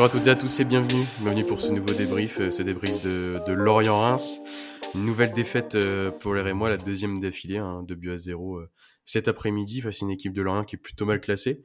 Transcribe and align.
Bonjour 0.00 0.14
à 0.14 0.18
toutes 0.18 0.28
et 0.28 0.30
à 0.30 0.34
tous 0.34 0.60
et 0.60 0.64
bienvenue. 0.64 1.04
Bienvenue 1.20 1.44
pour 1.44 1.60
ce 1.60 1.68
nouveau 1.68 1.92
débrief, 1.92 2.40
euh, 2.40 2.50
ce 2.50 2.62
débrief 2.62 3.02
de, 3.04 3.38
de 3.46 3.52
Lorient-Reims. 3.52 4.40
Une 4.94 5.04
nouvelle 5.04 5.34
défaite 5.34 5.74
euh, 5.74 6.10
pour 6.10 6.32
les 6.32 6.40
Rémois, 6.40 6.70
la 6.70 6.78
deuxième 6.78 7.20
d'affilée, 7.20 7.58
hein, 7.58 7.82
2 7.82 7.94
buts 7.96 8.10
à 8.12 8.16
0 8.16 8.56
euh, 8.56 8.70
cet 9.04 9.28
après-midi 9.28 9.82
face 9.82 10.02
à 10.02 10.06
une 10.06 10.10
équipe 10.10 10.32
de 10.32 10.40
Lorient 10.40 10.64
qui 10.64 10.76
est 10.76 10.78
plutôt 10.78 11.04
mal 11.04 11.20
classée. 11.20 11.64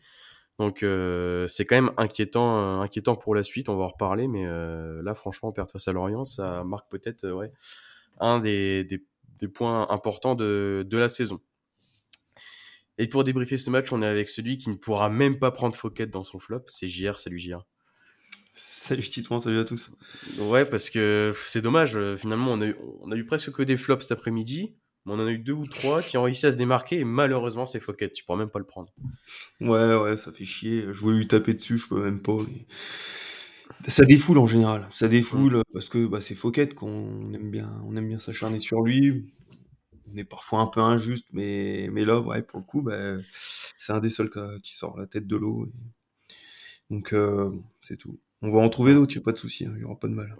Donc 0.59 0.79
c'est 0.81 1.65
quand 1.65 1.75
même 1.75 1.91
inquiétant, 1.95 2.81
inquiétant 2.81 3.15
pour 3.15 3.35
la 3.35 3.43
suite, 3.45 3.69
on 3.69 3.77
va 3.77 3.85
en 3.85 3.87
reparler, 3.87 4.27
mais 4.27 4.45
là 4.45 5.13
franchement 5.13 5.53
perdre 5.53 5.71
face 5.71 5.87
à 5.87 5.93
Lorient, 5.93 6.25
ça 6.25 6.65
marque 6.65 6.91
peut-être 6.91 7.29
ouais, 7.29 7.53
un 8.19 8.39
des, 8.39 8.83
des, 8.83 9.05
des, 9.39 9.47
points 9.47 9.89
importants 9.89 10.35
de, 10.35 10.85
de 10.85 10.97
la 10.97 11.07
saison. 11.07 11.39
Et 12.97 13.07
pour 13.07 13.23
débriefer 13.23 13.57
ce 13.57 13.69
match, 13.69 13.93
on 13.93 14.01
est 14.01 14.07
avec 14.07 14.27
celui 14.27 14.57
qui 14.57 14.69
ne 14.69 14.75
pourra 14.75 15.09
même 15.09 15.39
pas 15.39 15.51
prendre 15.51 15.75
Fouquet 15.75 16.07
dans 16.07 16.25
son 16.25 16.39
flop, 16.39 16.63
c'est 16.67 16.89
JR, 16.89 17.17
salut 17.17 17.39
JR. 17.39 17.65
Salut 18.57 19.03
Titouan, 19.03 19.41
salut 19.41 19.59
à 19.59 19.65
tous? 19.65 19.91
Ouais, 20.39 20.65
parce 20.65 20.89
que 20.89 21.33
c'est 21.43 21.61
dommage, 21.61 21.97
euh, 21.97 22.15
finalement, 22.15 22.53
on 22.53 22.61
a, 22.61 22.67
eu, 22.67 22.75
on 23.01 23.11
a 23.11 23.15
eu 23.17 23.25
presque 23.25 23.51
que 23.51 23.63
des 23.63 23.75
flops 23.75 24.03
cet 24.03 24.13
après-midi, 24.13 24.77
mais 25.05 25.11
on 25.11 25.15
en 25.15 25.27
a 25.27 25.31
eu 25.31 25.39
deux 25.39 25.51
ou 25.53 25.65
trois 25.65 26.01
qui 26.01 26.17
ont 26.17 26.23
réussi 26.23 26.45
à 26.45 26.53
se 26.53 26.57
démarquer, 26.57 26.99
et 26.99 27.03
malheureusement, 27.03 27.65
c'est 27.65 27.81
Fouquet, 27.81 28.09
tu 28.09 28.23
pourras 28.23 28.37
même 28.37 28.49
pas 28.49 28.59
le 28.59 28.65
prendre. 28.65 28.93
Ouais, 29.59 29.95
ouais, 29.97 30.15
ça 30.15 30.31
fait 30.31 30.45
chier. 30.45 30.85
Je 30.93 30.99
voulais 31.01 31.17
lui 31.17 31.27
taper 31.27 31.53
dessus, 31.53 31.77
je 31.77 31.87
peux 31.87 32.01
même 32.01 32.21
pas. 32.21 32.37
Ça 33.89 34.05
défoule 34.05 34.37
en 34.37 34.47
général, 34.47 34.87
ça 34.89 35.09
défoule 35.09 35.61
parce 35.73 35.89
que 35.89 36.05
bah, 36.05 36.21
c'est 36.21 36.35
Fouquet 36.35 36.69
qu'on 36.69 37.33
aime 37.33 37.51
bien, 37.51 37.69
on 37.85 37.97
aime 37.97 38.07
bien 38.07 38.19
s'acharner 38.19 38.59
sur 38.59 38.81
lui. 38.81 39.33
On 40.13 40.17
est 40.17 40.23
parfois 40.23 40.61
un 40.61 40.67
peu 40.67 40.79
injuste, 40.79 41.27
mais, 41.33 41.89
mais 41.91 42.05
là, 42.05 42.21
ouais, 42.21 42.41
pour 42.41 42.59
le 42.59 42.65
coup, 42.65 42.81
bah, 42.81 43.17
c'est 43.33 43.91
un 43.91 43.99
des 43.99 44.09
seuls 44.09 44.31
qui 44.63 44.73
sort 44.75 44.97
la 44.97 45.07
tête 45.07 45.27
de 45.27 45.35
l'eau. 45.35 45.67
Donc, 46.89 47.11
euh, 47.11 47.51
c'est 47.81 47.97
tout. 47.97 48.17
On 48.47 48.49
va 48.49 48.59
en 48.59 48.69
trouver 48.69 48.93
d'autres, 48.93 49.11
il 49.15 49.17
n'y 49.17 49.23
a 49.23 49.25
pas 49.25 49.31
de 49.31 49.37
souci, 49.37 49.65
hein, 49.65 49.71
il 49.73 49.79
n'y 49.79 49.85
aura 49.85 49.99
pas 49.99 50.07
de 50.07 50.13
mal. 50.13 50.35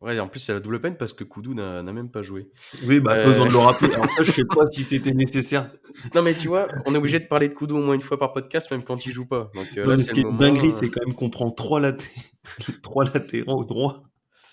Ouais, 0.00 0.20
en 0.20 0.28
plus, 0.28 0.38
c'est 0.38 0.52
la 0.52 0.60
double 0.60 0.80
peine 0.80 0.96
parce 0.96 1.12
que 1.12 1.24
Koudou 1.24 1.54
n'a 1.54 1.82
même 1.82 2.08
pas 2.08 2.22
joué. 2.22 2.52
Oui, 2.84 3.00
bah, 3.00 3.24
besoin 3.24 3.46
de 3.46 3.52
le 3.52 3.58
rappeler. 3.58 3.92
Alors, 3.94 4.08
ça, 4.12 4.22
je 4.22 4.30
sais 4.30 4.44
pas 4.44 4.64
si 4.70 4.84
c'était 4.84 5.12
nécessaire. 5.12 5.72
Non, 6.14 6.22
mais 6.22 6.36
tu 6.36 6.46
vois, 6.46 6.68
on 6.86 6.94
est 6.94 6.98
obligé 6.98 7.18
de 7.18 7.24
parler 7.26 7.48
de 7.48 7.54
Koudou 7.54 7.78
au 7.78 7.82
moins 7.82 7.96
une 7.96 8.00
fois 8.00 8.16
par 8.16 8.32
podcast, 8.32 8.70
même 8.70 8.84
quand 8.84 9.06
il 9.06 9.12
joue 9.12 9.26
pas. 9.26 9.50
Donc, 9.56 9.66
euh, 9.76 9.86
là, 9.86 9.98
ce 9.98 10.12
qui 10.12 10.20
est 10.20 10.38
dinguerie, 10.38 10.70
c'est 10.70 10.88
quand 10.88 11.04
même 11.04 11.16
qu'on 11.16 11.30
prend 11.30 11.50
trois, 11.50 11.80
laté... 11.80 12.06
trois 12.82 13.04
latéraux 13.04 13.60
au 13.60 13.64
droit. 13.64 14.04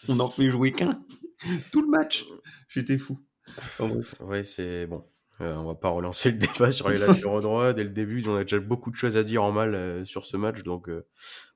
On 0.08 0.20
en 0.20 0.30
fait 0.30 0.50
jouer 0.50 0.72
qu'un. 0.72 1.00
Tout 1.72 1.84
le 1.84 1.90
match. 1.90 2.26
J'étais 2.70 2.98
fou. 2.98 3.20
ouais, 4.22 4.44
c'est 4.44 4.88
bon. 4.88 5.04
Euh, 5.42 5.54
on 5.56 5.66
va 5.66 5.76
pas 5.76 5.90
relancer 5.90 6.32
le 6.32 6.38
débat 6.54 6.72
sur 6.72 6.90
les 6.90 6.98
latéraux 6.98 7.42
droits 7.42 7.74
dès 7.74 7.84
le 7.84 7.90
début. 7.90 8.24
On 8.28 8.36
a 8.36 8.44
déjà 8.44 8.60
beaucoup 8.60 8.92
de 8.92 8.96
choses 8.96 9.18
à 9.18 9.24
dire 9.24 9.44
en 9.44 9.52
mal 9.52 9.76
euh, 9.76 10.06
sur 10.06 10.26
ce 10.26 10.38
match, 10.38 10.64
donc 10.64 10.90
euh, 10.90 11.06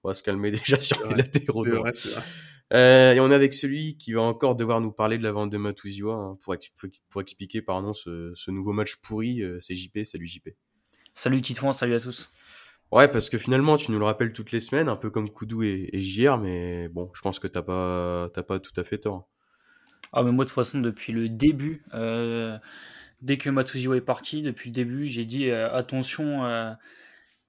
on 0.04 0.10
va 0.10 0.14
se 0.14 0.24
calmer 0.24 0.52
déjà 0.52 0.78
sur 0.78 1.08
les 1.08 1.16
latéraux 1.16 1.66
droits. 1.66 1.92
et 2.72 3.20
on 3.20 3.32
est 3.32 3.36
avec 3.36 3.54
celui 3.54 3.98
qui 3.98 4.14
va 4.14 4.22
encore 4.22 4.56
devoir 4.56 4.82
nous 4.82 4.92
parler 4.92 5.18
de 5.18 5.24
la 5.24 5.32
vente 5.32 5.50
de 5.50 5.58
Matuziwa 5.58 6.14
hein, 6.14 6.38
pour, 6.42 6.56
pour, 7.10 7.22
expliquer 7.22 7.62
pardon 7.62 7.94
ce, 7.94 8.32
ce 8.36 8.52
nouveau 8.52 8.74
match 8.74 8.98
pourri. 8.98 9.42
c'est 9.60 9.76
JP, 9.76 10.04
salut 10.04 10.28
JP. 10.28 10.50
Salut 11.14 11.42
Titouan, 11.42 11.74
salut 11.74 11.96
à 11.96 12.00
tous. 12.00 12.34
Ouais, 12.92 13.08
parce 13.08 13.30
que 13.30 13.38
finalement, 13.38 13.78
tu 13.78 13.92
nous 13.92 14.00
le 14.00 14.06
rappelles 14.06 14.34
toutes 14.34 14.52
les 14.52 14.62
semaines, 14.62 14.90
un 14.90 14.96
peu 14.96 15.12
comme 15.12 15.30
Koudou 15.30 15.62
et, 15.62 15.90
et 15.94 16.02
JR, 16.02 16.38
mais 16.38 16.90
bon, 16.90 17.12
je 17.14 17.22
pense 17.22 17.38
que 17.38 17.48
t'as 17.48 17.62
pas, 17.62 18.30
t'as 18.34 18.42
pas 18.42 18.60
tout 18.60 18.72
à 18.78 18.84
fait 18.84 18.98
tort. 18.98 19.30
Ah, 20.12 20.24
mais 20.24 20.32
moi, 20.32 20.44
de 20.44 20.50
toute 20.50 20.56
façon, 20.56 20.80
depuis 20.80 21.14
le 21.14 21.30
début, 21.30 21.84
euh, 21.94 22.58
dès 23.22 23.38
que 23.38 23.50
Matsuziwa 23.50 23.98
est 23.98 24.02
parti, 24.02 24.42
depuis 24.42 24.70
le 24.70 24.74
début, 24.74 25.08
j'ai 25.08 25.26
dit 25.26 25.50
euh, 25.50 25.74
attention, 25.74 26.46
euh, 26.46 26.72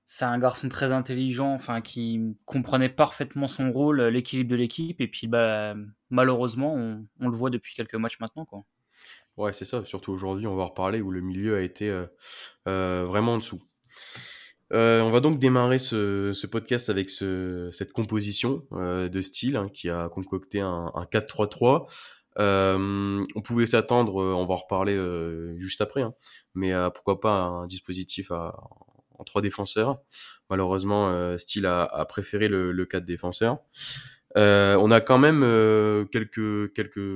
c'est 0.07 0.25
un 0.25 0.39
garçon 0.39 0.69
très 0.69 0.93
intelligent, 0.93 1.53
enfin 1.53 1.81
qui 1.81 2.21
comprenait 2.45 2.89
parfaitement 2.89 3.49
son 3.49 3.71
rôle, 3.71 4.03
l'équilibre 4.03 4.51
de 4.51 4.57
l'équipe, 4.57 5.01
et 5.01 5.09
puis 5.09 5.27
bah 5.27 5.75
malheureusement, 6.11 6.75
on, 6.75 7.29
le 7.29 7.37
voit 7.37 7.51
depuis 7.51 7.75
quelques 7.75 7.95
matchs 7.95 8.19
maintenant, 8.21 8.45
quoi. 8.45 8.65
Ouais, 9.37 9.53
c'est 9.53 9.65
ça. 9.65 9.85
Surtout 9.85 10.13
aujourd'hui, 10.13 10.47
on 10.47 10.57
va 10.57 10.65
reparler 10.65 11.01
où 11.01 11.11
le 11.11 11.21
milieu 11.21 11.57
a 11.57 11.61
été 11.61 11.89
euh, 12.69 13.05
vraiment 13.07 13.35
en 13.35 13.39
dessous. 13.39 13.63
on 14.73 15.11
va 15.11 15.21
donc 15.21 15.39
démarrer 15.39 15.79
ce, 15.79 16.47
podcast 16.47 16.91
avec 16.91 17.09
cette 17.09 17.93
composition 17.93 18.67
de 18.73 19.21
style 19.21 19.57
hein, 19.57 19.69
qui 19.73 19.89
a 19.89 20.09
concocté 20.09 20.61
un 20.61 21.07
4-3-3 21.13 21.87
euh, 22.41 23.25
on 23.35 23.43
pouvait 23.43 23.67
s'attendre, 23.67 24.23
euh, 24.23 24.33
on 24.33 24.47
va 24.47 24.55
en 24.55 24.57
reparler 24.57 24.95
euh, 24.95 25.55
juste 25.57 25.83
après, 25.83 26.03
hein, 26.03 26.15
mais 26.55 26.73
pourquoi 26.95 27.21
pas 27.21 27.33
un 27.33 27.67
dispositif 27.67 28.31
à, 28.31 28.59
en 29.19 29.25
trois 29.25 29.43
défenseurs. 29.43 30.01
Malheureusement, 30.49 31.39
Steele 31.39 31.67
a, 31.67 32.05
préféré 32.09 32.49
le, 32.49 32.73
le 32.73 32.87
4 32.87 33.05
défenseurs. 33.05 33.59
on 34.37 34.91
a 34.91 35.01
quand 35.01 35.19
même 35.19 35.43
quelques 36.11 36.73
quelques 36.73 37.11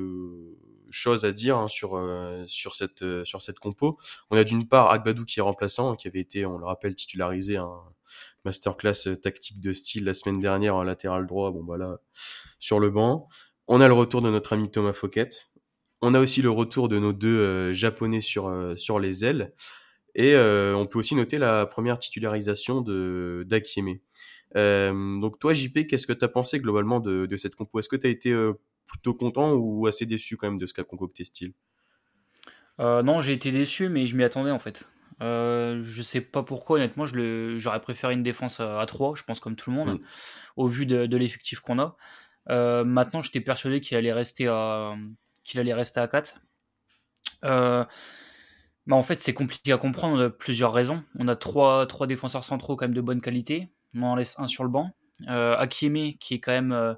choses 0.91 1.25
à 1.25 1.33
dire 1.33 1.57
hein, 1.59 1.69
sur 1.69 2.01
sur 2.47 2.75
cette 2.75 3.25
sur 3.25 3.43
cette 3.43 3.59
compo. 3.59 3.99
On 4.31 4.37
a 4.37 4.45
d'une 4.45 4.69
part 4.69 4.91
Agbadou 4.91 5.25
qui 5.25 5.41
est 5.41 5.43
remplaçant, 5.43 5.97
qui 5.97 6.07
avait 6.07 6.21
été, 6.21 6.47
on 6.47 6.59
le 6.59 6.67
rappelle, 6.67 6.95
titularisé 6.95 7.57
un 7.57 7.81
masterclass 8.45 9.17
tactique 9.21 9.61
de 9.61 9.73
style 9.73 10.05
la 10.05 10.15
semaine 10.15 10.39
dernière 10.39 10.77
en 10.77 10.85
latéral 10.85 11.27
droit. 11.27 11.51
Bon 11.51 11.65
voilà, 11.65 11.99
sur 12.61 12.79
le 12.79 12.91
banc. 12.91 13.29
On 13.67 13.81
a 13.81 13.89
le 13.89 13.95
retour 13.95 14.21
de 14.21 14.31
notre 14.31 14.53
ami 14.53 14.71
Thomas 14.71 14.93
Fouquet. 14.93 15.31
On 16.03 16.13
a 16.13 16.21
aussi 16.21 16.43
le 16.43 16.51
retour 16.51 16.89
de 16.89 16.99
nos 16.99 17.13
deux 17.15 17.39
euh, 17.39 17.73
japonais 17.73 18.21
sur 18.21 18.47
euh, 18.47 18.77
sur 18.77 19.01
les 19.01 19.25
ailes. 19.25 19.55
Et 20.15 20.35
euh, 20.35 20.77
on 20.77 20.87
peut 20.87 20.99
aussi 20.99 21.15
noter 21.15 21.39
la 21.39 21.67
première 21.67 21.99
titularisation 21.99 22.83
de 22.83 23.45
d'Akieme. 23.49 23.99
donc 24.55 25.39
toi, 25.39 25.55
JP, 25.55 25.87
qu'est-ce 25.87 26.07
que 26.07 26.13
tu 26.13 26.25
as 26.25 26.29
pensé 26.29 26.61
globalement 26.61 27.01
de, 27.01 27.27
de 27.27 27.37
cette 27.37 27.55
compo? 27.55 27.81
Est-ce 27.81 27.89
que 27.89 27.97
tu 27.97 28.07
as 28.07 28.11
été 28.11 28.33
plutôt 28.87 29.15
content 29.15 29.55
ou 29.55 29.87
assez 29.87 30.07
déçu 30.07 30.37
quand 30.37 30.49
même 30.49 30.59
de 30.59 30.67
ce 30.67 30.75
qu'a 30.75 30.85
concocté 30.85 31.25
Style 31.25 31.53
Non, 32.79 33.23
j'ai 33.23 33.33
été 33.33 33.51
déçu, 33.51 33.89
mais 33.89 34.07
je 34.07 34.15
m'y 34.15 34.23
attendais 34.25 34.53
en 34.53 34.61
fait. 34.61 34.87
Euh, 35.23 35.81
je 35.83 36.03
sais 36.03 36.21
pas 36.21 36.43
pourquoi, 36.43 36.77
honnêtement, 36.77 37.07
j'aurais 37.07 37.81
préféré 37.81 38.15
une 38.15 38.23
défense 38.23 38.61
à, 38.61 38.85
3, 38.87 39.15
je 39.15 39.23
pense 39.23 39.41
comme 39.41 39.57
tout 39.57 39.71
le 39.71 39.77
monde, 39.77 39.95
mm. 39.95 40.01
au 40.57 40.67
vu 40.67 40.87
de, 40.87 41.07
de 41.07 41.17
l'effectif 41.17 41.61
qu'on 41.61 41.79
a. 41.79 41.97
Euh, 42.51 42.85
maintenant, 42.85 43.23
j'étais 43.23 43.41
persuadé 43.41 43.81
qu'il 43.81 43.97
allait 43.97 44.13
rester 44.13 44.47
à 44.49 44.95
qu'il 45.45 45.61
allait 45.61 45.75
rester 45.75 46.01
à 46.01 46.09
4. 46.09 46.41
Euh, 47.45 47.85
bah 48.87 48.97
en 48.97 49.03
fait, 49.03 49.21
c'est 49.21 49.35
compliqué 49.35 49.73
à 49.73 49.79
comprendre 49.79 50.19
de 50.19 50.29
plusieurs 50.29 50.73
raisons. 50.73 51.03
On 51.19 51.29
a 51.29 51.37
trois, 51.37 51.87
trois 51.87 52.07
défenseurs 52.07 52.45
centraux 52.45 52.77
quand 52.77 52.87
même 52.87 52.95
de 52.95 53.01
bonne 53.01 53.21
qualité. 53.21 53.71
On 53.95 54.03
en 54.03 54.17
laisse 54.17 54.39
un 54.39 54.47
sur 54.47 54.65
le 54.65 54.71
banc. 54.71 54.91
Euh, 55.29 55.67
qui 55.67 55.87
est 56.35 56.41
quand 56.41 56.53
même 56.53 56.73
euh, 56.73 56.95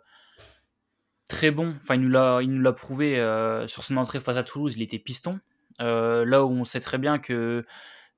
très 1.29 1.51
bon. 1.51 1.75
Enfin, 1.83 1.95
il 1.95 2.03
nous 2.03 2.09
l'a, 2.09 2.41
il 2.43 2.51
nous 2.51 2.73
prouvé 2.73 3.19
euh, 3.19 3.69
sur 3.69 3.85
son 3.85 3.97
entrée 3.99 4.21
face 4.21 4.37
à 4.37 4.43
Toulouse. 4.43 4.75
Il 4.77 4.83
était 4.83 4.99
piston. 4.99 5.39
Euh, 5.81 6.25
là 6.25 6.45
où 6.45 6.51
on 6.51 6.65
sait 6.65 6.81
très 6.81 6.99
bien 6.99 7.19
que 7.19 7.65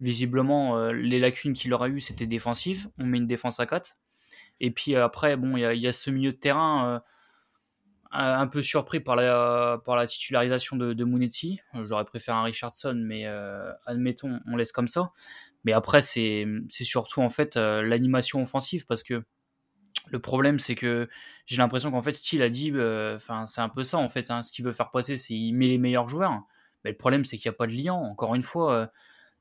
visiblement 0.01 0.93
les 0.93 1.19
lacunes 1.19 1.55
qu'il 1.55 1.75
aura 1.75 1.89
eu 1.89 2.01
c'était 2.01 2.27
défensive. 2.27 2.89
On 2.99 3.05
met 3.05 3.19
une 3.19 3.27
défense 3.27 3.59
à 3.61 3.67
4. 3.67 3.97
Et 4.61 4.71
puis 4.71 4.95
après, 4.95 5.37
bon, 5.37 5.57
il 5.57 5.65
a, 5.65 5.75
y 5.75 5.89
a, 5.89 5.93
ce 5.93 6.11
milieu 6.11 6.33
de 6.33 6.37
terrain 6.37 7.03
un 8.11 8.47
peu 8.47 8.63
surpris 8.63 9.01
par 9.01 9.17
la, 9.17 9.81
par 9.85 9.97
la 9.97 10.07
titularisation 10.07 10.77
de, 10.77 10.93
de 10.95 11.07
J'aurais 11.87 12.05
préféré 12.05 12.37
un 12.37 12.43
Richardson, 12.43 12.95
mais 12.97 13.27
euh, 13.27 13.73
admettons, 13.87 14.41
on 14.47 14.57
laisse 14.57 14.73
comme 14.73 14.89
ça. 14.89 15.13
Mais 15.65 15.73
après, 15.73 16.01
c'est 16.01 16.47
surtout 16.69 17.21
en 17.21 17.31
fait 17.31 17.57
euh, 17.57 17.83
l'animation 17.83 18.43
offensive 18.43 18.87
parce 18.87 19.03
que 19.03 19.23
le 20.11 20.19
problème, 20.21 20.59
c'est 20.59 20.75
que 20.75 21.09
j'ai 21.45 21.59
l'impression 21.59 21.91
qu'en 21.91 22.01
fait, 22.01 22.15
Steele 22.15 22.43
a 22.43 22.49
dit, 22.49 22.71
euh, 22.73 23.19
c'est 23.47 23.61
un 23.61 23.69
peu 23.69 23.85
ça 23.85 23.99
en 23.99 24.09
fait. 24.09 24.31
Hein, 24.31 24.43
ce 24.43 24.53
qu'il 24.53 24.65
veut 24.65 24.73
faire 24.73 24.91
passer, 24.91 25.17
c'est 25.17 25.35
il 25.35 25.53
met 25.53 25.67
les 25.69 25.79
meilleurs 25.79 26.09
joueurs. 26.09 26.43
Mais 26.85 26.93
le 26.93 26.97
problème, 26.97 27.25
c'est 27.25 27.37
qu'il 27.37 27.51
n'y 27.51 27.55
a 27.55 27.59
pas 27.59 27.67
de 27.67 27.73
lien. 27.73 27.93
Encore 27.93 28.35
une 28.35 28.43
fois, 28.43 28.91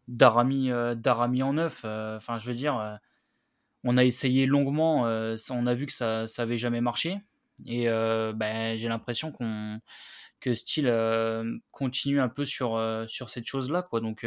Darami, 0.08 0.72
Darami 0.96 1.44
en 1.44 1.54
neuf. 1.54 1.86
Enfin, 1.86 2.38
je 2.38 2.48
veux 2.48 2.56
dire, 2.56 3.00
on 3.84 3.96
a 3.96 4.04
essayé 4.04 4.46
longuement. 4.46 5.04
on 5.04 5.68
a 5.68 5.74
vu 5.76 5.86
que 5.86 5.94
ça, 5.94 6.28
ça 6.28 6.46
jamais 6.58 6.82
marché. 6.82 7.22
Et 7.66 7.90
euh, 7.90 8.34
ben, 8.34 8.78
j'ai 8.78 8.88
l'impression 8.88 9.32
que 10.40 10.54
Steele 10.54 10.88
euh, 10.88 11.58
continue 11.72 12.22
un 12.22 12.30
peu 12.30 12.46
sur, 12.46 12.76
euh, 12.76 13.08
sur 13.08 13.30
cette 13.30 13.46
chose-là. 13.46 13.88
Donc, 13.94 14.26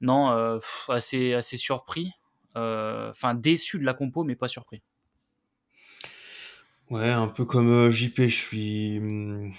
non, 0.00 0.58
assez, 0.88 1.34
assez 1.34 1.56
surpris. 1.56 2.12
Enfin, 2.54 3.34
déçu 3.34 3.78
de 3.78 3.84
la 3.84 3.94
compo, 3.94 4.24
mais 4.24 4.36
pas 4.36 4.48
surpris. 4.48 4.82
Ouais, 6.90 7.10
un 7.10 7.28
peu 7.28 7.44
comme 7.44 7.90
JP, 7.90 8.22
je 8.22 8.36
suis. 8.36 9.00
Hmm, 9.00 9.50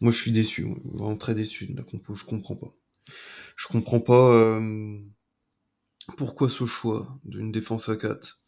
moi, 0.00 0.10
je 0.10 0.18
suis 0.18 0.32
déçu, 0.32 0.66
vraiment 0.84 1.16
très 1.16 1.34
déçu 1.34 1.66
de 1.66 1.76
la 1.76 1.82
compo. 1.82 2.14
Je 2.14 2.24
comprends 2.24 2.56
pas. 2.56 2.72
Je 3.56 3.68
comprends 3.68 4.00
pas 4.00 4.60
pourquoi 6.16 6.48
ce 6.48 6.64
choix 6.64 7.18
d'une 7.24 7.52
défense 7.52 7.88
à 7.88 7.96
4 7.96 8.40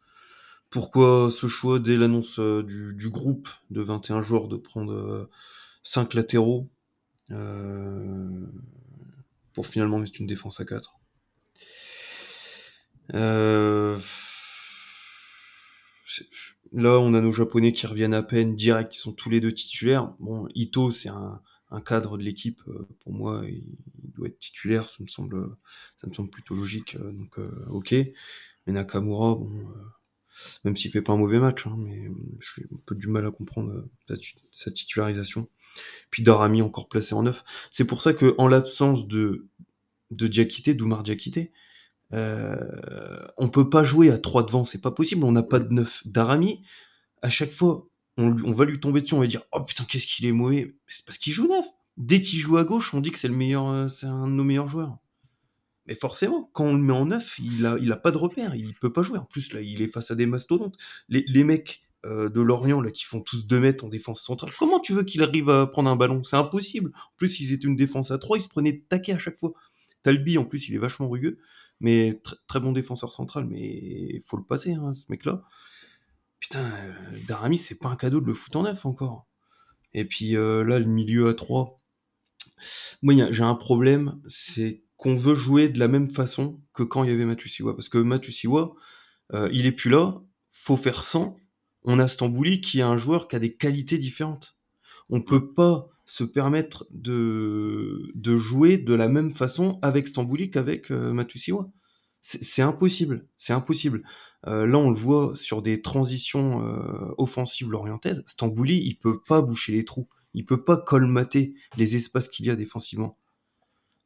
pourquoi 0.73 1.31
ce 1.31 1.47
choix 1.47 1.79
dès 1.79 1.97
l'annonce 1.97 2.39
euh, 2.41 2.63
du, 2.63 3.11
groupe 3.11 3.49
de 3.71 3.83
21 3.83 4.23
joueurs 4.23 4.49
de 4.49 4.57
prendre 4.57 5.29
5 5.85 6.15
euh, 6.15 6.19
latéraux 6.19 6.71
euh, 7.31 8.47
pour 9.53 9.67
finalement 9.67 9.99
mettre 9.99 10.19
une 10.19 10.27
défense 10.27 10.61
à 10.61 10.65
4 10.65 10.99
euh, 13.15 13.99
Là, 16.73 16.99
on 16.99 17.13
a 17.13 17.21
nos 17.21 17.33
Japonais 17.33 17.75
qui 17.75 17.87
reviennent 17.87 18.15
à 18.15 18.23
peine 18.23 18.57
direct, 18.57 18.93
qui 18.93 18.99
sont 18.99 19.13
tous 19.13 19.29
les 19.29 19.41
deux 19.41 19.53
titulaires. 19.53 20.15
Bon, 20.21 20.49
Ito, 20.55 20.91
c'est 20.91 21.11
un, 21.11 21.41
cadre 21.85 22.17
de 22.17 22.23
l'équipe. 22.23 22.63
Pour 23.01 23.13
moi, 23.13 23.43
il, 23.47 23.77
doit 24.15 24.29
être 24.29 24.39
titulaire. 24.39 24.89
Ça 24.89 25.03
me 25.03 25.09
semble, 25.09 25.55
ça 26.01 26.07
me 26.07 26.15
semble 26.15 26.31
plutôt 26.31 26.55
logique. 26.55 26.97
Donc, 26.99 27.39
ok. 27.69 27.93
Mais 27.93 28.73
Nakamura, 28.73 29.35
bon, 29.35 29.51
même 30.65 30.77
s'il 30.77 30.91
fait 30.91 31.03
pas 31.03 31.13
un 31.13 31.17
mauvais 31.17 31.39
match, 31.39 31.67
hein, 31.67 31.77
mais 31.79 32.11
j'ai 32.41 32.65
un 32.65 32.81
peu 32.87 32.95
du 32.95 33.07
mal 33.07 33.27
à 33.27 33.31
comprendre 33.31 33.89
sa, 34.51 34.71
titularisation. 34.71 35.49
Puis 36.11 36.23
Darami 36.23 36.63
encore 36.63 36.89
placé 36.89 37.15
en 37.15 37.23
neuf. 37.23 37.45
C'est 37.71 37.85
pour 37.85 38.03
ça 38.03 38.13
que, 38.13 38.35
en 38.39 38.49
l'absence 38.49 39.07
de 39.07 39.47
de 40.11 40.27
Diakité, 40.27 40.75
d'Oumar 40.75 41.03
Diakité, 41.03 41.53
euh, 42.13 42.57
on 43.39 43.49
peut 43.49 43.71
pas 43.71 43.85
jouer 43.85 44.11
à 44.11 44.19
3 44.19 44.45
devant, 44.45 44.65
c'est 44.65 44.81
pas 44.81 44.91
possible, 44.91 45.25
on 45.25 45.33
n'a 45.33 45.43
pas 45.43 45.59
de 45.59 45.73
9. 45.73 46.07
Darami, 46.07 46.63
à 47.23 47.31
chaque 47.31 47.53
fois, 47.53 47.89
on, 48.19 48.37
on, 48.45 48.53
va 48.53 48.65
lui 48.67 48.79
tomber 48.79 49.01
dessus, 49.01 49.15
on 49.15 49.21
va 49.21 49.27
dire 49.27 49.43
Oh 49.53 49.63
putain, 49.63 49.85
qu'est-ce 49.85 50.07
qu'il 50.07 50.27
est 50.27 50.33
mauvais 50.33 50.77
C'est 50.87 51.05
parce 51.05 51.19
qu'il 51.19 51.33
joue 51.33 51.49
neuf. 51.49 51.65
Dès 51.97 52.21
qu'il 52.21 52.39
joue 52.39 52.57
à 52.57 52.65
gauche, 52.65 52.95
on 52.95 53.01
dit 53.01 53.11
que 53.11 53.19
c'est 53.19 53.29
le 53.29 53.35
meilleur, 53.35 53.69
euh, 53.69 53.89
c'est 53.89 54.07
un 54.07 54.27
de 54.27 54.33
nos 54.33 54.45
meilleurs 54.45 54.69
joueurs. 54.69 54.99
Mais 55.87 55.95
forcément, 55.95 56.51
quand 56.53 56.65
on 56.65 56.75
le 56.75 56.83
met 56.83 56.93
en 56.93 57.07
neuf, 57.07 57.39
il 57.39 57.67
a, 57.67 57.77
il 57.81 57.91
a 57.91 57.97
pas 57.97 58.13
de 58.13 58.17
repère, 58.17 58.55
il 58.55 58.75
peut 58.75 58.93
pas 58.93 59.03
jouer. 59.03 59.19
En 59.19 59.25
plus, 59.25 59.53
là, 59.53 59.61
il 59.61 59.83
est 59.83 59.89
face 59.89 60.11
à 60.11 60.15
des 60.15 60.27
mastodontes. 60.27 60.77
Les, 61.09 61.25
les 61.27 61.45
mecs 61.45 61.83
euh, 62.05 62.29
de 62.29 62.41
Lorient, 62.41 62.81
là, 62.81 62.91
qui 62.91 63.05
font 63.05 63.21
tous 63.21 63.47
2 63.47 63.61
mètres 63.61 63.85
en 63.85 63.89
défense 63.89 64.23
centrale, 64.23 64.51
comment 64.59 64.81
tu 64.81 64.93
veux 64.93 65.03
qu'il 65.03 65.23
arrive 65.23 65.51
à 65.51 65.67
prendre 65.67 65.91
un 65.91 65.97
ballon? 65.97 66.23
C'est 66.23 66.37
impossible. 66.37 66.93
En 66.95 67.17
plus, 67.17 67.41
ils 67.41 67.53
étaient 67.53 67.67
une 67.67 67.77
défense 67.77 68.11
à 68.11 68.19
3, 68.19 68.39
ils 68.39 68.43
se 68.43 68.49
prenaient 68.49 68.85
taquet 68.89 69.13
à 69.13 69.19
chaque 69.19 69.39
fois. 69.39 69.53
Talbi, 70.03 70.39
en 70.39 70.45
plus, 70.45 70.69
il 70.69 70.75
est 70.75 70.79
vachement 70.79 71.09
rugueux 71.09 71.39
mais 71.83 72.23
très 72.47 72.61
bon 72.61 72.73
défenseur 72.73 73.13
central, 73.13 73.45
mais 73.45 73.61
il 73.61 74.23
faut 74.25 74.37
le 74.37 74.45
passer, 74.45 74.73
hein, 74.73 74.93
ce 74.93 75.05
mec-là. 75.11 75.43
Putain, 76.39 76.65
euh, 76.65 77.19
Darami, 77.27 77.59
c'est 77.59 77.79
pas 77.79 77.89
un 77.89 77.97
cadeau 77.97 78.21
de 78.21 78.27
le 78.27 78.35
foutre 78.35 78.59
en 78.59 78.63
neuf 78.63 78.87
encore. 78.87 79.27
Et 79.93 80.05
puis 80.05 80.37
euh, 80.37 80.63
là, 80.65 80.79
le 80.79 80.87
milieu 80.87 81.29
à 81.29 81.35
3, 81.35 81.81
moi 83.03 83.15
j'ai 83.31 83.43
un 83.43 83.57
problème, 83.57 84.21
c'est 84.29 84.85
qu'on 85.03 85.17
veut 85.17 85.35
jouer 85.35 85.69
de 85.69 85.81
la 85.81 85.89
même 85.89 86.09
façon 86.09 86.61
que 86.75 86.85
quand 86.85 87.03
il 87.03 87.11
y 87.11 87.13
avait 87.13 87.25
Matusiwa. 87.25 87.75
Parce 87.75 87.89
que 87.89 87.99
Matusiwa, 87.99 88.73
euh, 89.35 89.49
il 89.53 89.67
est 89.67 89.73
plus 89.73 89.91
là, 89.91 90.23
faut 90.53 90.77
faire 90.77 91.03
sans. 91.03 91.37
On 91.83 91.99
a 91.99 92.07
Stambouli 92.07 92.61
qui 92.61 92.79
est 92.79 92.85
un 92.85 92.97
joueur 92.97 93.27
qui 93.27 93.35
a 93.35 93.41
des 93.41 93.57
qualités 93.57 93.99
différentes. 93.99 94.57
On 95.09 95.21
peut 95.21 95.53
pas 95.55 95.89
se 96.07 96.23
permettre 96.23 96.87
de, 96.93 98.13
jouer 98.37 98.79
de 98.79 98.95
la 98.95 99.09
même 99.09 99.35
façon 99.35 99.81
avec 99.83 100.07
Stambouli 100.07 100.53
qu'avec 100.53 100.93
euh, 100.93 101.13
Matusiwa. 101.13 101.69
C'est 102.21 102.63
impossible, 102.63 103.27
c'est 103.37 103.53
impossible. 103.53 104.05
Euh, 104.47 104.69
là, 104.69 104.79
on 104.79 104.93
le 104.93 105.01
voit 105.01 105.33
sur 105.35 105.63
des 105.63 105.83
transitions 105.83 106.63
offensives 107.19 107.69
lorientaises. 107.69 108.23
Stambouli, 108.27 108.81
il 108.87 108.95
peut 108.95 109.21
pas 109.27 109.43
boucher 109.43 109.73
les 109.73 109.85
trous, 109.85 110.09
il 110.33 110.47
peut 110.47 110.63
pas 110.63 110.77
colmater 110.77 111.55
les 111.77 111.97
espaces 111.97 112.29
qu'il 112.29 112.47
y 112.47 112.51
a 112.51 112.55
défensivement. 112.55 113.19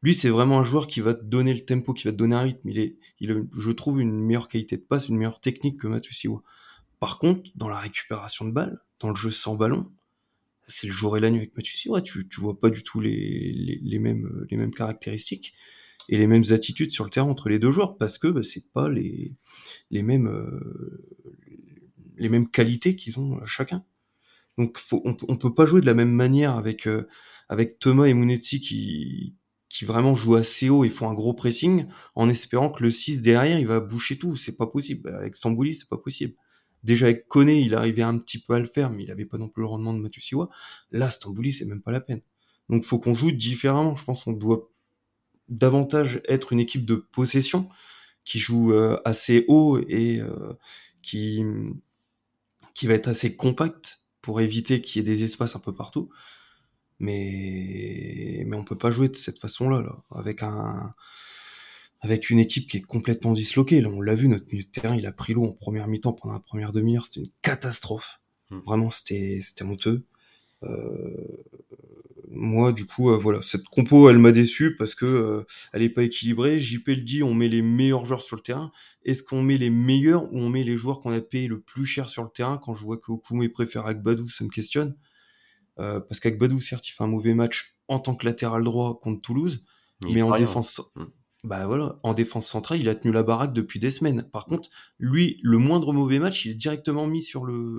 Lui, 0.03 0.15
c'est 0.15 0.29
vraiment 0.29 0.61
un 0.61 0.65
joueur 0.65 0.87
qui 0.87 1.01
va 1.01 1.15
te 1.15 1.25
donner 1.25 1.55
le 1.55 1.65
tempo, 1.65 1.95
qui 1.95 2.05
va 2.05 2.13
te 2.13 2.17
donner 2.17 2.37
un 2.37 2.41
rythme. 2.41 2.69
Il 2.69 2.79
est, 2.79 2.99
il 3.21 3.47
je 3.53 3.71
trouve, 3.73 4.01
une 4.01 4.13
meilleure 4.13 4.49
qualité 4.49 4.77
de 4.77 4.83
passe, 4.83 5.09
une 5.09 5.17
meilleure 5.17 5.41
technique 5.41 5.81
que 5.81 5.87
Matusiwa. 5.87 6.43
Par 7.01 7.19
contre, 7.19 7.51
dans 7.57 7.69
la 7.69 7.79
récupération 7.79 8.45
de 8.45 8.53
balles, 8.53 8.81
dans 9.01 9.11
le 9.11 9.17
jeu 9.17 9.31
sans 9.31 9.55
ballon, 9.55 9.91
c'est 10.69 10.87
le 10.87 10.93
jour 10.93 11.17
et 11.17 11.21
la 11.21 11.31
nuit 11.31 11.39
avec 11.39 11.57
ouais, 11.87 12.03
tu, 12.03 12.29
tu 12.29 12.41
vois 12.41 12.59
pas 12.59 12.71
du 12.71 12.83
tout 12.83 13.01
les, 13.01 13.79
les, 13.83 13.99
mêmes, 13.99 14.47
les 14.51 14.57
mêmes 14.57 14.75
caractéristiques 14.75 15.55
et 16.09 16.19
les 16.19 16.27
mêmes 16.27 16.45
attitudes 16.51 16.91
sur 16.91 17.05
le 17.05 17.11
terrain 17.11 17.29
entre 17.29 17.49
les 17.49 17.59
deux 17.59 17.71
joueurs 17.71 17.97
parce 17.99 18.19
que 18.19 18.29
bah, 18.29 18.43
c'est 18.43 18.73
pas 18.73 18.89
les, 18.89 19.35
les 19.91 20.03
mêmes 20.03 20.29
euh, 20.29 21.07
les 22.17 22.29
mêmes 22.29 22.49
qualités 22.49 22.97
qu'ils 22.97 23.19
ont 23.19 23.45
chacun. 23.45 23.85
Donc 24.59 24.79
faut, 24.79 25.03
on, 25.05 25.17
on 25.29 25.37
peut 25.37 25.55
pas 25.55 25.67
jouer 25.67 25.81
de 25.81 25.87
la 25.87 25.95
même 25.95 26.13
manière 26.13 26.57
avec 26.57 26.87
euh, 26.87 27.07
avec 27.49 27.79
Thomas 27.79 28.07
et 28.07 28.15
Munetsi 28.15 28.61
qui 28.61 29.37
qui 29.69 29.85
vraiment 29.85 30.15
jouent 30.15 30.37
assez 30.37 30.69
haut 30.69 30.85
et 30.85 30.89
font 30.89 31.09
un 31.09 31.15
gros 31.15 31.35
pressing 31.35 31.87
en 32.15 32.29
espérant 32.29 32.71
que 32.71 32.83
le 32.83 32.91
6 32.91 33.23
derrière 33.23 33.59
il 33.59 33.67
va 33.67 33.81
boucher 33.81 34.17
tout, 34.19 34.37
c'est 34.37 34.57
pas 34.57 34.67
possible. 34.67 35.15
Avec 35.15 35.35
Stambouli, 35.37 35.75
c'est 35.75 35.89
pas 35.89 35.99
possible. 35.99 36.35
Déjà 36.85 37.07
avec 37.07 37.27
Kone, 37.27 37.49
il 37.49 37.75
arrivait 37.75 38.03
un 38.03 38.17
petit 38.19 38.39
peu 38.39 38.55
à 38.55 38.61
le 38.61 38.67
faire, 38.67 38.91
mais 38.91 39.03
il 39.03 39.11
avait 39.11 39.25
pas 39.25 39.39
non 39.39 39.49
plus 39.49 39.63
le 39.63 39.67
rendement 39.67 39.93
de 39.93 39.99
Matusiwa. 39.99 40.49
Là, 40.93 41.11
Stambouli, 41.11 41.53
c'est 41.53 41.65
même 41.65 41.83
pas 41.83 41.91
la 41.91 42.01
peine. 42.01 42.21
Donc 42.69 42.85
faut 42.85 42.99
qu'on 42.99 43.15
joue 43.15 43.33
différemment. 43.33 43.97
Je 43.97 44.05
pense 44.05 44.25
qu'on 44.25 44.33
doit 44.33 44.71
davantage 45.49 46.21
être 46.29 46.53
une 46.53 46.61
équipe 46.61 46.85
de 46.85 46.95
possession 46.95 47.69
qui 48.25 48.39
joue 48.39 48.73
euh, 48.73 49.01
assez 49.05 49.45
haut 49.49 49.79
et 49.89 50.21
euh, 50.21 50.53
qui 51.03 51.45
qui 52.75 52.87
va 52.87 52.95
être 52.95 53.09
assez 53.09 53.35
compact 53.35 54.05
pour 54.21 54.41
éviter 54.41 54.83
qu'il 54.83 55.01
y 55.01 55.05
ait 55.05 55.15
des 55.15 55.25
espaces 55.25 55.57
un 55.57 55.61
peu 55.61 55.75
partout. 55.75 56.11
Mais 56.99 58.45
mais 58.47 58.57
on 58.57 58.65
peut 58.65 58.79
pas 58.79 58.91
jouer 58.91 59.09
de 59.09 59.17
cette 59.17 59.39
façon-là 59.39 59.83
là, 59.83 60.03
avec 60.11 60.43
un 60.43 60.95
avec 62.01 62.31
une 62.31 62.39
équipe 62.39 62.69
qui 62.69 62.79
est 62.79 62.83
complètement 62.83 63.33
disloquée. 63.33 63.81
Là, 63.81 63.89
on 63.89 64.01
l'a 64.01 64.15
vu, 64.15 64.29
notre 64.29 64.47
milieu 64.47 64.63
de 64.63 64.69
terrain, 64.69 64.97
il 64.97 65.07
a 65.07 65.13
pris 65.13 65.35
l'eau 65.35 65.45
en 65.45 65.53
première 65.53 65.89
mi-temps 65.89 66.13
pendant 66.13 66.35
la 66.35 66.41
première 66.41 66.73
demi-heure. 66.73 67.05
C'était 67.05 67.21
une 67.21 67.33
catastrophe. 67.43 68.21
Hmm. 68.51 68.61
Vraiment, 68.67 68.91
c'était, 68.91 69.41
c'était 69.43 69.65
honteux. 69.65 70.05
Euh, 70.63 71.45
moi, 72.29 72.73
du 72.73 72.87
coup, 72.87 73.11
euh, 73.11 73.17
voilà, 73.17 73.41
cette 73.43 73.65
compo, 73.65 74.11
elle 74.11 74.19
m'a 74.19 74.33
déçu 74.33 74.77
parce 74.77 74.95
que 74.95 75.07
euh, 75.07 75.47
elle 75.73 75.83
est 75.83 75.91
pas 75.91 76.03
équilibrée. 76.03 76.61
JP 76.61 76.89
le 76.89 76.97
dit, 76.97 77.23
on 77.23 77.35
met 77.35 77.49
les 77.49 77.63
meilleurs 77.63 78.05
joueurs 78.05 78.23
sur 78.23 78.37
le 78.37 78.43
terrain. 78.43 78.73
Est-ce 79.05 79.23
qu'on 79.23 79.43
met 79.43 79.59
les 79.59 79.71
meilleurs 79.71 80.33
ou 80.33 80.41
on 80.41 80.49
met 80.49 80.65
les 80.65 80.77
joueurs 80.77 81.01
qu'on 81.01 81.13
a 81.13 81.21
payé 81.21 81.49
le 81.49 81.61
plus 81.61 81.87
cher 81.87 82.09
sur 82.09 82.23
le 82.23 82.31
terrain? 82.31 82.59
Quand 82.59 82.75
je 82.75 82.85
vois 82.85 82.99
que 82.99 83.11
Okume 83.11 83.49
préfère 83.49 83.87
Agbadou, 83.87 84.29
ça 84.29 84.45
me 84.45 84.51
questionne. 84.51 84.97
Parce 85.77 86.21
qu'Agbadou, 86.21 86.61
certes, 86.61 86.89
il 86.89 86.93
fait 86.93 87.05
un 87.05 87.09
mauvais 87.09 87.35
match 87.35 87.77
en 87.89 87.99
tant 87.99 88.15
que 88.15 88.27
latéral 88.27 88.65
droit 88.65 88.99
contre 89.01 89.21
Toulouse, 89.21 89.65
mais 90.05 90.23
en 90.23 90.37
défense, 90.37 90.81
hmm 90.97 91.05
bah 91.47 91.65
voilà, 91.67 92.01
en 92.03 92.13
défense 92.13 92.49
centrale, 92.49 92.81
il 92.81 92.89
a 92.89 92.97
tenu 92.97 93.13
la 93.13 93.23
baraque 93.23 93.53
depuis 93.53 93.79
des 93.79 93.93
semaines. 93.93 94.29
Par 94.33 94.47
contre, 94.47 94.69
lui, 94.99 95.39
le 95.43 95.59
moindre 95.59 95.93
mauvais 95.93 96.19
match, 96.19 96.45
il 96.45 96.51
est 96.51 96.55
directement 96.55 97.07
mis 97.07 97.23
sur 97.23 97.45
le, 97.45 97.79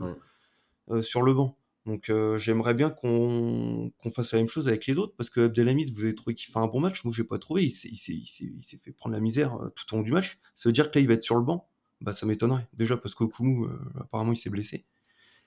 euh, 0.89 1.01
sur 1.01 1.21
le 1.21 1.33
banc. 1.33 1.57
Donc 1.85 2.09
euh, 2.09 2.37
j'aimerais 2.37 2.73
bien 2.73 2.89
qu'on 2.89 3.91
fasse 4.13 4.31
la 4.31 4.39
même 4.39 4.47
chose 4.47 4.69
avec 4.69 4.85
les 4.85 4.97
autres, 4.97 5.13
parce 5.17 5.29
que 5.29 5.41
Abdelhamid, 5.41 5.93
vous 5.93 6.03
avez 6.03 6.15
trouvé 6.15 6.33
qu'il 6.33 6.51
fait 6.51 6.59
un 6.59 6.67
bon 6.67 6.79
match, 6.79 7.03
moi 7.03 7.13
j'ai 7.15 7.25
pas 7.25 7.39
trouvé, 7.39 7.65
il 7.65 7.69
s'est 7.69 8.79
fait 8.83 8.91
prendre 8.91 9.13
la 9.13 9.21
misère 9.21 9.55
euh, 9.55 9.69
tout 9.75 9.93
au 9.93 9.97
long 9.97 10.03
du 10.03 10.13
match. 10.13 10.39
Ça 10.55 10.69
veut 10.69 10.73
dire 10.73 10.89
que 10.89 10.97
là 10.97 11.01
il 11.01 11.07
va 11.07 11.15
être 11.15 11.21
sur 11.21 11.35
le 11.35 11.43
banc 11.43 11.69
Bah 11.99 12.13
ça 12.13 12.25
m'étonnerait. 12.25 12.67
Déjà 12.73 12.95
parce 12.95 13.15
qu'Okumu, 13.15 13.67
apparemment 13.99 14.31
il 14.31 14.37
s'est 14.37 14.49
blessé, 14.49 14.85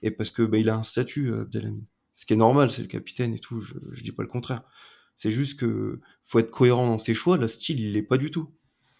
et 0.02 0.10
parce 0.10 0.30
que 0.30 0.42
bah, 0.42 0.58
il 0.58 0.68
a 0.68 0.76
un 0.76 0.82
statut, 0.82 1.32
Abdelhamid. 1.32 1.84
Ce 2.20 2.26
qui 2.26 2.34
est 2.34 2.36
normal, 2.36 2.70
c'est 2.70 2.82
le 2.82 2.88
capitaine 2.88 3.32
et 3.32 3.38
tout, 3.38 3.60
je, 3.60 3.72
je 3.92 4.02
dis 4.02 4.12
pas 4.12 4.22
le 4.22 4.28
contraire. 4.28 4.62
C'est 5.16 5.30
juste 5.30 5.58
que 5.58 6.00
faut 6.22 6.38
être 6.38 6.50
cohérent 6.50 6.86
dans 6.86 6.98
ses 6.98 7.14
choix. 7.14 7.38
Le 7.38 7.48
style, 7.48 7.80
il 7.80 7.94
l'est 7.94 8.02
pas 8.02 8.18
du 8.18 8.30
tout. 8.30 8.52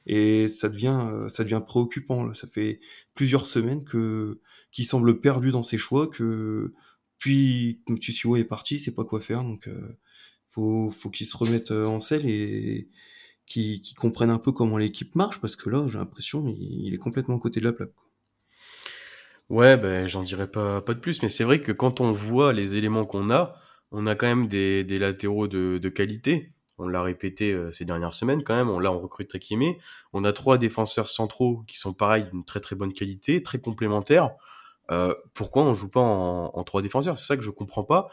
Et 0.07 0.49
ça 0.49 0.71
devient, 0.71 0.99
euh, 1.13 1.29
ça 1.29 1.45
devient 1.45 1.61
préoccupant. 1.63 2.25
Là. 2.25 2.33
Ça 2.33 2.49
fait 2.49 2.81
plusieurs 3.15 3.45
semaines 3.45 3.85
que 3.85 4.41
qu'il 4.73 4.87
semble 4.87 5.21
perdu 5.21 5.51
dans 5.51 5.63
ses 5.63 5.77
choix, 5.77 6.09
que 6.09 6.73
puis 7.19 7.83
Mtusiwo 7.91 8.37
est 8.37 8.45
parti, 8.45 8.79
c'est 8.79 8.95
pas 8.95 9.05
quoi 9.05 9.21
faire. 9.21 9.43
Donc 9.43 9.69
euh, 9.69 9.99
faut, 10.49 10.89
faut 10.89 11.11
qu'il 11.11 11.27
se 11.27 11.37
remette 11.37 11.73
euh, 11.73 11.85
en 11.85 12.01
selle 12.01 12.27
et 12.27 12.89
qu'il 13.45 13.83
comprenne 13.97 14.31
un 14.31 14.39
peu 14.39 14.53
comment 14.53 14.79
l'équipe 14.79 15.15
marche, 15.15 15.43
parce 15.43 15.57
que 15.57 15.69
là, 15.69 15.87
j'ai 15.89 15.99
l'impression 15.99 16.49
il, 16.49 16.95
est 16.95 16.99
complètement 16.99 17.37
à 17.37 17.39
côté 17.39 17.61
de 17.61 17.67
la 17.67 17.75
plaque. 17.75 17.93
Ouais, 19.51 19.77
ben 19.77 20.07
j'en 20.07 20.23
dirais 20.23 20.47
pas, 20.51 20.81
pas 20.81 20.95
de 20.95 21.01
plus, 21.01 21.23
mais 21.23 21.29
c'est 21.29 21.45
vrai 21.45 21.61
que 21.61 21.73
quand 21.73 22.01
on 22.01 22.13
voit 22.13 22.53
les 22.53 22.77
éléments 22.77 23.05
qu'on 23.05 23.31
a, 23.31 23.57
on 23.91 24.07
a 24.07 24.15
quand 24.15 24.29
même 24.29 24.47
des, 24.47 24.85
des 24.85 24.99
latéraux 24.99 25.49
de, 25.49 25.79
de 25.79 25.89
qualité. 25.89 26.53
On 26.79 26.89
l'a 26.89 27.03
répété 27.03 27.53
euh, 27.53 27.73
ces 27.73 27.85
dernières 27.85 28.15
semaines 28.15 28.43
quand 28.43 28.55
même. 28.55 28.71
On, 28.71 28.79
là, 28.79 28.91
on 28.93 29.01
recrute 29.01 29.29
Trekimé. 29.29 29.79
On 30.15 30.25
a 30.25 30.33
trois 30.33 30.57
défenseurs 30.57 31.11
centraux 31.11 31.63
qui 31.67 31.77
sont 31.79 31.93
pareils 31.93 32.25
d'une 32.33 32.45
très 32.45 32.61
très 32.61 32.75
bonne 32.77 32.95
qualité, 32.95 33.43
très 33.43 33.59
complémentaires. 33.61 34.31
Euh, 34.91 35.15
pourquoi 35.35 35.65
on 35.65 35.75
joue 35.75 35.91
pas 35.91 36.01
en, 36.01 36.51
en 36.55 36.65
trois 36.65 36.81
défenseurs? 36.81 37.19
C'est 37.19 37.27
ça 37.27 37.37
que 37.37 37.43
je 37.43 37.51
comprends 37.51 37.85
pas. 37.85 38.09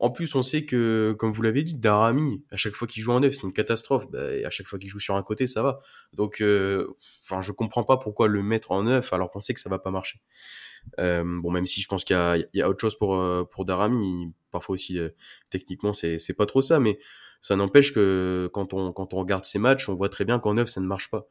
En 0.00 0.10
plus, 0.10 0.34
on 0.34 0.42
sait 0.42 0.64
que, 0.64 1.14
comme 1.18 1.30
vous 1.30 1.42
l'avez 1.42 1.62
dit, 1.62 1.76
Darami, 1.76 2.42
à 2.50 2.56
chaque 2.56 2.72
fois 2.72 2.88
qu'il 2.88 3.02
joue 3.02 3.12
en 3.12 3.20
neuf, 3.20 3.34
c'est 3.34 3.46
une 3.46 3.52
catastrophe. 3.52 4.10
Bah, 4.10 4.28
à 4.46 4.48
chaque 4.48 4.66
fois 4.66 4.78
qu'il 4.78 4.88
joue 4.88 4.98
sur 4.98 5.14
un 5.14 5.22
côté, 5.22 5.46
ça 5.46 5.62
va. 5.62 5.80
Donc, 6.14 6.40
euh, 6.40 6.96
enfin, 7.22 7.42
je 7.42 7.52
comprends 7.52 7.84
pas 7.84 7.98
pourquoi 7.98 8.26
le 8.26 8.42
mettre 8.42 8.70
en 8.70 8.82
neuf 8.84 9.12
alors 9.12 9.30
qu'on 9.30 9.42
sait 9.42 9.52
que 9.52 9.60
ça 9.60 9.68
va 9.68 9.78
pas 9.78 9.90
marcher. 9.90 10.22
Euh, 10.98 11.22
bon, 11.42 11.50
même 11.50 11.66
si 11.66 11.82
je 11.82 11.88
pense 11.88 12.04
qu'il 12.04 12.16
y, 12.54 12.62
a, 12.62 12.68
autre 12.70 12.80
chose 12.80 12.96
pour 12.96 13.14
euh, 13.14 13.44
pour 13.44 13.66
Darami, 13.66 14.32
parfois 14.50 14.72
aussi 14.72 14.98
techniquement 15.50 15.92
c'est 15.92 16.18
c'est 16.18 16.32
pas 16.32 16.46
trop 16.46 16.62
ça, 16.62 16.80
mais 16.80 16.98
ça 17.42 17.54
n'empêche 17.54 17.92
que 17.92 18.48
quand 18.54 18.72
on 18.72 18.94
quand 18.94 19.12
on 19.12 19.18
regarde 19.18 19.44
ces 19.44 19.58
matchs, 19.58 19.90
on 19.90 19.94
voit 19.94 20.08
très 20.08 20.24
bien 20.24 20.38
qu'en 20.38 20.54
neuf 20.54 20.70
ça 20.70 20.80
ne 20.80 20.86
marche 20.86 21.10
pas. 21.10 21.26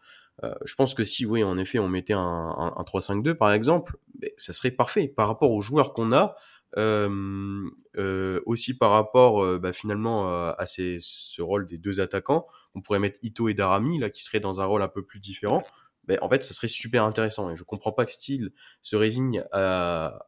Je 0.64 0.76
pense 0.76 0.94
que 0.94 1.04
si 1.04 1.26
oui 1.26 1.44
en 1.44 1.58
effet 1.58 1.80
on 1.80 1.90
mettait 1.90 2.14
un, 2.14 2.20
un, 2.20 2.74
un 2.78 2.84
3-5-2 2.84 3.34
par 3.34 3.52
exemple, 3.52 3.98
ça 4.38 4.54
serait 4.54 4.72
parfait 4.72 5.08
par 5.08 5.28
rapport 5.28 5.52
aux 5.52 5.62
joueurs 5.62 5.92
qu'on 5.94 6.12
a. 6.12 6.36
Aussi 6.78 8.78
par 8.78 8.92
rapport 8.92 9.60
bah, 9.60 9.74
finalement 9.74 10.50
à 10.50 10.66
ce 10.66 11.42
rôle 11.42 11.66
des 11.66 11.78
deux 11.78 12.00
attaquants, 12.00 12.48
on 12.76 12.82
pourrait 12.82 13.00
mettre 13.00 13.20
Ito 13.24 13.50
et 13.50 13.54
Darami 13.54 14.00
là 14.00 14.10
qui 14.10 14.24
seraient 14.24 14.40
dans 14.40 14.62
un 14.62 14.66
rôle 14.66 14.82
un 14.82 14.88
peu 14.88 15.04
plus 15.04 15.20
différent 15.20 15.64
ben, 16.10 16.18
en 16.24 16.30
fait, 16.30 16.44
ça 16.44 16.56
serait 16.56 16.68
super 16.68 17.04
intéressant. 17.04 17.52
Et 17.52 17.56
je 17.56 17.64
comprends 17.64 17.92
pas 17.92 18.04
que 18.04 18.12
Steele 18.12 18.52
se 18.82 18.96
résigne 18.96 19.46
à, 19.52 20.26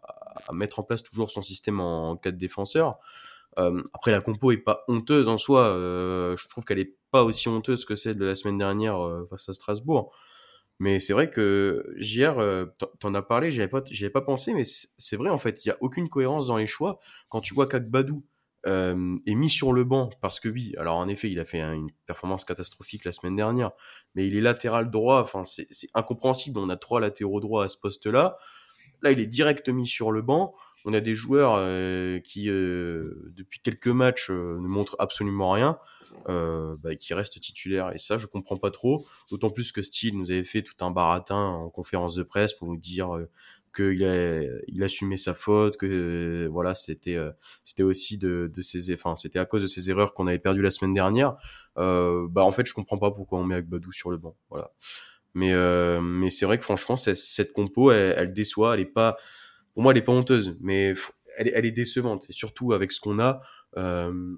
mettre 0.54 0.78
en 0.78 0.84
place 0.84 1.02
toujours 1.02 1.32
son 1.32 1.42
système 1.42 1.80
en, 1.80 2.18
4 2.18 2.38
défenseurs. 2.38 3.00
Euh, 3.58 3.82
après, 3.92 4.12
la 4.12 4.22
compo 4.22 4.52
est 4.52 4.58
pas 4.58 4.84
honteuse 4.88 5.28
en 5.28 5.40
soi. 5.40 5.70
Euh, 5.70 6.38
je 6.38 6.48
trouve 6.48 6.66
qu'elle 6.66 6.78
est 6.78 6.96
pas 7.10 7.24
aussi 7.24 7.50
honteuse 7.50 7.86
que 7.86 7.96
celle 7.96 8.16
de 8.16 8.26
la 8.26 8.36
semaine 8.36 8.60
dernière 8.60 9.00
face 9.32 9.50
à 9.50 9.56
Strasbourg. 9.56 10.16
Mais 10.82 11.00
c'est 11.00 11.14
vrai 11.14 11.30
que 11.30 11.94
JR, 11.98 12.40
euh, 12.40 12.66
t'en 13.00 13.14
as 13.14 13.22
parlé, 13.22 13.52
j'y 13.52 13.60
avais 13.60 13.70
pas, 13.70 13.84
avais 13.88 14.10
pas 14.10 14.22
pensé, 14.22 14.52
mais 14.52 14.64
c'est 14.66 15.16
vrai 15.16 15.30
en 15.30 15.38
fait, 15.38 15.64
il 15.64 15.68
y 15.68 15.72
a 15.72 15.78
aucune 15.80 16.10
cohérence 16.10 16.48
dans 16.48 16.58
les 16.58 16.66
choix. 16.66 17.00
Quand 17.30 17.40
tu 17.40 17.54
vois 17.54 17.68
qu'Akbadou 17.68 18.26
euh, 18.66 19.16
est 19.28 19.36
mis 19.36 19.52
sur 19.52 19.74
le 19.74 19.84
banc, 19.84 20.10
parce 20.22 20.40
que 20.40 20.50
oui, 20.50 20.74
alors 20.80 20.98
en 20.98 21.08
effet, 21.08 21.30
il 21.30 21.40
a 21.40 21.46
fait 21.46 21.62
une 21.62 21.92
performance 22.08 22.46
catastrophique 22.46 23.06
la 23.06 23.12
semaine 23.12 23.36
dernière, 23.36 23.74
mais 24.16 24.26
il 24.26 24.36
est 24.36 24.42
latéral 24.42 24.90
droit, 24.90 25.22
enfin 25.22 25.44
c'est 25.46 25.68
incompréhensible. 25.94 26.58
On 26.58 26.70
a 26.70 26.78
trois 26.78 27.00
latéraux 27.00 27.42
droits 27.42 27.66
à 27.66 27.68
ce 27.68 27.78
poste-là. 27.78 28.40
Là, 29.04 29.12
il 29.12 29.20
est 29.20 29.28
direct 29.28 29.70
mis 29.70 29.86
sur 29.86 30.12
le 30.12 30.24
banc. 30.24 30.56
On 30.86 30.94
a 30.94 31.00
des 31.00 31.16
joueurs 31.16 31.56
euh, 31.58 32.20
qui, 32.20 32.50
euh, 32.50 33.32
depuis 33.36 33.60
quelques 33.60 33.88
matchs, 33.88 34.30
euh, 34.30 34.60
ne 34.60 34.68
montrent 34.68 34.96
absolument 35.00 35.52
rien, 35.52 35.78
bah, 36.28 36.96
qui 36.96 37.14
restent 37.14 37.40
titulaires. 37.40 37.94
Et 37.94 37.98
ça, 37.98 38.18
je 38.18 38.28
comprends 38.28 38.58
pas 38.58 38.72
trop. 38.72 39.06
D'autant 39.30 39.50
plus 39.50 39.72
que 39.72 39.82
Steele 39.82 40.18
nous 40.18 40.32
avait 40.32 40.44
fait 40.44 40.62
tout 40.62 40.84
un 40.84 40.92
baratin 40.92 41.36
en 41.36 41.70
conférence 41.70 42.16
de 42.16 42.24
presse 42.24 42.54
pour 42.54 42.68
nous 42.68 42.78
dire 42.78 43.10
qu'il 43.76 44.04
a, 44.04 44.44
il 44.68 44.84
assumait 44.84 45.18
sa 45.18 45.34
faute, 45.34 45.78
que 45.78 46.48
voilà, 46.52 46.76
c'était, 46.76 47.18
c'était 47.64 47.84
aussi 47.84 48.18
de, 48.18 48.52
de 48.54 48.62
ses, 48.62 48.94
enfin, 48.94 49.16
c'était 49.16 49.40
à 49.40 49.46
cause 49.46 49.62
de 49.62 49.68
ses 49.68 49.90
erreurs 49.90 50.14
qu'on 50.14 50.28
avait 50.28 50.40
perdu 50.40 50.62
la 50.62 50.72
semaine 50.72 50.94
dernière. 50.94 51.38
bah, 51.76 52.44
en 52.44 52.52
fait, 52.52 52.66
je 52.66 52.74
comprends 52.74 52.98
pas 52.98 53.12
pourquoi 53.12 53.40
on 53.40 53.44
met 53.44 53.56
Agbadou 53.56 53.92
sur 53.92 54.12
le 54.12 54.18
banc. 54.18 54.36
Voilà. 54.50 54.72
Mais, 55.34 55.54
mais 56.02 56.30
c'est 56.30 56.46
vrai 56.46 56.58
que 56.58 56.64
franchement, 56.64 56.98
cette 56.98 57.54
compo, 57.54 57.92
elle, 57.92 58.16
elle 58.18 58.34
déçoit. 58.34 58.74
Elle 58.74 58.82
est 58.82 58.86
pas 58.86 59.18
pour 59.74 59.84
moi, 59.84 59.92
elle 59.92 59.98
est 60.00 60.04
pas 60.04 60.12
honteuse, 60.12 60.58
mais 60.60 60.94
elle 61.38 61.48
est, 61.48 61.52
elle 61.56 61.66
est 61.66 61.72
décevante. 61.72 62.30
Et 62.30 62.34
surtout 62.34 62.74
avec 62.74 62.92
ce 62.92 63.00
qu'on 63.00 63.20
a, 63.20 63.42
euh, 63.78 64.36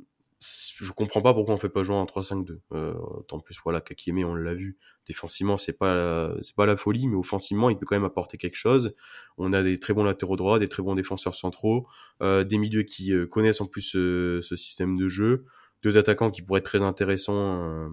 je 0.80 0.92
comprends 0.92 1.22
pas 1.22 1.34
pourquoi 1.34 1.56
on 1.56 1.58
fait 1.58 1.70
pas 1.70 1.84
jouer 1.84 1.96
en 1.96 2.06
3-5-2. 2.06 2.60
Euh, 2.74 2.94
en 3.32 3.40
plus, 3.40 3.58
voilà, 3.63 3.82
Kakime, 3.82 4.20
on 4.20 4.36
l'a 4.36 4.54
vu, 4.54 4.78
défensivement, 5.08 5.58
c'est 5.58 5.74
pas, 5.74 6.34
c'est 6.42 6.56
pas 6.56 6.66
la 6.66 6.75
folie, 6.75 7.08
mais 7.08 7.16
offensivement, 7.16 7.70
il 7.70 7.78
peut 7.78 7.86
quand 7.86 7.96
même 7.96 8.04
apporter 8.04 8.38
quelque 8.38 8.56
chose. 8.58 8.96
On 9.38 9.54
a 9.54 9.63
des 9.63 9.80
très 9.80 9.94
bons 9.94 10.04
latéraux 10.04 10.36
droits, 10.36 10.60
des 10.60 10.68
très 10.68 10.84
bons 10.84 10.96
défenseurs 10.96 11.36
centraux, 11.36 11.88
euh, 12.22 12.44
des 12.44 12.58
milieux 12.58 12.84
qui 12.84 13.13
euh, 13.13 13.25
connaissent 13.25 13.62
en 13.62 13.68
plus 13.68 13.96
euh, 13.96 14.42
ce 14.42 14.56
système 14.56 14.98
de 14.98 15.08
jeu, 15.10 15.46
deux 15.82 15.98
attaquants 15.98 16.32
qui 16.32 16.42
pourraient 16.42 16.60
être 16.60 16.66
très 16.66 16.84
intéressants, 16.84 17.63
euh, 17.63 17.90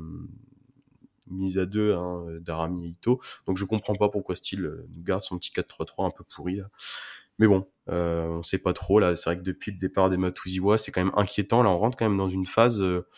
mis 1.29 1.59
à 1.59 1.67
deux, 1.67 1.95
hein, 1.95 2.25
Darami 2.41 2.87
et 2.87 2.89
Ito. 2.89 3.21
Donc 3.47 3.57
je 3.57 3.65
comprends 3.65 3.95
pas 3.95 4.09
pourquoi 4.09 4.35
Steele 4.35 4.85
garde 4.89 5.23
son 5.23 5.39
petit 5.39 5.53
4-3-3 5.53 6.07
un 6.07 6.11
peu 6.11 6.25
pourri 6.25 6.57
là. 6.57 6.71
Mais 7.41 7.49
bon, 7.49 7.67
euh, 7.89 8.27
on 8.27 8.43
sait 8.43 8.59
pas 8.59 8.75
trop. 8.75 9.01
Là, 9.01 9.17
c'est 9.17 9.25
vrai 9.25 9.37
que 9.39 9.43
depuis 9.43 9.73
le 9.73 9.79
départ 9.79 10.11
des 10.11 10.19
Matuziwa, 10.19 10.77
c'est 10.77 10.93
quand 10.93 11.03
même 11.03 11.15
inquiétant. 11.17 11.63
Là, 11.63 11.71
on 11.71 11.79
rentre 11.79 11.97
quand 11.97 12.05
même 12.05 12.19
dans 12.19 12.29
une 12.29 12.47
phase 12.47 12.83
euh, 12.83 13.09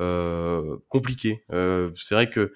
euh 0.00 0.76
compliquée. 0.88 1.44
Euh, 1.52 1.92
c'est 1.94 2.16
vrai 2.16 2.28
que 2.28 2.52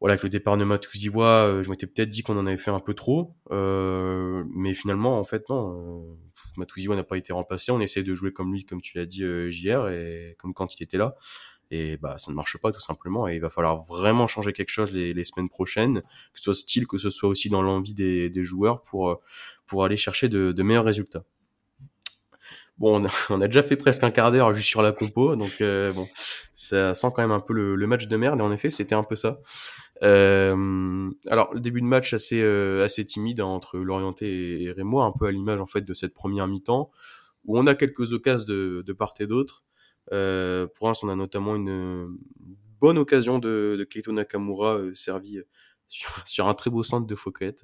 voilà, 0.00 0.16
que 0.16 0.22
le 0.22 0.30
départ 0.30 0.56
de 0.56 0.64
Matuziwa, 0.64 1.46
euh, 1.46 1.62
je 1.64 1.70
m'étais 1.70 1.88
peut-être 1.88 2.08
dit 2.10 2.22
qu'on 2.22 2.38
en 2.38 2.46
avait 2.46 2.58
fait 2.58 2.70
un 2.70 2.80
peu 2.80 2.94
trop, 2.94 3.34
mais 3.50 4.74
finalement, 4.74 5.18
en 5.18 5.24
fait, 5.24 5.48
non. 5.50 6.16
Matuziwa 6.56 6.96
n'a 6.96 7.04
pas 7.04 7.18
été 7.18 7.32
remplacé. 7.32 7.72
On 7.72 7.80
essaie 7.80 8.02
de 8.04 8.14
jouer 8.14 8.32
comme 8.32 8.52
lui, 8.52 8.64
comme 8.64 8.80
tu 8.80 8.98
l'as 8.98 9.06
dit 9.06 9.24
hier, 9.24 9.88
et 9.88 10.36
comme 10.38 10.54
quand 10.54 10.78
il 10.78 10.82
était 10.84 10.98
là 10.98 11.16
et 11.70 11.96
bah 11.96 12.18
ça 12.18 12.30
ne 12.30 12.36
marche 12.36 12.58
pas 12.58 12.72
tout 12.72 12.80
simplement. 12.80 13.28
Et 13.28 13.36
il 13.36 13.40
va 13.40 13.50
falloir 13.50 13.82
vraiment 13.82 14.28
changer 14.28 14.52
quelque 14.52 14.70
chose 14.70 14.90
les, 14.92 15.14
les 15.14 15.24
semaines 15.24 15.48
prochaines 15.48 16.02
que 16.32 16.38
ce 16.38 16.44
soit 16.44 16.54
style 16.54 16.86
que 16.86 16.98
ce 16.98 17.10
soit 17.10 17.28
aussi 17.28 17.48
dans 17.48 17.62
l'envie 17.62 17.94
des, 17.94 18.30
des, 18.30 18.44
joueurs 18.44 18.82
pour 18.82 19.20
pour 19.66 19.84
aller 19.84 19.96
chercher 19.96 20.28
de, 20.28 20.52
de 20.52 20.62
meilleurs 20.62 20.84
résultats. 20.84 21.24
Bon 22.78 23.06
on 23.30 23.40
a, 23.40 23.46
déjà 23.46 23.62
fait 23.62 23.76
presque 23.76 24.02
un 24.02 24.10
quart 24.10 24.32
d'heure 24.32 24.52
juste 24.54 24.68
sur 24.68 24.82
la 24.82 24.92
compo 24.92 25.36
donc 25.36 25.60
euh, 25.60 25.92
bon 25.92 26.08
ça 26.54 26.94
sent 26.94 27.08
quand 27.14 27.22
même 27.22 27.30
un 27.30 27.40
peu 27.40 27.54
le, 27.54 27.76
le, 27.76 27.86
match 27.86 28.06
de 28.08 28.16
merde. 28.16 28.40
Et 28.40 28.42
en 28.42 28.52
effet 28.52 28.70
c'était 28.70 28.94
un 28.94 29.04
peu 29.04 29.16
ça. 29.16 29.40
Euh, 30.02 31.10
alors 31.28 31.52
le 31.52 31.60
début 31.60 31.82
de 31.82 31.86
match 31.86 32.14
assez 32.14 32.40
euh, 32.42 32.84
assez 32.84 33.04
timide 33.04 33.42
entre 33.42 33.78
Lorienté 33.78 34.26
et, 34.26 34.64
et 34.64 34.72
Rémois 34.72 35.04
un 35.04 35.12
peu 35.12 35.26
à 35.26 35.30
l'image 35.30 35.60
en 35.60 35.66
fait 35.66 35.82
de 35.82 35.94
cette 35.94 36.14
première 36.14 36.48
mi-temps 36.48 36.90
où 37.44 37.58
on 37.58 37.66
a 37.66 37.74
quelques 37.74 38.12
occasions 38.12 38.46
de, 38.46 38.82
de 38.86 38.92
part 38.92 39.14
et 39.20 39.26
d'autre 39.26 39.62
euh, 40.12 40.66
pour 40.66 40.88
l'instant, 40.88 41.08
on 41.08 41.10
a 41.10 41.16
notamment 41.16 41.56
une 41.56 42.16
bonne 42.80 42.98
occasion 42.98 43.38
de, 43.38 43.76
de 43.78 43.84
Keito 43.84 44.12
Nakamura 44.12 44.76
euh, 44.76 44.94
servi 44.94 45.38
euh, 45.38 45.46
sur, 45.86 46.10
sur, 46.26 46.48
un 46.48 46.54
très 46.54 46.70
beau 46.70 46.82
centre 46.82 47.06
de 47.06 47.14
Fouquet. 47.14 47.54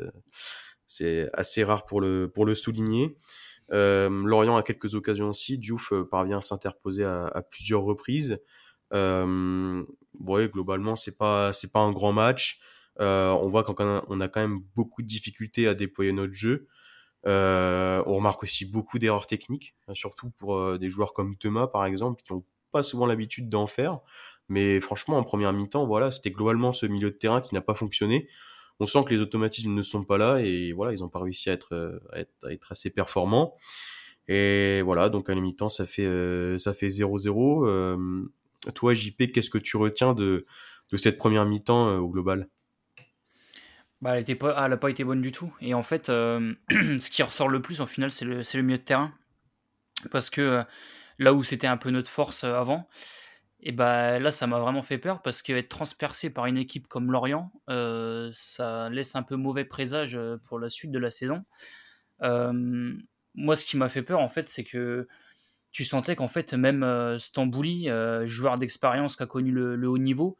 C'est 0.86 1.28
assez 1.32 1.64
rare 1.64 1.86
pour 1.86 2.00
le, 2.00 2.30
pour 2.32 2.44
le 2.44 2.54
souligner. 2.54 3.16
Euh, 3.72 4.08
Lorient 4.24 4.56
a 4.56 4.62
quelques 4.62 4.94
occasions 4.94 5.28
aussi. 5.28 5.58
Diouf 5.58 5.92
parvient 6.10 6.38
à 6.38 6.42
s'interposer 6.42 7.04
à, 7.04 7.26
à, 7.26 7.42
plusieurs 7.42 7.82
reprises. 7.82 8.38
Euh, 8.92 9.84
ouais, 10.20 10.48
globalement, 10.48 10.96
c'est 10.96 11.16
pas 11.16 11.52
c'est 11.52 11.72
pas 11.72 11.80
un 11.80 11.92
grand 11.92 12.12
match. 12.12 12.60
Euh, 13.00 13.30
on 13.30 13.48
voit 13.48 13.62
qu'on 13.62 14.02
on 14.08 14.20
a 14.20 14.28
quand 14.28 14.40
même 14.40 14.60
beaucoup 14.74 15.02
de 15.02 15.06
difficultés 15.06 15.68
à 15.68 15.74
déployer 15.74 16.12
notre 16.12 16.32
jeu. 16.32 16.66
Euh, 17.26 18.02
on 18.06 18.16
remarque 18.16 18.42
aussi 18.44 18.64
beaucoup 18.64 18.98
d'erreurs 18.98 19.26
techniques, 19.26 19.74
hein, 19.88 19.94
surtout 19.94 20.30
pour 20.30 20.56
euh, 20.56 20.78
des 20.78 20.88
joueurs 20.90 21.12
comme 21.12 21.36
Thomas 21.36 21.66
par 21.66 21.84
exemple, 21.84 22.22
qui 22.22 22.32
ont 22.32 22.44
pas 22.72 22.82
souvent 22.82 23.06
l'habitude 23.06 23.48
d'en 23.48 23.66
faire. 23.66 24.00
Mais 24.48 24.80
franchement, 24.80 25.16
en 25.16 25.24
première 25.24 25.52
mi-temps, 25.52 25.86
voilà, 25.86 26.10
c'était 26.10 26.30
globalement 26.30 26.72
ce 26.72 26.86
milieu 26.86 27.10
de 27.10 27.16
terrain 27.16 27.40
qui 27.40 27.54
n'a 27.54 27.60
pas 27.62 27.74
fonctionné. 27.74 28.28
On 28.78 28.86
sent 28.86 29.04
que 29.04 29.14
les 29.14 29.20
automatismes 29.20 29.74
ne 29.74 29.82
sont 29.82 30.04
pas 30.04 30.18
là 30.18 30.38
et 30.40 30.72
voilà, 30.72 30.92
ils 30.92 31.00
n'ont 31.00 31.08
pas 31.08 31.20
réussi 31.20 31.50
à 31.50 31.54
être, 31.54 31.74
euh, 31.74 31.98
assez 32.70 32.90
performants. 32.90 33.54
Et 34.28 34.82
voilà, 34.82 35.08
donc 35.08 35.30
à 35.30 35.34
la 35.34 35.40
mi-temps, 35.40 35.68
ça 35.68 35.86
fait 35.86 36.04
euh, 36.04 36.58
ça 36.58 36.74
fait 36.74 36.88
0-0. 36.88 37.66
Euh, 37.66 38.24
toi, 38.74 38.94
JP, 38.94 39.30
qu'est-ce 39.32 39.50
que 39.50 39.58
tu 39.58 39.76
retiens 39.76 40.14
de, 40.14 40.46
cette 40.96 41.18
première 41.18 41.46
mi-temps 41.46 41.88
euh, 41.88 41.98
au 41.98 42.08
global? 42.08 42.48
Bah, 44.02 44.14
elle, 44.14 44.20
était 44.20 44.34
pas, 44.34 44.90
été 44.90 45.04
bonne 45.04 45.22
du 45.22 45.32
tout. 45.32 45.54
Et 45.60 45.74
en 45.74 45.82
fait, 45.82 46.08
euh, 46.08 46.54
ce 46.70 47.10
qui 47.10 47.22
ressort 47.22 47.48
le 47.48 47.62
plus, 47.62 47.80
en 47.80 47.86
final, 47.86 48.10
c'est 48.10 48.24
le, 48.24 48.42
le 48.42 48.62
milieu 48.62 48.78
de 48.78 48.82
terrain. 48.82 49.12
Parce 50.10 50.28
que 50.28 50.40
euh, 50.40 50.62
là 51.18 51.32
où 51.32 51.42
c'était 51.42 51.66
un 51.66 51.78
peu 51.78 51.90
notre 51.90 52.10
force 52.10 52.44
euh, 52.44 52.54
avant, 52.54 52.88
et 53.60 53.72
bah 53.72 54.18
là, 54.18 54.30
ça 54.30 54.46
m'a 54.46 54.60
vraiment 54.60 54.82
fait 54.82 54.98
peur 54.98 55.22
parce 55.22 55.40
qu'être 55.40 55.70
transpercé 55.70 56.28
par 56.28 56.46
une 56.46 56.58
équipe 56.58 56.86
comme 56.88 57.10
Lorient, 57.10 57.50
ça 58.32 58.90
laisse 58.90 59.16
un 59.16 59.22
peu 59.22 59.34
mauvais 59.34 59.64
présage 59.64 60.16
pour 60.44 60.58
la 60.60 60.68
suite 60.68 60.92
de 60.92 60.98
la 60.98 61.10
saison. 61.10 61.42
Moi, 62.20 63.56
ce 63.56 63.64
qui 63.64 63.76
m'a 63.78 63.88
fait 63.88 64.02
peur, 64.02 64.20
en 64.20 64.28
fait, 64.28 64.48
c'est 64.50 64.62
que 64.62 65.08
tu 65.72 65.84
sentais 65.84 66.14
qu'en 66.14 66.28
fait, 66.28 66.52
même 66.52 67.16
Stambouli, 67.18 67.88
joueur 68.26 68.56
d'expérience 68.56 69.16
qui 69.16 69.22
a 69.22 69.26
connu 69.26 69.50
le, 69.50 69.88
haut 69.88 69.98
niveau, 69.98 70.38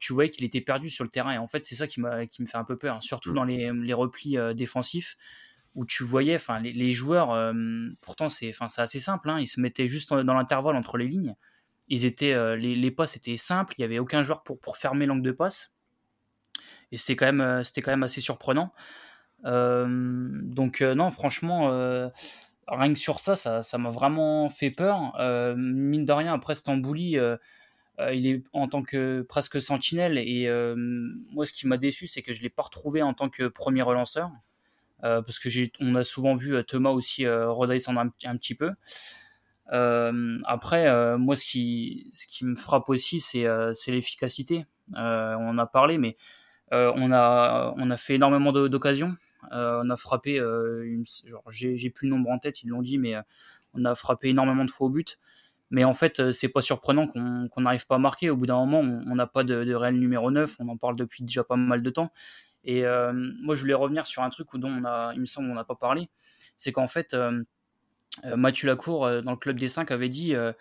tu 0.00 0.12
voyais 0.12 0.30
qu'il 0.30 0.44
était 0.44 0.60
perdu 0.60 0.90
sur 0.90 1.04
le 1.04 1.10
terrain. 1.10 1.32
Et 1.32 1.38
en 1.38 1.46
fait, 1.46 1.64
c'est 1.64 1.74
ça 1.74 1.86
qui, 1.86 2.00
qui 2.30 2.42
me 2.42 2.46
fait 2.46 2.56
un 2.56 2.64
peu 2.64 2.76
peur, 2.76 2.96
hein. 2.96 3.00
surtout 3.00 3.32
dans 3.32 3.44
les, 3.44 3.72
les 3.72 3.92
replis 3.92 4.38
euh, 4.38 4.54
défensifs, 4.54 5.16
où 5.74 5.86
tu 5.86 6.04
voyais 6.04 6.34
enfin 6.34 6.60
les, 6.60 6.72
les, 6.72 6.92
joueurs, 6.92 7.30
euh, 7.32 7.52
pourtant 8.02 8.28
c'est 8.28 8.52
assez 8.76 9.00
simple, 9.00 9.30
hein, 9.30 9.40
ils 9.40 9.46
se 9.46 9.60
mettaient 9.60 9.88
juste 9.88 10.12
dans 10.12 10.34
l'intervalle 10.34 10.76
entre 10.76 10.98
les 10.98 11.08
lignes. 11.08 11.34
Ils 11.88 12.04
étaient, 12.04 12.32
euh, 12.32 12.56
les, 12.56 12.74
les, 12.74 12.90
passes 12.90 13.16
étaient 13.16 13.36
simples, 13.36 13.74
il 13.78 13.80
n'y 13.80 13.84
avait 13.84 13.98
aucun 13.98 14.22
joueur 14.22 14.42
pour, 14.42 14.58
pour 14.60 14.76
fermer 14.76 15.06
l'angle 15.06 15.22
de 15.22 15.32
passe. 15.32 15.72
Et 16.90 16.98
c'était 16.98 17.16
quand, 17.16 17.32
même, 17.32 17.62
quand 17.64 17.90
même 17.90 18.02
assez 18.02 18.20
surprenant. 18.20 18.72
donc, 19.44 20.82
non, 20.82 21.10
franchement 21.10 22.10
rien 22.68 22.92
que 22.92 22.98
sur 22.98 23.20
ça, 23.20 23.36
ça 23.62 23.78
m'a 23.78 23.90
vraiment 23.90 24.48
fait 24.48 24.70
peur. 24.70 25.14
Euh, 25.18 25.54
mine 25.56 26.04
de 26.04 26.12
rien, 26.12 26.32
après 26.32 26.54
Stambouli, 26.54 27.18
euh, 27.18 27.32
euh, 27.32 27.36
il 28.12 28.26
est 28.26 28.42
en 28.52 28.68
tant 28.68 28.82
que 28.82 29.22
presque 29.22 29.60
sentinelle 29.60 30.18
et 30.18 30.46
euh, 30.48 30.74
moi 31.32 31.46
ce 31.46 31.52
qui 31.52 31.66
m'a 31.66 31.76
déçu 31.76 32.06
c'est 32.06 32.22
que 32.22 32.32
je 32.32 32.42
l'ai 32.42 32.48
pas 32.48 32.62
retrouvé 32.62 33.02
en 33.02 33.14
tant 33.14 33.28
que 33.28 33.48
premier 33.48 33.82
relanceur 33.82 34.30
euh, 35.04 35.22
parce 35.22 35.38
que 35.38 35.48
j'ai 35.48 35.72
on 35.80 35.94
a 35.94 36.04
souvent 36.04 36.34
vu 36.34 36.62
Thomas 36.64 36.90
aussi 36.90 37.26
redescendre 37.26 38.00
un, 38.00 38.36
petit 38.36 38.54
peu. 38.54 38.72
Après 39.68 41.16
moi 41.18 41.36
ce 41.36 41.44
qui 41.44 42.44
me 42.44 42.54
frappe 42.54 42.88
aussi 42.88 43.20
c'est 43.20 43.46
l'efficacité. 43.88 44.66
On 44.94 45.48
en 45.48 45.58
a 45.58 45.66
parlé 45.66 45.98
mais 45.98 46.16
on 46.70 47.12
a 47.12 47.74
on 47.76 47.90
a 47.90 47.96
fait 47.96 48.14
énormément 48.14 48.52
d'occasions. 48.52 49.16
On 49.50 49.90
a 49.90 49.96
frappé 49.96 50.40
j'ai 51.48 51.90
plus 51.90 52.08
le 52.08 52.14
nombre 52.14 52.30
en 52.30 52.38
tête 52.38 52.62
ils 52.62 52.68
l'ont 52.68 52.82
dit 52.82 52.98
mais 52.98 53.16
on 53.74 53.84
a 53.84 53.94
frappé 53.94 54.28
énormément 54.28 54.64
de 54.64 54.70
faux 54.70 54.88
buts 54.88 55.04
mais 55.72 55.84
en 55.84 55.94
fait, 55.94 56.20
euh, 56.20 56.32
c'est 56.32 56.50
pas 56.50 56.60
surprenant 56.60 57.08
qu'on 57.08 57.60
n'arrive 57.60 57.86
pas 57.86 57.94
à 57.94 57.98
marquer. 57.98 58.28
Au 58.28 58.36
bout 58.36 58.44
d'un 58.44 58.62
moment, 58.64 58.80
on 58.80 59.14
n'a 59.14 59.26
pas 59.26 59.42
de, 59.42 59.74
réel 59.74 59.98
numéro 59.98 60.30
9. 60.30 60.56
On 60.58 60.68
en 60.68 60.76
parle 60.76 60.96
depuis 60.96 61.24
déjà 61.24 61.44
pas 61.44 61.56
mal 61.56 61.82
de 61.82 61.88
temps. 61.88 62.12
Et 62.62 62.84
euh, 62.84 63.12
moi, 63.40 63.54
je 63.54 63.62
voulais 63.62 63.74
revenir 63.74 64.06
sur 64.06 64.22
un 64.22 64.28
truc 64.28 64.48
dont 64.54 64.68
on 64.68 64.84
a, 64.84 65.12
il 65.14 65.20
me 65.20 65.26
semble, 65.26 65.50
on 65.50 65.54
n'a 65.54 65.64
pas 65.64 65.74
parlé. 65.74 66.10
C'est 66.58 66.72
qu'en 66.72 66.88
fait, 66.88 67.14
euh, 67.14 67.42
Mathieu 68.36 68.68
Lacour, 68.68 69.22
dans 69.22 69.30
le 69.30 69.36
club 69.38 69.58
des 69.58 69.68
5, 69.68 69.90
avait 69.90 70.10
dit 70.10 70.34
euh, 70.34 70.52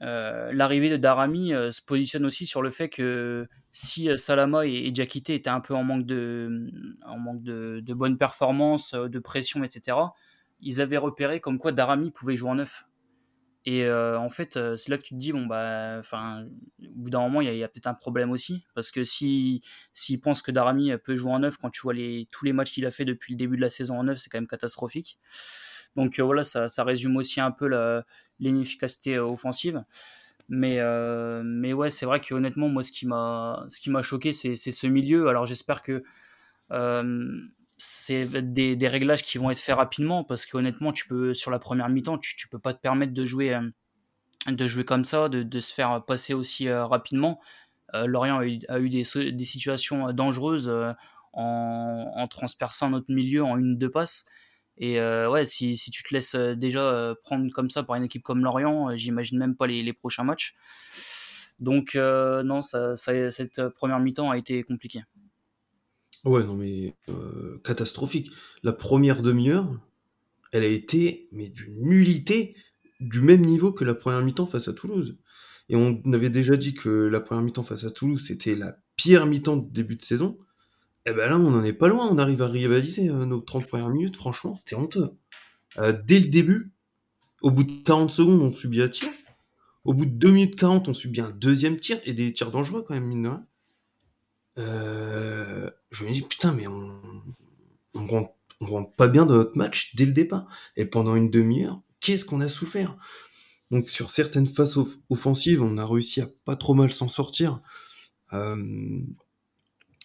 l'arrivée 0.00 0.88
de 0.88 0.96
Darami 0.96 1.48
se 1.48 1.82
positionne 1.82 2.24
aussi 2.24 2.46
sur 2.46 2.62
le 2.62 2.70
fait 2.70 2.88
que 2.88 3.48
si 3.72 4.08
Salama 4.16 4.66
et, 4.66 4.70
et 4.70 5.02
étaient 5.02 5.48
un 5.48 5.60
peu 5.60 5.74
en 5.74 5.82
manque 5.82 6.06
de, 6.06 6.70
en 7.04 7.18
manque 7.18 7.42
de, 7.42 7.80
de 7.84 7.94
bonnes 7.94 8.18
performances, 8.18 8.94
de 8.94 9.18
pression, 9.18 9.64
etc., 9.64 9.96
ils 10.60 10.80
avaient 10.80 10.96
repéré 10.96 11.40
comme 11.40 11.58
quoi 11.58 11.72
Darami 11.72 12.12
pouvait 12.12 12.36
jouer 12.36 12.50
en 12.50 12.54
neuf. 12.54 12.87
Et 13.64 13.84
euh, 13.84 14.18
en 14.18 14.30
fait, 14.30 14.56
euh, 14.56 14.76
c'est 14.76 14.90
là 14.90 14.98
que 14.98 15.02
tu 15.02 15.14
te 15.14 15.18
dis, 15.18 15.32
bon, 15.32 15.46
bah, 15.46 15.96
enfin, 15.98 16.46
au 16.80 16.94
bout 16.94 17.10
d'un 17.10 17.20
moment, 17.20 17.40
il 17.40 17.54
y 17.54 17.62
a, 17.62 17.68
peut-être 17.68 17.86
un 17.86 17.94
problème 17.94 18.30
aussi. 18.30 18.64
Parce 18.74 18.90
que 18.90 19.04
s'il 19.04 19.60
si, 19.92 20.18
pense 20.18 20.42
que 20.42 20.50
Darami 20.50 20.96
peut 20.98 21.16
jouer 21.16 21.32
en 21.32 21.40
neuf, 21.40 21.56
quand 21.58 21.70
tu 21.70 21.80
vois 21.82 21.94
les, 21.94 22.28
tous 22.30 22.44
les 22.44 22.52
matchs 22.52 22.72
qu'il 22.72 22.86
a 22.86 22.90
fait 22.90 23.04
depuis 23.04 23.34
le 23.34 23.38
début 23.38 23.56
de 23.56 23.62
la 23.62 23.70
saison 23.70 23.98
en 23.98 24.04
neuf, 24.04 24.18
c'est 24.18 24.30
quand 24.30 24.38
même 24.38 24.46
catastrophique. 24.46 25.18
Donc 25.96 26.18
euh, 26.18 26.22
voilà, 26.22 26.44
ça, 26.44 26.68
ça, 26.68 26.84
résume 26.84 27.16
aussi 27.16 27.40
un 27.40 27.50
peu 27.50 27.68
l'inefficacité 28.38 29.18
offensive. 29.18 29.84
Mais, 30.48 30.78
mais 31.44 31.74
ouais, 31.74 31.90
c'est 31.90 32.06
vrai 32.06 32.20
que 32.20 32.34
honnêtement, 32.34 32.68
moi, 32.68 32.82
ce 32.82 32.92
qui 32.92 33.06
m'a 33.06 34.02
choqué, 34.02 34.32
c'est 34.32 34.56
ce 34.56 34.86
milieu. 34.86 35.28
Alors 35.28 35.44
j'espère 35.46 35.82
que 35.82 36.02
c'est 37.78 38.26
des, 38.52 38.74
des, 38.74 38.88
réglages 38.88 39.22
qui 39.22 39.38
vont 39.38 39.50
être 39.50 39.58
faits 39.60 39.76
rapidement 39.76 40.24
parce 40.24 40.46
qu'honnêtement, 40.46 40.92
tu 40.92 41.06
peux 41.06 41.32
sur 41.32 41.52
la 41.52 41.60
première 41.60 41.88
mi-temps, 41.88 42.18
tu, 42.18 42.36
tu 42.36 42.48
peux 42.48 42.58
pas 42.58 42.74
te 42.74 42.80
permettre 42.80 43.14
de 43.14 43.24
jouer, 43.24 43.54
euh, 43.54 43.70
de 44.50 44.66
jouer 44.66 44.84
comme 44.84 45.04
ça, 45.04 45.28
de, 45.28 45.44
de 45.44 45.60
se 45.60 45.72
faire 45.72 46.04
passer 46.04 46.34
aussi 46.34 46.68
euh, 46.68 46.84
rapidement. 46.86 47.40
Euh, 47.94 48.06
Lorient 48.06 48.38
a 48.38 48.46
eu, 48.46 48.88
des, 48.90 49.04
des, 49.32 49.44
situations 49.44 50.12
dangereuses 50.12 50.68
en, 51.32 52.12
en, 52.14 52.28
transperçant 52.28 52.90
notre 52.90 53.12
milieu 53.12 53.44
en 53.44 53.56
une 53.56 53.78
deux 53.78 53.90
passes. 53.90 54.26
Et 54.76 55.00
ouais, 55.00 55.44
si, 55.46 55.76
si, 55.76 55.90
tu 55.90 56.04
te 56.04 56.14
laisses 56.14 56.36
déjà 56.36 57.14
prendre 57.24 57.50
comme 57.52 57.68
ça 57.68 57.82
par 57.82 57.96
une 57.96 58.04
équipe 58.04 58.22
comme 58.22 58.44
Lorient, 58.44 58.94
j'imagine 58.94 59.38
même 59.38 59.56
pas 59.56 59.66
les, 59.66 59.82
les, 59.82 59.92
prochains 59.92 60.22
matchs. 60.22 60.54
Donc 61.58 61.94
non, 61.96 62.62
ça, 62.62 62.94
cette 62.94 63.68
première 63.70 63.98
mi-temps 63.98 64.30
a 64.30 64.38
été 64.38 64.62
compliquée. 64.62 65.02
Ouais, 66.28 66.44
non, 66.44 66.54
mais 66.54 66.94
euh, 67.08 67.58
catastrophique. 67.64 68.30
La 68.62 68.74
première 68.74 69.22
demi-heure, 69.22 69.66
elle 70.52 70.62
a 70.62 70.68
été, 70.68 71.26
mais 71.32 71.48
d'une 71.48 71.80
nullité, 71.80 72.54
du 73.00 73.22
même 73.22 73.40
niveau 73.40 73.72
que 73.72 73.82
la 73.82 73.94
première 73.94 74.20
mi-temps 74.20 74.46
face 74.46 74.68
à 74.68 74.74
Toulouse. 74.74 75.16
Et 75.70 75.76
on 75.76 76.02
avait 76.12 76.28
déjà 76.28 76.58
dit 76.58 76.74
que 76.74 76.90
la 76.90 77.20
première 77.20 77.42
mi-temps 77.42 77.62
face 77.62 77.84
à 77.84 77.90
Toulouse, 77.90 78.22
c'était 78.26 78.54
la 78.54 78.76
pire 78.96 79.24
mi-temps 79.24 79.56
de 79.56 79.72
début 79.72 79.96
de 79.96 80.02
saison. 80.02 80.38
Et 81.06 81.10
eh 81.10 81.14
ben 81.14 81.30
là, 81.30 81.38
on 81.38 81.50
n'en 81.50 81.64
est 81.64 81.72
pas 81.72 81.88
loin. 81.88 82.06
On 82.10 82.18
arrive 82.18 82.42
à 82.42 82.46
rivaliser 82.46 83.08
euh, 83.08 83.24
nos 83.24 83.40
30 83.40 83.66
premières 83.66 83.88
minutes. 83.88 84.16
Franchement, 84.16 84.54
c'était 84.54 84.76
honteux. 84.76 85.08
Euh, 85.78 85.98
dès 86.04 86.20
le 86.20 86.26
début, 86.26 86.72
au 87.40 87.50
bout 87.50 87.64
de 87.64 87.72
40 87.84 88.10
secondes, 88.10 88.42
on 88.42 88.50
subit 88.50 88.82
un 88.82 88.88
tir. 88.90 89.08
Au 89.86 89.94
bout 89.94 90.04
de 90.04 90.10
2 90.10 90.30
minutes 90.30 90.56
40, 90.56 90.88
on 90.88 90.94
subit 90.94 91.22
un 91.22 91.30
deuxième 91.30 91.80
tir 91.80 91.98
et 92.04 92.12
des 92.12 92.34
tirs 92.34 92.50
dangereux 92.50 92.84
quand 92.86 92.92
même, 92.92 93.06
mine. 93.06 93.46
Euh, 94.58 95.70
je 95.90 96.04
me 96.04 96.12
dis, 96.12 96.22
putain, 96.22 96.52
mais 96.52 96.66
on, 96.66 97.00
on, 97.94 98.06
rentre, 98.60 98.92
pas 98.96 99.08
bien 99.08 99.26
dans 99.26 99.36
notre 99.36 99.56
match 99.56 99.94
dès 99.96 100.06
le 100.06 100.12
départ. 100.12 100.46
Et 100.76 100.84
pendant 100.84 101.16
une 101.16 101.30
demi-heure, 101.30 101.80
qu'est-ce 102.00 102.24
qu'on 102.24 102.40
a 102.40 102.48
souffert? 102.48 102.96
Donc 103.70 103.90
sur 103.90 104.10
certaines 104.10 104.46
phases 104.46 104.78
offensives, 105.10 105.62
on 105.62 105.78
a 105.78 105.86
réussi 105.86 106.20
à 106.20 106.28
pas 106.44 106.56
trop 106.56 106.74
mal 106.74 106.92
s'en 106.92 107.08
sortir. 107.08 107.60
Euh, 108.32 109.00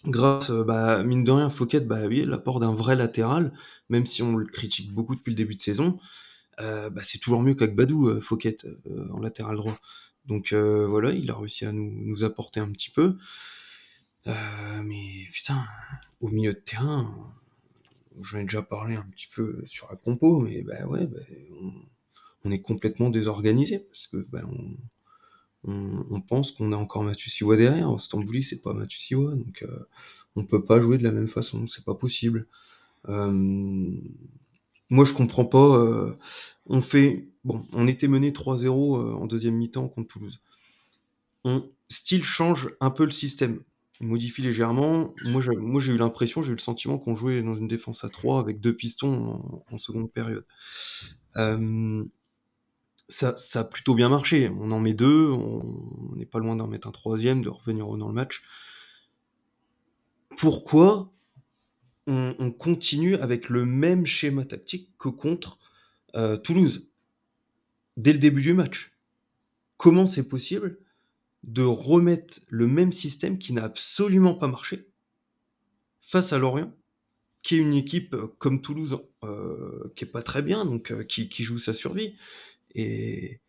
grâce, 0.05 0.51
bah, 0.51 1.03
mine 1.03 1.23
de 1.23 1.31
rien, 1.31 1.49
Fouquet, 1.49 1.79
bah 1.79 2.07
oui, 2.07 2.25
l'apport 2.25 2.59
d'un 2.59 2.73
vrai 2.73 2.95
latéral, 2.95 3.53
même 3.89 4.05
si 4.05 4.21
on 4.21 4.35
le 4.35 4.45
critique 4.45 4.91
beaucoup 4.93 5.15
depuis 5.15 5.31
le 5.31 5.35
début 5.35 5.55
de 5.55 5.61
saison, 5.61 5.99
euh, 6.61 6.89
bah, 6.89 7.01
c'est 7.03 7.19
toujours 7.19 7.41
mieux 7.41 7.55
qu'Agbadou, 7.55 8.09
euh, 8.09 8.21
Fouquet, 8.21 8.57
euh, 8.65 9.07
en 9.11 9.19
latéral 9.19 9.55
droit. 9.57 9.75
Donc 10.25 10.53
euh, 10.53 10.87
voilà, 10.87 11.11
il 11.11 11.29
a 11.31 11.35
réussi 11.35 11.65
à 11.65 11.71
nous 11.71 12.23
apporter 12.23 12.59
un 12.59 12.71
petit 12.71 12.89
peu. 12.91 13.17
Euh, 14.27 14.83
mais 14.83 15.27
putain, 15.31 15.65
au 16.21 16.29
milieu 16.29 16.53
de 16.53 16.59
terrain, 16.59 17.33
j'en 18.21 18.39
ai 18.39 18.43
déjà 18.43 18.61
parlé 18.61 18.95
un 18.95 19.03
petit 19.03 19.27
peu 19.33 19.61
sur 19.65 19.87
la 19.89 19.95
compo, 19.95 20.39
mais 20.39 20.61
bah 20.61 20.85
ouais, 20.85 21.05
bah, 21.05 21.19
on, 22.45 22.51
est 22.51 22.61
complètement 22.61 23.09
désorganisé 23.09 23.79
parce 23.79 24.07
que 24.07 24.17
bah, 24.29 24.41
on, 25.65 26.21
pense 26.21 26.51
qu'on 26.51 26.71
a 26.71 26.77
encore 26.77 27.03
Mathieu 27.03 27.29
Siwa 27.29 27.57
derrière. 27.57 27.99
Stambouli, 27.99 28.43
c'est 28.43 28.61
pas 28.61 28.73
Mathieu 28.73 28.99
Siwa, 28.99 29.35
donc 29.35 29.63
euh, 29.63 29.87
on 30.35 30.45
peut 30.45 30.63
pas 30.63 30.81
jouer 30.81 30.97
de 30.97 31.03
la 31.03 31.11
même 31.11 31.27
façon, 31.27 31.67
c'est 31.67 31.85
pas 31.85 31.95
possible. 31.95 32.47
Euh, 33.09 33.31
moi, 34.89 35.05
je 35.05 35.13
comprends 35.13 35.45
pas. 35.45 36.15
On 36.65 36.81
fait 36.81 37.27
bon, 37.43 37.65
on 37.73 37.87
était 37.87 38.07
mené 38.07 38.31
3-0 38.31 38.67
euh, 38.67 39.13
en 39.13 39.25
deuxième 39.27 39.55
mi-temps 39.55 39.87
contre 39.87 40.07
Toulouse. 40.07 40.41
On 41.43 41.69
style 41.89 42.23
change 42.23 42.73
un 42.79 42.89
peu 42.89 43.05
le 43.05 43.11
système 43.11 43.61
modifie 44.05 44.41
légèrement. 44.41 45.13
Moi, 45.25 45.41
j'ai, 45.41 45.91
eu 45.91 45.97
l'impression, 45.97 46.43
j'ai 46.43 46.51
eu 46.51 46.55
le 46.55 46.59
sentiment 46.59 46.97
qu'on 46.97 47.15
jouait 47.15 47.41
dans 47.41 47.55
une 47.55 47.67
défense 47.67 48.03
à 48.03 48.09
3 48.09 48.39
avec 48.39 48.59
deux 48.59 48.75
pistons 48.75 49.63
en, 49.69 49.77
seconde 49.77 50.11
période. 50.11 50.45
Ça, 53.09 53.35
a 53.55 53.63
plutôt 53.63 53.95
bien 53.95 54.09
marché. 54.09 54.49
On 54.59 54.71
en 54.71 54.79
met 54.79 54.93
deux, 54.93 55.29
on 55.29 56.15
n'est 56.15 56.25
pas 56.25 56.39
loin 56.39 56.55
d'en 56.55 56.67
mettre 56.67 56.87
un 56.87 56.91
troisième, 56.91 57.41
de 57.41 57.49
revenir 57.49 57.85
dans 57.85 58.07
le 58.07 58.13
match. 58.13 58.43
Pourquoi 60.37 61.11
on, 62.07 62.35
on 62.39 62.51
continue 62.51 63.15
avec 63.17 63.49
le 63.49 63.65
même 63.65 64.05
schéma 64.05 64.45
tactique 64.45 64.89
que 64.97 65.09
contre 65.09 65.59
euh, 66.15 66.37
Toulouse? 66.37 66.87
Dès 67.97 68.13
le 68.13 68.19
début 68.19 68.41
du 68.41 68.53
match 68.53 68.91
Comment 69.77 70.07
c'est 70.07 70.27
possible 70.27 70.79
de 71.43 71.63
remettre 71.63 72.39
le 72.47 72.67
même 72.67 72.93
système 72.93 73.37
qui 73.37 73.53
n'a 73.53 73.63
absolument 73.63 74.33
pas 74.33 74.47
marché 74.47 74.87
face 76.01 76.33
à 76.33 76.37
Lorient, 76.37 76.73
qui 77.41 77.55
est 77.55 77.59
une 77.59 77.73
équipe 77.73 78.13
euh, 78.13 78.27
comme 78.37 78.61
Toulouse 78.61 78.97
euh, 79.23 79.91
qui 79.95 80.05
est 80.05 80.07
pas 80.07 80.23
très 80.23 80.41
bien, 80.41 80.65
donc 80.65 80.91
euh, 80.91 81.03
qui, 81.03 81.29
qui, 81.29 81.43
joue 81.43 81.57
sa 81.57 81.73
survie. 81.73 82.15
Et, 82.75 83.41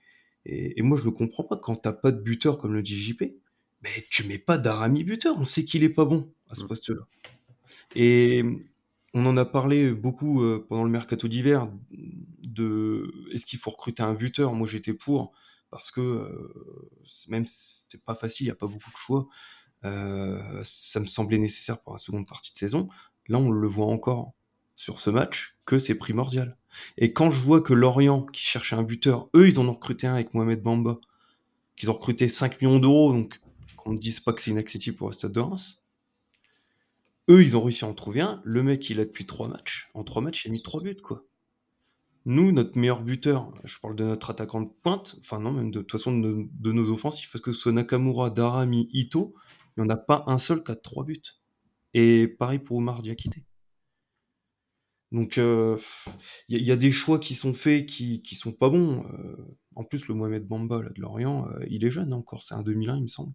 et, 0.44 0.78
et, 0.78 0.82
moi 0.82 0.98
je 0.98 1.04
le 1.04 1.12
comprends 1.12 1.44
pas 1.44 1.56
quand 1.56 1.76
t'as 1.76 1.92
pas 1.92 2.12
de 2.12 2.20
buteur 2.20 2.58
comme 2.58 2.74
le 2.74 2.82
dit 2.82 3.00
JP, 3.00 3.22
mais 3.82 4.04
tu 4.10 4.24
mets 4.24 4.38
pas 4.38 4.58
d'Arami 4.58 5.04
buteur, 5.04 5.36
on 5.38 5.44
sait 5.44 5.64
qu'il 5.64 5.84
est 5.84 5.88
pas 5.88 6.04
bon 6.04 6.32
à 6.48 6.54
ce 6.54 6.64
mm. 6.64 6.68
poste-là. 6.68 7.06
Et 7.94 8.44
on 9.14 9.24
en 9.26 9.36
a 9.36 9.44
parlé 9.44 9.92
beaucoup 9.92 10.42
pendant 10.68 10.84
le 10.84 10.90
mercato 10.90 11.28
d'hiver 11.28 11.70
de 12.42 13.10
est-ce 13.32 13.46
qu'il 13.46 13.58
faut 13.58 13.70
recruter 13.70 14.02
un 14.02 14.14
buteur? 14.14 14.52
Moi 14.54 14.66
j'étais 14.66 14.92
pour 14.92 15.32
parce 15.74 15.90
que 15.90 16.00
euh, 16.00 16.88
même 17.26 17.46
si 17.46 17.86
c'est 17.88 18.00
pas 18.00 18.14
facile, 18.14 18.46
il 18.46 18.48
n'y 18.50 18.52
a 18.52 18.54
pas 18.54 18.68
beaucoup 18.68 18.92
de 18.92 18.96
choix, 18.96 19.26
euh, 19.84 20.60
ça 20.62 21.00
me 21.00 21.06
semblait 21.06 21.36
nécessaire 21.36 21.82
pour 21.82 21.94
la 21.94 21.98
seconde 21.98 22.28
partie 22.28 22.52
de 22.52 22.58
saison. 22.58 22.88
Là, 23.26 23.38
on 23.38 23.50
le 23.50 23.66
voit 23.66 23.86
encore 23.86 24.34
sur 24.76 25.00
ce 25.00 25.10
match 25.10 25.56
que 25.64 25.80
c'est 25.80 25.96
primordial. 25.96 26.56
Et 26.96 27.12
quand 27.12 27.28
je 27.30 27.40
vois 27.40 27.60
que 27.60 27.74
Lorient, 27.74 28.22
qui 28.22 28.44
cherchait 28.44 28.76
un 28.76 28.84
buteur, 28.84 29.28
eux, 29.34 29.48
ils 29.48 29.58
en 29.58 29.66
ont 29.66 29.72
recruté 29.72 30.06
un 30.06 30.14
avec 30.14 30.32
Mohamed 30.32 30.62
Bamba, 30.62 31.00
qu'ils 31.74 31.90
ont 31.90 31.94
recruté 31.94 32.28
5 32.28 32.62
millions 32.62 32.78
d'euros, 32.78 33.12
donc 33.12 33.40
qu'on 33.76 33.94
ne 33.94 33.98
dise 33.98 34.20
pas 34.20 34.32
que 34.32 34.40
c'est 34.40 34.52
inaccessible 34.52 34.96
pour 34.96 35.08
le 35.08 35.12
Stade 35.12 35.32
de 35.32 35.40
Reims. 35.40 35.82
Eux, 37.28 37.42
ils 37.42 37.56
ont 37.56 37.62
réussi 37.64 37.84
à 37.84 37.88
en 37.88 37.94
trouver 37.94 38.20
un. 38.20 38.40
Le 38.44 38.62
mec, 38.62 38.88
il 38.90 39.00
a 39.00 39.04
depuis 39.04 39.26
3 39.26 39.48
matchs. 39.48 39.90
En 39.94 40.04
3 40.04 40.22
matchs, 40.22 40.44
il 40.44 40.50
a 40.50 40.52
mis 40.52 40.62
3 40.62 40.82
buts, 40.82 40.94
quoi. 41.02 41.24
Nous, 42.26 42.52
notre 42.52 42.78
meilleur 42.78 43.02
buteur, 43.02 43.52
je 43.64 43.78
parle 43.78 43.96
de 43.96 44.04
notre 44.04 44.30
attaquant 44.30 44.62
de 44.62 44.70
pointe, 44.82 45.16
enfin 45.20 45.40
non, 45.40 45.52
même 45.52 45.70
de, 45.70 45.80
toute 45.80 45.92
façon 45.92 46.18
de, 46.18 46.72
nos 46.72 46.90
offensifs, 46.90 47.30
parce 47.30 47.42
que 47.42 47.52
ce 47.52 47.68
Nakamura, 47.68 48.30
Darami, 48.30 48.88
Ito, 48.92 49.34
il 49.76 49.82
n'y 49.82 49.86
en 49.86 49.90
a 49.90 49.96
pas 49.96 50.24
un 50.26 50.38
seul 50.38 50.64
qui 50.64 50.72
a 50.72 50.76
trois 50.76 51.04
buts. 51.04 51.20
Et 51.92 52.26
pareil 52.26 52.58
pour 52.58 52.78
Omar 52.78 53.02
Diakité. 53.02 53.44
Donc 55.12 55.36
il 55.36 55.42
euh, 55.42 55.76
y, 56.48 56.56
y, 56.56 56.72
a 56.72 56.76
des 56.76 56.90
choix 56.90 57.20
qui 57.20 57.34
sont 57.34 57.54
faits 57.54 57.86
qui, 57.86 58.20
qui 58.22 58.34
sont 58.34 58.52
pas 58.52 58.68
bons. 58.68 59.04
Euh, 59.12 59.36
en 59.76 59.84
plus, 59.84 60.08
le 60.08 60.14
Mohamed 60.14 60.46
Bamba 60.46 60.78
de 60.78 61.00
Lorient, 61.00 61.46
euh, 61.50 61.64
il 61.68 61.84
est 61.84 61.90
jeune 61.90 62.12
encore, 62.12 62.42
c'est 62.42 62.54
un 62.54 62.62
2001 62.62 62.96
il 62.96 63.02
me 63.04 63.08
semble. 63.08 63.32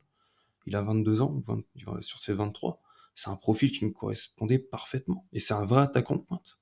Il 0.65 0.75
a 0.75 0.81
22 0.81 1.21
ans, 1.21 1.41
20, 1.47 1.63
sur 2.01 2.19
ses 2.19 2.33
23. 2.33 2.81
C'est 3.15 3.29
un 3.29 3.35
profil 3.35 3.71
qui 3.71 3.85
me 3.85 3.91
correspondait 3.91 4.59
parfaitement. 4.59 5.25
Et 5.31 5.39
c'est 5.39 5.53
un 5.53 5.65
vrai 5.65 5.81
attaquant 5.81 6.15
de 6.15 6.21
pointe. 6.21 6.59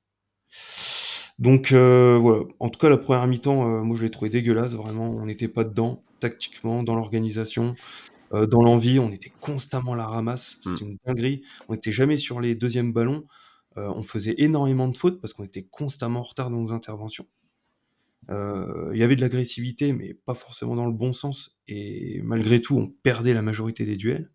Donc 1.40 1.72
euh, 1.72 2.18
voilà, 2.20 2.46
en 2.60 2.70
tout 2.70 2.80
cas 2.80 2.90
la 2.90 2.98
première 2.98 3.28
mi-temps, 3.28 3.70
euh, 3.70 3.84
moi 3.84 3.96
je 3.96 4.04
l'ai 4.04 4.10
trouvé 4.10 4.32
dégueulasse, 4.32 4.74
vraiment, 4.74 5.12
on 5.12 5.28
n'était 5.28 5.48
pas 5.48 5.64
dedans, 5.64 6.04
tactiquement, 6.20 6.82
dans 6.82 6.96
l'organisation, 6.96 7.76
euh, 8.34 8.48
dans 8.48 8.64
l'envie, 8.64 8.98
on 8.98 9.12
était 9.12 9.32
constamment 9.40 9.94
à 9.94 9.98
la 9.98 10.08
ramasse, 10.08 10.58
c'était 10.64 10.86
mmh. 10.86 10.90
une 10.90 10.98
dinguerie, 11.06 11.44
on 11.70 11.74
n'était 11.74 11.92
jamais 11.92 12.18
sur 12.18 12.42
les 12.42 12.56
deuxièmes 12.56 12.92
ballons, 12.92 13.26
on 13.76 14.02
faisait 14.02 14.34
énormément 14.40 14.88
de 14.88 14.98
fautes 14.98 15.22
parce 15.22 15.34
qu'on 15.34 15.44
était 15.44 15.68
constamment 15.70 16.22
en 16.22 16.24
retard 16.24 16.50
dans 16.50 16.60
nos 16.60 16.72
interventions. 16.72 17.28
Il 18.28 18.96
y 18.96 19.04
avait 19.04 19.16
de 19.16 19.22
l'agressivité, 19.22 19.94
mais 19.94 20.16
pas 20.16 20.34
forcément 20.34 20.76
dans 20.76 20.88
le 20.88 20.94
bon 20.94 21.14
sens, 21.14 21.60
et 21.68 22.20
malgré 22.24 22.60
tout, 22.60 22.76
on 22.76 22.88
perdait 22.88 23.36
la 23.36 23.44
majorité 23.44 23.86
des 23.86 23.96
duels. 23.96 24.32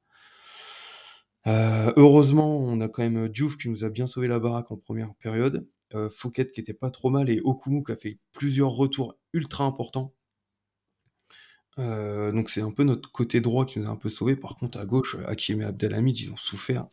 Heureusement, 1.44 2.56
on 2.56 2.80
a 2.80 2.86
quand 2.86 3.02
même 3.02 3.28
Diouf 3.28 3.56
qui 3.56 3.68
nous 3.68 3.82
a 3.82 3.88
bien 3.88 4.06
sauvé 4.06 4.28
la 4.28 4.38
baraque 4.38 4.70
en 4.70 4.76
première 4.76 5.12
période 5.16 5.66
euh, 5.94 6.10
Fouquet 6.10 6.50
qui 6.50 6.60
était 6.60 6.72
pas 6.72 6.90
trop 6.90 7.10
mal 7.10 7.30
et 7.30 7.40
Okumu 7.42 7.82
qui 7.84 7.92
a 7.92 7.96
fait 7.96 8.18
plusieurs 8.32 8.70
retours 8.70 9.16
ultra 9.32 9.64
importants. 9.64 10.14
Euh, 11.78 12.32
donc 12.32 12.50
c'est 12.50 12.60
un 12.60 12.70
peu 12.70 12.84
notre 12.84 13.10
côté 13.10 13.40
droit 13.40 13.64
qui 13.64 13.78
nous 13.78 13.86
a 13.86 13.90
un 13.90 13.96
peu 13.96 14.08
sauvé. 14.08 14.36
Par 14.36 14.56
contre, 14.56 14.78
à 14.78 14.84
gauche, 14.84 15.16
Hakim 15.26 15.62
et 15.62 15.64
Abdelhamid, 15.64 16.18
ils 16.18 16.30
ont 16.30 16.36
souffert. 16.36 16.86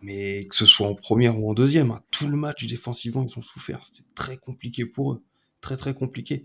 Mais 0.00 0.46
que 0.46 0.54
ce 0.54 0.64
soit 0.64 0.86
en 0.86 0.94
première 0.94 1.40
ou 1.40 1.50
en 1.50 1.54
deuxième, 1.54 1.90
hein, 1.90 2.00
tout 2.10 2.28
le 2.28 2.36
match 2.36 2.64
défensivement, 2.66 3.24
ils 3.24 3.38
ont 3.38 3.42
souffert. 3.42 3.84
C'était 3.84 4.08
très 4.14 4.36
compliqué 4.36 4.86
pour 4.86 5.12
eux. 5.12 5.24
Très 5.60 5.76
très 5.76 5.92
compliqué. 5.92 6.44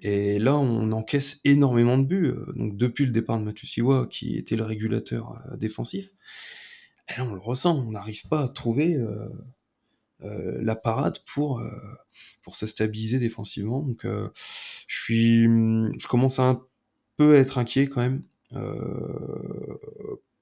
Et 0.00 0.38
là, 0.38 0.56
on 0.56 0.92
encaisse 0.92 1.40
énormément 1.44 1.98
de 1.98 2.04
buts. 2.04 2.28
Euh, 2.28 2.52
donc 2.56 2.76
depuis 2.76 3.04
le 3.04 3.12
départ 3.12 3.38
de 3.38 3.44
Matusiwa, 3.44 4.06
qui 4.10 4.36
était 4.36 4.56
le 4.56 4.64
régulateur 4.64 5.42
défensif, 5.58 6.10
et 7.08 7.20
on 7.20 7.34
le 7.34 7.40
ressent. 7.40 7.76
On 7.76 7.92
n'arrive 7.92 8.26
pas 8.28 8.44
à 8.44 8.48
trouver 8.48 8.96
la 10.20 10.76
parade 10.76 11.18
pour, 11.26 11.62
pour 12.42 12.56
se 12.56 12.66
stabiliser 12.66 13.18
défensivement. 13.18 13.82
Donc 13.82 14.04
je 14.04 14.30
suis, 14.86 15.42
je 15.44 16.06
commence 16.06 16.38
à 16.38 16.44
un 16.44 16.62
peut 17.16 17.36
être 17.36 17.58
inquiet 17.58 17.88
quand 17.88 18.02
même 18.02 18.22
euh, 18.52 19.78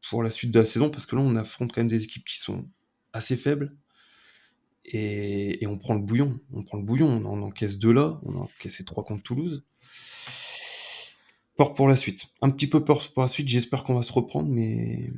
pour 0.08 0.22
la 0.22 0.30
suite 0.30 0.50
de 0.50 0.58
la 0.58 0.64
saison 0.64 0.90
parce 0.90 1.06
que 1.06 1.16
là 1.16 1.22
on 1.22 1.36
affronte 1.36 1.72
quand 1.72 1.80
même 1.80 1.88
des 1.88 2.04
équipes 2.04 2.26
qui 2.26 2.38
sont 2.38 2.68
assez 3.12 3.36
faibles 3.36 3.76
et, 4.84 5.64
on 5.66 5.78
prend 5.78 5.94
le 5.94 6.00
bouillon. 6.00 6.38
On 6.52 6.62
prend 6.62 6.76
le 6.76 6.84
bouillon, 6.84 7.08
on 7.08 7.24
en 7.24 7.42
encaisse 7.42 7.78
deux 7.78 7.92
là, 7.92 8.20
on 8.24 8.36
a 8.36 8.40
encaissé 8.40 8.84
trois 8.84 9.02
contre 9.02 9.22
Toulouse. 9.22 9.64
Peur 11.56 11.72
pour 11.72 11.88
la 11.88 11.96
suite. 11.96 12.26
Un 12.42 12.50
petit 12.50 12.66
peu 12.66 12.84
peur 12.84 13.10
pour 13.12 13.22
la 13.22 13.28
suite, 13.28 13.48
j'espère 13.48 13.84
qu'on 13.84 13.94
va 13.94 14.02
se 14.02 14.12
reprendre, 14.12 14.50
mais 14.50 15.10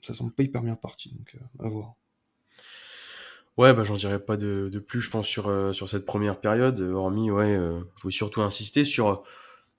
ça 0.00 0.14
semble 0.14 0.32
pas 0.32 0.44
hyper 0.44 0.62
bien 0.62 0.76
parti, 0.76 1.10
donc 1.10 1.34
euh, 1.34 1.66
à 1.66 1.68
voir. 1.68 1.96
Ouais, 3.56 3.72
bah 3.72 3.84
j'en 3.84 3.96
dirais 3.96 4.22
pas 4.22 4.36
de, 4.36 4.78
plus, 4.86 5.00
je 5.00 5.10
pense, 5.10 5.26
sur, 5.26 5.48
euh, 5.48 5.72
sur 5.72 5.88
cette 5.88 6.04
première 6.04 6.40
période, 6.40 6.78
hormis, 6.80 7.30
ouais, 7.30 7.54
je 7.54 8.02
voulais 8.02 8.12
surtout 8.12 8.42
insister 8.42 8.84
sur 8.84 9.24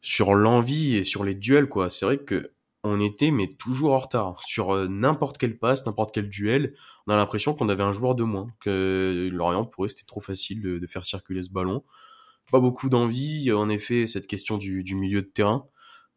sur 0.01 0.35
l'envie 0.35 0.95
et 0.95 1.03
sur 1.03 1.23
les 1.23 1.35
duels 1.35 1.69
quoi. 1.69 1.89
C'est 1.89 2.05
vrai 2.05 2.17
que 2.17 2.51
on 2.83 3.01
était 3.01 3.31
mais 3.31 3.55
toujours 3.55 3.93
en 3.93 3.97
retard 3.97 4.41
sur 4.43 4.71
euh, 4.71 4.87
n'importe 4.87 5.37
quel 5.37 5.57
passe, 5.57 5.85
n'importe 5.85 6.13
quel 6.13 6.29
duel. 6.29 6.75
On 7.07 7.13
a 7.13 7.15
l'impression 7.17 7.53
qu'on 7.53 7.69
avait 7.69 7.83
un 7.83 7.91
joueur 7.91 8.15
de 8.15 8.23
moins, 8.23 8.47
que 8.61 9.29
Lorient 9.31 9.65
pour 9.65 9.85
eux 9.85 9.87
c'était 9.89 10.05
trop 10.05 10.21
facile 10.21 10.61
de, 10.61 10.87
faire 10.87 11.05
circuler 11.05 11.43
ce 11.43 11.51
ballon. 11.51 11.83
Pas 12.51 12.59
beaucoup 12.61 12.89
d'envie. 12.89 13.51
En 13.51 13.69
effet, 13.69 14.07
cette 14.07 14.27
question 14.27 14.57
du, 14.57 14.83
milieu 14.95 15.21
de 15.21 15.27
terrain. 15.27 15.67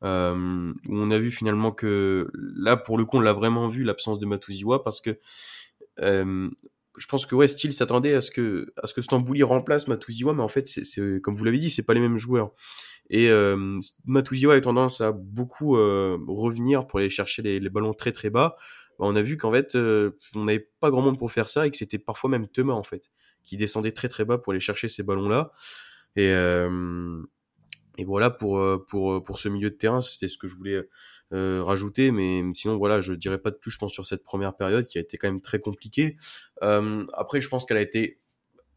Euh, 0.03 0.73
où 0.89 0.97
on 0.97 1.11
a 1.11 1.19
vu 1.19 1.31
finalement 1.31 1.73
que 1.73 2.31
là 2.35 2.79
pour 2.79 2.97
le 2.97 3.05
coup 3.05 3.19
on 3.19 3.21
l'a 3.21 3.35
vraiment 3.35 3.69
vu 3.69 3.85
l'absence 3.85 4.19
de 4.19 4.25
Matuziwa 4.25 4.83
parce 4.83 5.03
que 5.03 5.19
euh, 6.01 6.49
je 6.99 7.07
pense 7.07 7.27
que 7.27 7.35
ouais, 7.35 7.47
Steele 7.47 7.73
s'attendait 7.73 8.15
à 8.15 8.21
ce 8.21 8.31
que 8.31 8.73
à 8.83 8.87
ce 8.87 8.95
que 8.95 9.01
Stambouli 9.01 9.43
remplace 9.43 9.89
Matuziwa, 9.89 10.35
mais 10.35 10.43
en 10.43 10.49
fait, 10.49 10.67
c'est 10.67 11.21
comme 11.21 11.35
vous 11.35 11.45
l'avez 11.45 11.59
dit, 11.59 11.71
c'est 11.71 11.85
pas 11.85 11.95
les 11.95 12.01
mêmes 12.01 12.19
joueurs. 12.19 12.53
Et 13.11 13.29
euh, 13.29 13.77
Matuziwa 14.07 14.55
a 14.55 14.61
tendance 14.61 15.01
à 15.01 15.13
beaucoup 15.13 15.77
euh, 15.77 16.19
revenir 16.29 16.87
pour 16.87 17.01
aller 17.01 17.11
chercher 17.11 17.43
les, 17.43 17.61
ballons 17.69 17.95
très 17.95 18.13
très 18.13 18.31
bas. 18.31 18.57
Bah, 18.99 19.07
on 19.09 19.17
a 19.17 19.23
vu 19.23 19.37
qu'en 19.37 19.51
fait, 19.53 19.75
euh, 19.75 20.13
on 20.35 20.45
n'avait 20.45 20.69
pas 20.79 20.91
grand 20.91 21.03
monde 21.03 21.19
pour 21.19 21.33
faire 21.33 21.49
ça 21.49 21.67
et 21.67 21.71
que 21.71 21.77
c'était 21.77 21.99
parfois 21.99 22.31
même 22.31 22.47
Thomas 22.47 22.75
en 22.75 22.85
fait 22.85 23.11
qui 23.43 23.57
descendait 23.57 23.93
très 23.93 24.09
très 24.09 24.25
bas 24.25 24.39
pour 24.39 24.53
aller 24.53 24.61
chercher 24.61 24.89
ces 24.89 25.03
ballons 25.03 25.29
là. 25.29 25.53
Et 26.17 26.31
euh, 26.33 27.23
et 27.99 28.05
voilà 28.05 28.31
pour 28.31 28.59
euh, 28.59 28.85
pour 28.89 29.23
pour 29.25 29.39
ce 29.39 29.49
milieu 29.49 29.71
de 29.71 29.77
terrain, 29.77 30.03
c'était 30.03 30.29
ce 30.29 30.39
que 30.39 30.49
je 30.49 30.57
voulais 30.57 30.83
euh, 31.33 31.63
rajouter, 31.63 32.11
mais 32.11 32.43
sinon 32.55 32.77
voilà, 32.77 33.01
je 33.01 33.13
dirais 33.13 33.39
pas 33.39 33.51
de 33.51 33.57
plus, 33.57 33.71
je 33.71 33.79
pense 33.79 33.93
sur 33.93 34.05
cette 34.05 34.25
première 34.25 34.57
période 34.57 34.87
qui 34.87 34.99
a 34.99 35.01
été 35.01 35.17
quand 35.17 35.29
même 35.29 35.41
très 35.41 35.61
compliquée. 35.61 36.17
Euh, 36.63 37.07
après, 37.15 37.41
je 37.41 37.49
pense 37.49 37.65
qu'elle 37.65 37.77
a 37.77 37.83
été, 37.83 38.19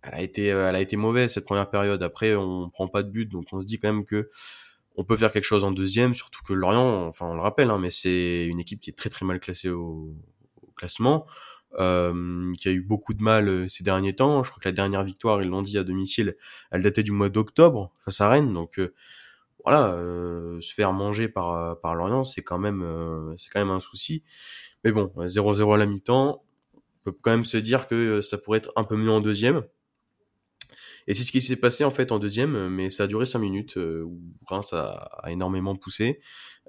elle 0.03 0.13
a 0.13 0.21
été, 0.21 0.51
euh, 0.51 0.69
elle 0.69 0.75
a 0.75 0.81
été 0.81 0.95
mauvaise 0.95 1.33
cette 1.33 1.45
première 1.45 1.69
période. 1.69 2.03
Après, 2.03 2.35
on 2.35 2.69
prend 2.69 2.87
pas 2.87 3.03
de 3.03 3.09
but, 3.09 3.25
donc 3.25 3.45
on 3.51 3.59
se 3.59 3.65
dit 3.65 3.79
quand 3.79 3.91
même 3.91 4.05
que 4.05 4.29
on 4.95 5.03
peut 5.03 5.17
faire 5.17 5.31
quelque 5.31 5.45
chose 5.45 5.63
en 5.63 5.71
deuxième, 5.71 6.13
surtout 6.13 6.41
que 6.43 6.53
Lorient, 6.53 7.07
enfin 7.07 7.25
on 7.25 7.33
le 7.33 7.41
rappelle, 7.41 7.71
hein, 7.71 7.79
mais 7.79 7.89
c'est 7.89 8.45
une 8.45 8.59
équipe 8.59 8.79
qui 8.79 8.91
est 8.91 8.93
très 8.93 9.09
très 9.09 9.25
mal 9.25 9.39
classée 9.39 9.69
au, 9.69 10.15
au 10.61 10.71
classement. 10.75 11.25
Euh, 11.79 12.53
qui 12.53 12.67
a 12.67 12.71
eu 12.71 12.81
beaucoup 12.81 13.15
de 13.15 13.23
mal 13.23 13.67
ces 13.67 13.83
derniers 13.83 14.13
temps. 14.13 14.43
Je 14.43 14.51
crois 14.51 14.61
que 14.61 14.69
la 14.69 14.73
dernière 14.73 15.03
victoire, 15.03 15.41
ils 15.41 15.49
l'ont 15.49 15.63
dit 15.63 15.79
à 15.79 15.83
domicile, 15.83 16.35
elle 16.69 16.83
datait 16.83 17.01
du 17.01 17.11
mois 17.11 17.29
d'octobre 17.29 17.91
face 18.05 18.21
à 18.21 18.29
Rennes. 18.29 18.53
Donc 18.53 18.79
voilà, 19.63 19.93
euh, 19.93 20.59
se 20.61 20.73
faire 20.73 20.93
manger 20.93 21.27
par 21.27 21.51
euh, 21.51 21.75
par 21.75 21.95
Lorient, 21.95 22.23
c'est 22.23 22.43
quand 22.43 22.59
même 22.59 22.83
euh, 22.83 23.33
c'est 23.37 23.49
quand 23.49 23.59
même 23.59 23.71
un 23.71 23.79
souci. 23.79 24.23
Mais 24.83 24.91
bon, 24.91 25.11
0-0 25.17 25.73
à 25.73 25.77
la 25.77 25.85
mi-temps, 25.85 26.43
on 26.73 26.79
peut 27.03 27.17
quand 27.21 27.31
même 27.31 27.45
se 27.45 27.57
dire 27.57 27.87
que 27.87 28.21
ça 28.21 28.37
pourrait 28.37 28.57
être 28.59 28.71
un 28.75 28.83
peu 28.83 28.97
mieux 28.97 29.11
en 29.11 29.21
deuxième. 29.21 29.63
Et 31.07 31.13
c'est 31.13 31.23
ce 31.23 31.31
qui 31.31 31.41
s'est 31.41 31.57
passé 31.57 31.83
en 31.83 31.91
fait 31.91 32.11
en 32.11 32.19
deuxième, 32.19 32.69
mais 32.69 32.89
ça 32.89 33.03
a 33.03 33.07
duré 33.07 33.25
5 33.25 33.39
minutes 33.39 33.75
où 33.75 34.21
Reims 34.47 34.71
a, 34.73 35.21
énormément 35.27 35.75
poussé 35.75 36.21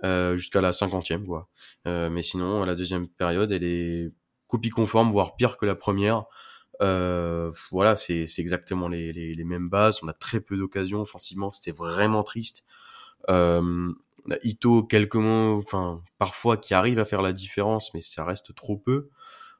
jusqu'à 0.02 0.61
la 0.61 0.72
cinquantième 0.72 1.24
quoi. 1.24 1.48
mais 1.85 2.22
sinon, 2.22 2.64
la 2.64 2.74
deuxième 2.74 3.09
période, 3.09 3.52
elle 3.52 3.62
est 3.64 4.12
copie 4.48 4.70
conforme, 4.70 5.11
voire 5.11 5.37
pire 5.37 5.57
que 5.57 5.66
la 5.66 5.76
première. 5.76 6.24
Euh, 6.83 7.52
voilà, 7.70 7.96
c'est 7.96 8.26
exactement 8.38 8.88
les, 8.88 9.12
les, 9.12 9.35
les, 9.35 9.44
mêmes 9.44 9.68
bases. 9.68 10.00
On 10.02 10.09
a 10.09 10.12
très 10.12 10.40
peu 10.40 10.57
d'occasions 10.57 11.00
offensivement. 11.00 11.52
C'était 11.52 11.72
vraiment 11.72 12.22
triste. 12.22 12.64
Euh, 13.31 13.93
Ito 14.43 14.85
quelques 14.85 15.17
mots, 15.17 15.59
enfin 15.59 16.03
parfois 16.19 16.57
qui 16.57 16.73
arrive 16.75 16.99
à 16.99 17.05
faire 17.05 17.23
la 17.23 17.33
différence, 17.33 17.93
mais 17.95 18.01
ça 18.01 18.25
reste 18.25 18.55
trop 18.55 18.77
peu. 18.79 19.11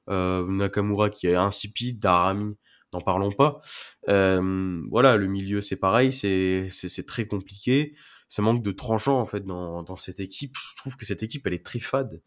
Euh, 0.09 0.47
Nakamura 0.49 1.11
qui 1.11 1.27
est 1.27 1.35
insipide, 1.35 1.99
Darami, 1.99 2.57
n'en 2.93 3.01
parlons 3.01 3.33
pas. 3.33 3.61
Euh, 4.09 4.83
voilà, 4.91 5.17
le 5.17 5.27
milieu 5.27 5.61
c'est 5.61 5.77
pareil, 5.77 6.13
c'est 6.13 6.69
c'est 6.69 7.07
très 7.07 7.27
compliqué. 7.27 7.95
Ça 8.29 8.43
manque 8.43 8.63
de 8.63 8.73
tranchant 8.73 9.21
en 9.21 9.27
fait 9.27 9.45
dans, 9.45 9.83
dans 9.83 9.97
cette 9.97 10.21
équipe. 10.21 10.57
Je 10.57 10.77
trouve 10.77 10.97
que 10.97 11.05
cette 11.05 11.23
équipe 11.23 11.47
elle 11.47 11.55
est 11.55 11.65
très 11.65 11.79
fade 11.79 12.23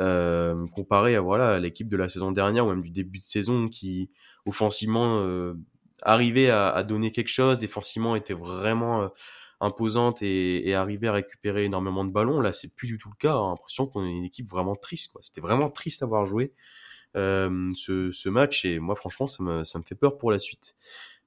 euh, 0.00 0.66
comparé 0.68 1.16
à 1.16 1.20
voilà 1.20 1.58
l'équipe 1.58 1.88
de 1.88 1.96
la 1.96 2.08
saison 2.08 2.30
dernière 2.30 2.66
ou 2.66 2.70
même 2.70 2.82
du 2.82 2.90
début 2.90 3.18
de 3.18 3.24
saison 3.24 3.68
qui 3.68 4.10
offensivement 4.44 5.20
euh, 5.20 5.54
arrivait 6.02 6.50
à, 6.50 6.68
à, 6.68 6.82
donner 6.82 7.12
quelque 7.12 7.28
chose, 7.28 7.58
défensivement 7.58 8.14
était 8.14 8.34
vraiment 8.34 9.04
euh, 9.04 9.08
imposante 9.60 10.22
et, 10.22 10.68
et, 10.68 10.74
arrivait 10.74 11.08
à 11.08 11.12
récupérer 11.12 11.64
énormément 11.64 12.04
de 12.04 12.10
ballons. 12.10 12.40
Là, 12.40 12.52
c'est 12.52 12.74
plus 12.74 12.86
du 12.86 12.98
tout 12.98 13.10
le 13.10 13.16
cas. 13.16 13.34
Hein. 13.34 13.50
L'impression 13.50 13.86
qu'on 13.86 14.04
est 14.04 14.10
une 14.10 14.24
équipe 14.24 14.48
vraiment 14.48 14.76
triste. 14.76 15.12
Quoi. 15.12 15.20
C'était 15.22 15.40
vraiment 15.40 15.70
triste 15.70 16.02
à 16.02 16.06
voir 16.06 16.26
jouer 16.26 16.52
euh, 17.16 17.70
ce, 17.74 18.12
ce, 18.12 18.28
match 18.28 18.64
et 18.64 18.78
moi, 18.78 18.94
franchement, 18.96 19.26
ça 19.28 19.42
me, 19.42 19.64
ça 19.64 19.78
me 19.78 19.84
fait 19.84 19.94
peur 19.94 20.18
pour 20.18 20.30
la 20.30 20.38
suite. 20.38 20.76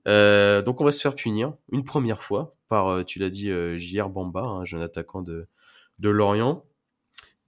Euh, 0.07 0.61
donc, 0.61 0.81
on 0.81 0.85
va 0.85 0.91
se 0.91 1.01
faire 1.01 1.15
punir 1.15 1.53
une 1.71 1.83
première 1.83 2.21
fois 2.21 2.55
par, 2.67 2.87
euh, 2.89 3.03
tu 3.03 3.19
l'as 3.19 3.29
dit, 3.29 3.49
euh, 3.49 3.77
JR 3.77 4.09
Bamba, 4.09 4.41
un 4.41 4.65
jeune 4.65 4.81
attaquant 4.81 5.21
de, 5.21 5.47
de 5.99 6.09
Lorient. 6.09 6.63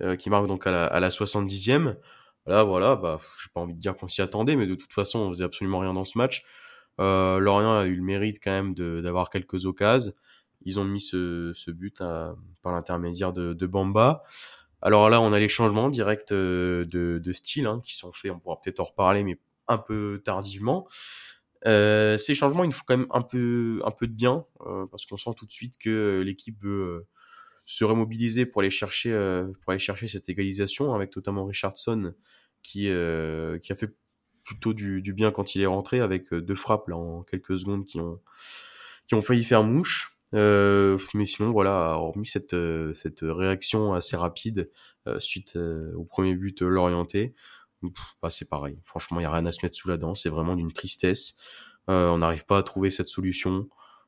Euh, 0.01 0.15
qui 0.15 0.31
marque 0.31 0.47
donc 0.47 0.65
à 0.65 0.71
la, 0.71 0.85
à 0.85 0.99
la 0.99 1.09
70e. 1.09 1.95
Là, 2.47 2.63
voilà, 2.63 2.95
bah, 2.95 3.19
j'ai 3.41 3.49
pas 3.53 3.61
envie 3.61 3.75
de 3.75 3.79
dire 3.79 3.95
qu'on 3.95 4.07
s'y 4.07 4.21
attendait, 4.21 4.55
mais 4.55 4.65
de 4.65 4.73
toute 4.73 4.91
façon, 4.93 5.19
on 5.19 5.29
faisait 5.29 5.43
absolument 5.43 5.79
rien 5.79 5.93
dans 5.93 6.05
ce 6.05 6.17
match. 6.17 6.43
Euh, 6.99 7.39
Lorient 7.39 7.77
a 7.77 7.85
eu 7.85 7.95
le 7.95 8.01
mérite 8.01 8.39
quand 8.43 8.51
même 8.51 8.73
d'avoir 8.73 9.29
quelques 9.29 9.65
occasions. 9.65 10.13
Ils 10.63 10.80
ont 10.80 10.84
mis 10.84 11.02
ce, 11.02 11.52
ce 11.56 11.71
but 11.71 12.02
à, 12.02 12.36
par 12.62 12.74
l'intermédiaire 12.74 13.34
de, 13.34 13.54
de, 13.54 13.67
Bamba. 13.67 14.24
Alors 14.82 15.10
là, 15.10 15.21
on 15.21 15.34
a 15.34 15.39
les 15.39 15.50
changements 15.50 15.89
directs 15.89 16.32
euh, 16.32 16.86
de, 16.86 17.19
de 17.24 17.34
style 17.34 17.67
hein, 17.67 17.82
qui 17.84 17.95
sont 17.95 18.12
faits. 18.12 18.32
On 18.32 18.39
pourra 18.39 18.60
peut-être 18.60 18.80
en 18.80 18.86
reparler, 18.86 19.24
mais 19.24 19.39
un 19.67 19.78
peu 19.78 20.21
tardivement. 20.24 20.88
Euh, 21.67 22.17
ces 22.17 22.34
changements, 22.34 22.63
il 22.63 22.71
faut 22.71 22.84
quand 22.86 22.97
même 22.97 23.08
un 23.12 23.21
peu, 23.21 23.82
un 23.86 23.91
peu 23.91 24.08
de 24.08 24.13
bien 24.13 24.45
euh, 24.65 24.88
parce 24.88 25.06
qu'on 25.06 25.17
sent 25.17 25.32
tout 25.38 25.45
de 25.45 25.52
suite 25.52 25.78
que 25.78 26.21
l'équipe 26.26 26.62
veut 26.63 27.06
se 27.65 27.84
remobiliser 27.86 28.45
pour 28.45 28.62
aller 28.62 28.69
chercher 28.69 29.12
euh, 29.13 29.47
pour 29.62 29.71
aller 29.71 29.80
chercher 29.80 30.08
cette 30.08 30.28
égalisation 30.30 30.93
avec 30.93 31.15
notamment 31.15 31.45
Richardson 31.45 32.13
qui 32.63 32.89
euh, 32.89 33.60
qui 33.60 33.71
a 33.71 33.76
fait 33.76 33.95
plutôt 34.43 34.74
du, 34.74 35.02
du, 35.02 35.13
bien 35.13 35.32
quand 35.32 35.56
il 35.56 35.62
est 35.62 35.67
rentré 35.67 36.02
avec 36.02 36.34
euh, 36.34 36.41
deux 36.41 36.56
frappes 36.56 36.88
là 36.88 36.97
en 36.97 37.24
quelques 37.24 37.58
secondes 37.58 37.86
qui 37.86 38.00
ont 38.00 38.19
qui 39.08 39.15
ont 39.15 39.21
failli 39.21 39.43
faire 39.43 39.63
mouche 39.63 40.11
euh, 40.33 40.97
mais 41.13 41.25
sinon 41.25 41.51
voilà 41.51 41.97
hormis 41.97 42.25
cette 42.25 42.55
cette 42.93 43.21
réaction 43.21 43.93
assez 43.93 44.15
rapide 44.15 44.71
suite 45.19 45.57
au 45.57 46.05
premier 46.05 46.35
but 46.35 46.61
l'orienté 46.61 47.33
bah, 48.21 48.29
c'est 48.29 48.49
pareil 48.49 48.79
franchement 48.85 49.19
il 49.19 49.23
y 49.23 49.25
a 49.25 49.31
rien 49.31 49.45
à 49.45 49.51
se 49.51 49.65
mettre 49.65 49.75
sous 49.75 49.89
la 49.89 49.97
dent 49.97 50.15
c'est 50.15 50.29
vraiment 50.29 50.55
d'une 50.55 50.71
tristesse 50.71 51.37
on 51.87 52.17
n'arrive 52.17 52.45
pas 52.45 52.59
à 52.59 52.63
trouver 52.63 52.89
cette 52.91 53.09
solution 53.09 53.67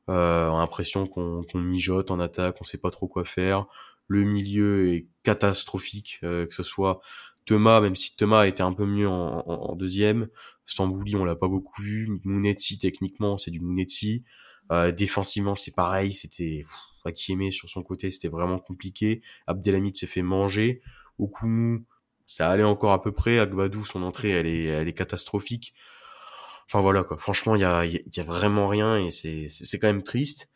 euh, 0.10 0.50
on 0.50 0.58
a 0.58 0.60
l'impression 0.60 1.08
qu'on 1.08 1.44
mijote 1.56 2.12
en 2.12 2.20
attaque, 2.20 2.58
on 2.62 2.64
sait 2.64 2.78
pas 2.78 2.92
trop 2.92 3.08
quoi 3.08 3.26
faire. 3.26 3.66
Le 4.08 4.24
milieu 4.24 4.94
est 4.94 5.08
catastrophique, 5.24 6.20
euh, 6.24 6.46
que 6.46 6.54
ce 6.54 6.64
soit 6.64 7.02
Thomas, 7.46 7.82
même 7.82 7.96
si 7.96 8.16
Thomas 8.18 8.46
été 8.46 8.64
un 8.64 8.74
peu 8.74 8.86
mieux 8.86 9.08
en, 9.08 9.40
en, 9.48 9.76
deuxième. 9.76 10.28
Stambouli, 10.66 11.16
on 11.16 11.26
l'a 11.26 11.36
pas 11.36 11.48
beaucoup 11.48 11.82
vu. 11.82 12.20
Mounetsi, 12.24 12.78
techniquement, 12.78 13.38
c'est 13.38 13.52
du 13.52 13.60
Mounetsi. 13.62 14.26
Euh, 14.72 14.92
défensivement, 14.92 15.56
c'est 15.56 15.76
pareil. 15.76 16.14
C'était 16.14 16.64
Akimé 17.06 17.52
sur 17.52 17.70
son 17.70 17.84
côté, 17.84 18.10
c'était 18.10 18.30
vraiment 18.30 18.60
compliqué. 18.60 19.22
Abdelhamid 19.48 19.96
s'est 19.96 20.08
fait 20.08 20.22
manger. 20.22 20.82
Okumu, 21.20 21.86
ça 22.28 22.50
allait 22.50 22.64
encore 22.64 22.94
à 22.94 23.02
peu 23.02 23.12
près. 23.12 23.40
Agbadou, 23.40 23.84
son 23.84 24.04
entrée, 24.04 24.30
elle 24.32 24.48
est, 24.48 24.66
elle 24.66 24.88
est 24.88 24.94
catastrophique. 24.94 25.74
Enfin 26.68 26.82
voilà 26.82 27.04
quoi. 27.04 27.18
Franchement, 27.18 27.56
il 27.56 27.62
y 27.62 27.66
a, 27.66 27.86
y 27.86 28.20
a 28.20 28.24
vraiment 28.24 28.68
rien 28.68 28.98
et 28.98 29.12
c'est 29.12 29.48
c'est 29.50 29.80
quand 29.80 29.88
même 29.88 30.04
triste. 30.04 30.50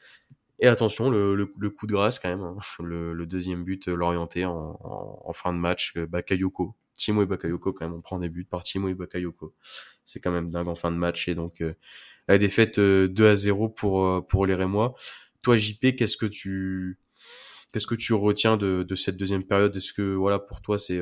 Et 0.60 0.67
attention, 0.67 1.10
le, 1.12 1.36
le, 1.36 1.70
coup 1.70 1.86
de 1.86 1.93
grâce 1.93 2.17
quand 2.17 2.30
même, 2.30 2.41
hein. 2.41 2.58
le, 2.84 3.26
deuxième 3.26 3.63
but 3.63 3.88
l'orienté 3.88 4.46
en, 4.46 4.80
en, 4.82 5.34
fin 5.34 5.54
de 5.54 5.60
match, 5.60 5.98
Bakayoko. 5.98 6.76
Timo 6.96 7.22
et 7.22 7.28
Bakayoko 7.28 7.74
quand 7.74 7.86
même, 7.86 7.93
on 7.96 8.02
prend 8.02 8.17
des 8.17 8.30
buts 8.30 8.46
par 8.46 8.63
Timo 8.63 8.88
et 8.88 8.96
Bakayoko. 8.96 9.54
C'est 10.04 10.20
quand 10.20 10.32
même 10.32 10.50
dingue 10.50 10.67
en 10.67 10.76
fin 10.76 10.91
de 10.91 10.98
match 10.98 11.28
et 11.28 11.36
donc 11.36 11.62
la 12.28 12.38
défaite 12.38 12.80
2 12.80 13.28
à 13.28 13.36
0 13.36 13.70
pour 13.70 14.28
pour 14.28 14.46
les 14.46 14.56
Rémois. 14.56 14.96
Toi 15.42 15.58
JP, 15.58 15.96
qu'est-ce 15.96 16.18
que 16.18 16.26
tu 16.26 17.00
qu'est-ce 17.72 17.88
que 17.88 17.96
tu 17.96 18.13
retiens 18.13 18.58
de, 18.58 18.86
cette 18.96 19.18
deuxième 19.18 19.44
période? 19.44 19.76
Est-ce 19.76 19.94
que 19.94 20.16
voilà 20.16 20.40
pour 20.40 20.62
toi 20.62 20.78
c'est 20.78 21.00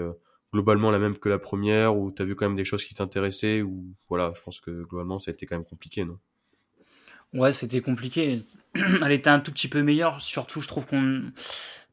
globalement 0.54 0.92
la 0.92 1.00
même 1.00 1.18
que 1.18 1.30
la 1.30 1.40
première 1.40 1.98
ou 1.98 2.12
tu 2.12 2.22
as 2.22 2.26
vu 2.26 2.36
quand 2.36 2.48
même 2.48 2.56
des 2.56 2.66
choses 2.66 2.86
qui 2.86 2.94
t'intéressaient 2.94 3.62
ou 3.62 3.94
voilà, 4.10 4.32
je 4.36 4.42
pense 4.42 4.60
que 4.62 4.84
globalement 4.84 5.20
ça 5.20 5.32
a 5.32 5.34
été 5.34 5.46
quand 5.46 5.56
même 5.56 5.66
compliqué, 5.66 6.06
non? 6.06 6.20
Ouais, 7.34 7.52
c'était 7.52 7.82
compliqué. 7.82 8.44
Elle 8.76 9.12
était 9.12 9.30
un 9.30 9.40
tout 9.40 9.52
petit 9.52 9.68
peu 9.68 9.82
meilleure. 9.82 10.22
Surtout, 10.22 10.62
je 10.62 10.68
trouve 10.68 10.86
qu'on 10.86 11.24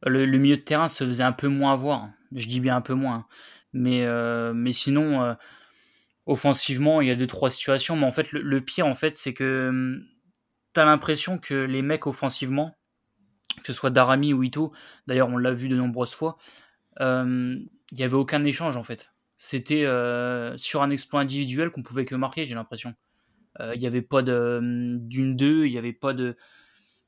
le, 0.05 0.25
milieu 0.37 0.57
de 0.57 0.61
terrain 0.61 0.87
se 0.87 1.05
faisait 1.05 1.23
un 1.23 1.33
peu 1.33 1.47
moins 1.47 1.75
voir. 1.75 2.09
Je 2.33 2.47
dis 2.47 2.59
bien 2.59 2.77
un 2.77 2.81
peu 2.81 2.93
moins. 2.93 3.25
Mais, 3.73 4.05
euh, 4.05 4.71
sinon, 4.71 5.21
euh, 5.21 5.33
offensivement, 6.25 7.01
il 7.01 7.07
y 7.07 7.11
a 7.11 7.15
deux, 7.15 7.27
trois 7.27 7.49
situations. 7.49 7.95
Mais 7.95 8.05
en 8.05 8.11
fait, 8.11 8.31
le, 8.31 8.61
pire, 8.61 8.87
en 8.87 8.95
fait, 8.95 9.17
c'est 9.17 9.33
que 9.33 9.67
hum, 9.69 10.05
tu 10.73 10.79
as 10.79 10.85
l'impression 10.85 11.37
que 11.37 11.53
les 11.53 11.81
mecs 11.81 12.07
offensivement, 12.07 12.75
que 13.57 13.67
ce 13.67 13.73
soit 13.73 13.89
Darami 13.89 14.33
ou 14.33 14.43
Ito, 14.43 14.73
d'ailleurs, 15.07 15.29
on 15.29 15.37
l'a 15.37 15.53
vu 15.53 15.69
de 15.69 15.75
nombreuses 15.75 16.13
fois, 16.13 16.37
euh, 17.01 17.55
il 17.91 17.97
n'y 17.97 18.03
avait 18.03 18.15
aucun 18.15 18.43
échange, 18.45 18.77
en 18.77 18.83
fait. 18.83 19.11
C'était 19.37 19.85
sur 20.57 20.83
un 20.83 20.89
exploit 20.89 21.19
individuel 21.19 21.69
qu'on 21.69 21.83
pouvait 21.83 22.05
que 22.05 22.15
marquer, 22.15 22.45
j'ai 22.45 22.55
l'impression. 22.55 22.95
Euh, 23.59 23.73
il 23.75 23.81
n'y 23.81 23.87
avait 23.87 24.01
pas 24.01 24.21
hum, 24.21 24.99
d'une 25.07 25.35
deux, 25.35 25.65
il 25.65 25.71
n'y 25.71 25.77
avait 25.77 25.93
pas 25.93 26.13
de, 26.13 26.35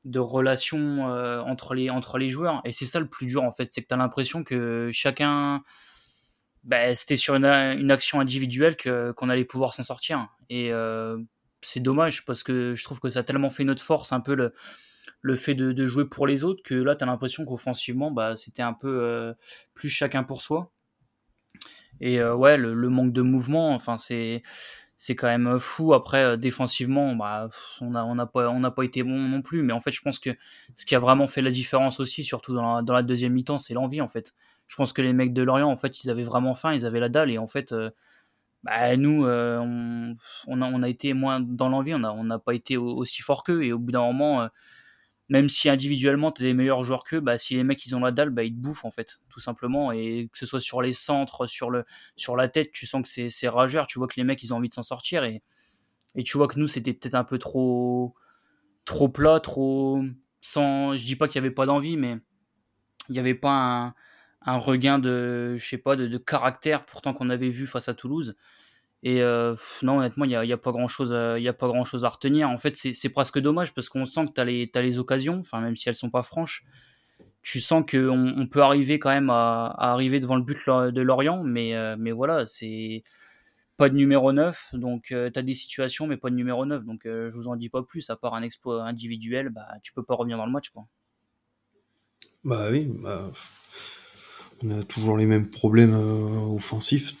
de 0.04 0.18
relation 0.18 1.10
euh, 1.10 1.40
entre, 1.40 1.74
les, 1.74 1.90
entre 1.90 2.18
les 2.18 2.28
joueurs. 2.28 2.60
Et 2.64 2.72
c'est 2.72 2.86
ça 2.86 3.00
le 3.00 3.08
plus 3.08 3.26
dur 3.26 3.42
en 3.42 3.50
fait, 3.50 3.72
c'est 3.72 3.82
que 3.82 3.88
tu 3.88 3.94
as 3.94 3.98
l'impression 3.98 4.44
que 4.44 4.90
chacun, 4.92 5.62
bah, 6.66 6.94
c'était 6.94 7.16
sur 7.16 7.34
une, 7.34 7.90
action 7.90 8.20
individuelle 8.20 8.76
que, 8.76 9.12
qu'on 9.12 9.30
allait 9.30 9.44
pouvoir 9.44 9.72
s'en 9.72 9.82
sortir. 9.82 10.28
Et 10.50 10.72
euh, 10.72 11.18
c'est 11.62 11.80
dommage 11.80 12.24
parce 12.24 12.42
que 12.42 12.74
je 12.74 12.84
trouve 12.84 13.00
que 13.00 13.08
ça 13.08 13.20
a 13.20 13.22
tellement 13.22 13.50
fait 13.50 13.64
notre 13.64 13.82
force, 13.82 14.12
un 14.12 14.20
peu 14.20 14.34
le, 14.34 14.52
le 15.22 15.36
fait 15.36 15.54
de, 15.54 15.72
de 15.72 15.86
jouer 15.86 16.04
pour 16.04 16.26
les 16.26 16.44
autres, 16.44 16.62
que 16.62 16.74
là 16.74 16.94
tu 16.94 17.04
as 17.04 17.06
l'impression 17.06 17.44
qu'offensivement, 17.44 18.10
bah, 18.10 18.36
c'était 18.36 18.62
un 18.62 18.74
peu 18.74 19.34
plus 19.74 19.88
chacun 19.88 20.22
pour 20.22 20.42
soi. 20.42 20.70
Et 22.00 22.22
ouais, 22.22 22.58
le, 22.58 22.74
le, 22.74 22.88
manque 22.90 23.12
de 23.12 23.22
mouvement, 23.22 23.74
enfin 23.74 23.96
c'est 23.96 24.42
c'est 24.96 25.14
quand 25.14 25.26
même 25.28 25.46
euh, 25.46 25.58
fou. 25.58 25.94
Après, 25.94 26.22
euh, 26.24 26.36
défensivement, 26.36 27.14
bah, 27.14 27.48
on 27.80 27.90
n'a 27.90 28.04
on 28.04 28.18
a 28.18 28.26
pas, 28.26 28.48
on 28.50 28.62
pas 28.70 28.82
été 28.84 29.02
bon 29.02 29.18
non 29.18 29.42
plus. 29.42 29.62
Mais 29.62 29.72
en 29.72 29.80
fait, 29.80 29.90
je 29.90 30.00
pense 30.00 30.18
que 30.18 30.30
ce 30.74 30.86
qui 30.86 30.94
a 30.94 30.98
vraiment 30.98 31.26
fait 31.26 31.42
la 31.42 31.50
différence 31.50 32.00
aussi, 32.00 32.24
surtout 32.24 32.54
dans 32.54 32.76
la, 32.76 32.82
dans 32.82 32.94
la 32.94 33.02
deuxième 33.02 33.32
mi-temps, 33.32 33.58
c'est 33.58 33.74
l'envie 33.74 34.00
en 34.00 34.08
fait. 34.08 34.34
Je 34.68 34.76
pense 34.76 34.92
que 34.92 35.02
les 35.02 35.12
mecs 35.12 35.32
de 35.32 35.42
Lorient, 35.42 35.70
en 35.70 35.76
fait, 35.76 36.02
ils 36.04 36.10
avaient 36.10 36.24
vraiment 36.24 36.54
faim, 36.54 36.74
ils 36.74 36.86
avaient 36.86 37.00
la 37.00 37.08
dalle. 37.08 37.30
Et 37.30 37.38
en 37.38 37.46
fait, 37.46 37.72
euh, 37.72 37.90
bah, 38.64 38.96
nous, 38.96 39.24
on, 39.26 40.16
on, 40.46 40.82
a, 40.82 40.88
été 40.88 41.12
moins 41.12 41.40
dans 41.40 41.68
l'envie, 41.68 41.94
on 41.94 42.24
n'a 42.24 42.38
pas 42.38 42.54
été 42.54 42.76
aussi 42.76 43.22
fort 43.22 43.44
qu'eux. 43.44 43.62
Et 43.64 43.72
au 43.72 43.78
bout 43.78 43.92
d'un 43.92 44.00
moment, 44.00 44.48
même 45.28 45.48
si 45.48 45.68
individuellement 45.68 46.30
tu 46.30 46.42
es 46.42 46.46
des 46.46 46.54
meilleurs 46.54 46.84
joueurs 46.84 47.02
qu'eux, 47.02 47.20
bah, 47.20 47.38
si 47.38 47.54
les 47.56 47.64
mecs 47.64 47.84
ils 47.84 47.96
ont 47.96 48.00
la 48.00 48.12
dalle, 48.12 48.30
bah, 48.30 48.44
ils 48.44 48.54
te 48.54 48.60
bouffent 48.60 48.84
en 48.84 48.90
fait, 48.90 49.18
tout 49.28 49.40
simplement. 49.40 49.92
Et 49.92 50.28
que 50.32 50.38
ce 50.38 50.46
soit 50.46 50.60
sur 50.60 50.82
les 50.82 50.92
centres, 50.92 51.46
sur, 51.46 51.70
le, 51.70 51.84
sur 52.16 52.36
la 52.36 52.48
tête, 52.48 52.70
tu 52.72 52.86
sens 52.86 53.02
que 53.02 53.28
c'est 53.28 53.48
rageur, 53.48 53.86
tu 53.86 53.98
vois 53.98 54.06
que 54.06 54.14
les 54.16 54.24
mecs 54.24 54.42
ils 54.42 54.54
ont 54.54 54.58
envie 54.58 54.68
de 54.68 54.74
s'en 54.74 54.82
sortir. 54.82 55.24
Et, 55.24 55.42
et 56.14 56.22
tu 56.22 56.36
vois 56.36 56.48
que 56.48 56.58
nous 56.58 56.68
c'était 56.68 56.92
peut-être 56.92 57.16
un 57.16 57.24
peu 57.24 57.38
trop, 57.38 58.14
trop 58.84 59.08
plat, 59.08 59.40
trop. 59.40 60.02
Sans, 60.40 60.96
je 60.96 61.04
dis 61.04 61.16
pas 61.16 61.26
qu'il 61.26 61.40
n'y 61.40 61.46
avait 61.46 61.54
pas 61.54 61.66
d'envie, 61.66 61.96
mais 61.96 62.18
il 63.08 63.12
n'y 63.12 63.18
avait 63.18 63.34
pas 63.34 63.50
un, 63.50 63.94
un, 64.46 64.58
regain 64.58 64.98
de, 64.98 65.56
je 65.56 65.66
sais 65.66 65.78
pas, 65.78 65.96
de, 65.96 66.06
de 66.06 66.18
caractère 66.18 66.86
pourtant 66.86 67.12
qu'on 67.12 67.30
avait 67.30 67.50
vu 67.50 67.66
face 67.66 67.88
à 67.88 67.94
Toulouse. 67.94 68.36
Et 69.02 69.22
euh, 69.22 69.54
non, 69.82 69.98
honnêtement, 69.98 70.24
il 70.24 70.28
n'y 70.28 70.36
a, 70.36 70.44
y 70.44 70.52
a, 70.52 70.56
pas 70.56 70.72
grand 70.72 70.88
chose, 70.88 71.14
il 71.36 71.42
y 71.42 71.48
a 71.48 71.52
pas 71.52 71.68
grand 71.68 71.84
chose 71.84 72.04
à 72.04 72.08
retenir. 72.08 72.48
En 72.50 72.58
fait, 72.58 72.74
c'est 72.76 73.08
presque 73.08 73.38
dommage 73.38 73.72
parce 73.74 73.88
qu'on 73.88 74.04
sent 74.04 74.26
que 74.26 74.32
tu 74.32 74.40
as, 74.78 74.82
les 74.82 74.98
occasions, 74.98 75.38
enfin, 75.38 75.60
même 75.60 75.76
si 75.76 75.88
elles 75.88 75.94
sont 75.94 76.10
pas 76.10 76.22
franches. 76.22 76.64
Tu 77.42 77.60
sens 77.60 77.84
qu'on 77.88 78.34
on 78.36 78.46
peut 78.48 78.62
arriver 78.62 78.98
quand 78.98 79.10
même 79.10 79.30
à, 79.30 79.66
arriver 79.78 80.18
devant 80.18 80.34
le 80.34 80.42
but 80.42 80.58
de 80.66 81.00
Lorient, 81.00 81.44
mais, 81.44 81.76
euh, 81.76 81.94
mais 81.96 82.10
voilà, 82.10 82.46
c'est 82.46 83.04
pas 83.76 83.88
de 83.88 83.94
numéro 83.94 84.32
9. 84.32 84.70
Donc, 84.72 85.12
euh, 85.12 85.30
tu 85.30 85.38
as 85.38 85.42
des 85.42 85.54
situations, 85.54 86.08
mais 86.08 86.16
pas 86.16 86.30
de 86.30 86.34
numéro 86.34 86.66
9. 86.66 86.84
Donc, 86.84 87.02
je 87.04 87.32
vous 87.36 87.46
en 87.46 87.54
dis 87.54 87.68
pas 87.68 87.84
plus. 87.84 88.10
À 88.10 88.16
part 88.16 88.34
un 88.34 88.42
exploit 88.42 88.82
individuel, 88.82 89.50
bah, 89.50 89.68
tu 89.82 89.92
peux 89.92 90.02
pas 90.02 90.14
revenir 90.14 90.36
dans 90.36 90.46
le 90.46 90.52
match. 90.52 90.70
Quoi. 90.70 90.84
Bah 92.42 92.68
oui, 92.72 92.88
bah, 92.88 93.30
on 94.62 94.70
a 94.70 94.82
toujours 94.84 95.16
les 95.16 95.26
mêmes 95.26 95.50
problèmes 95.50 95.94
offensifs 95.94 97.14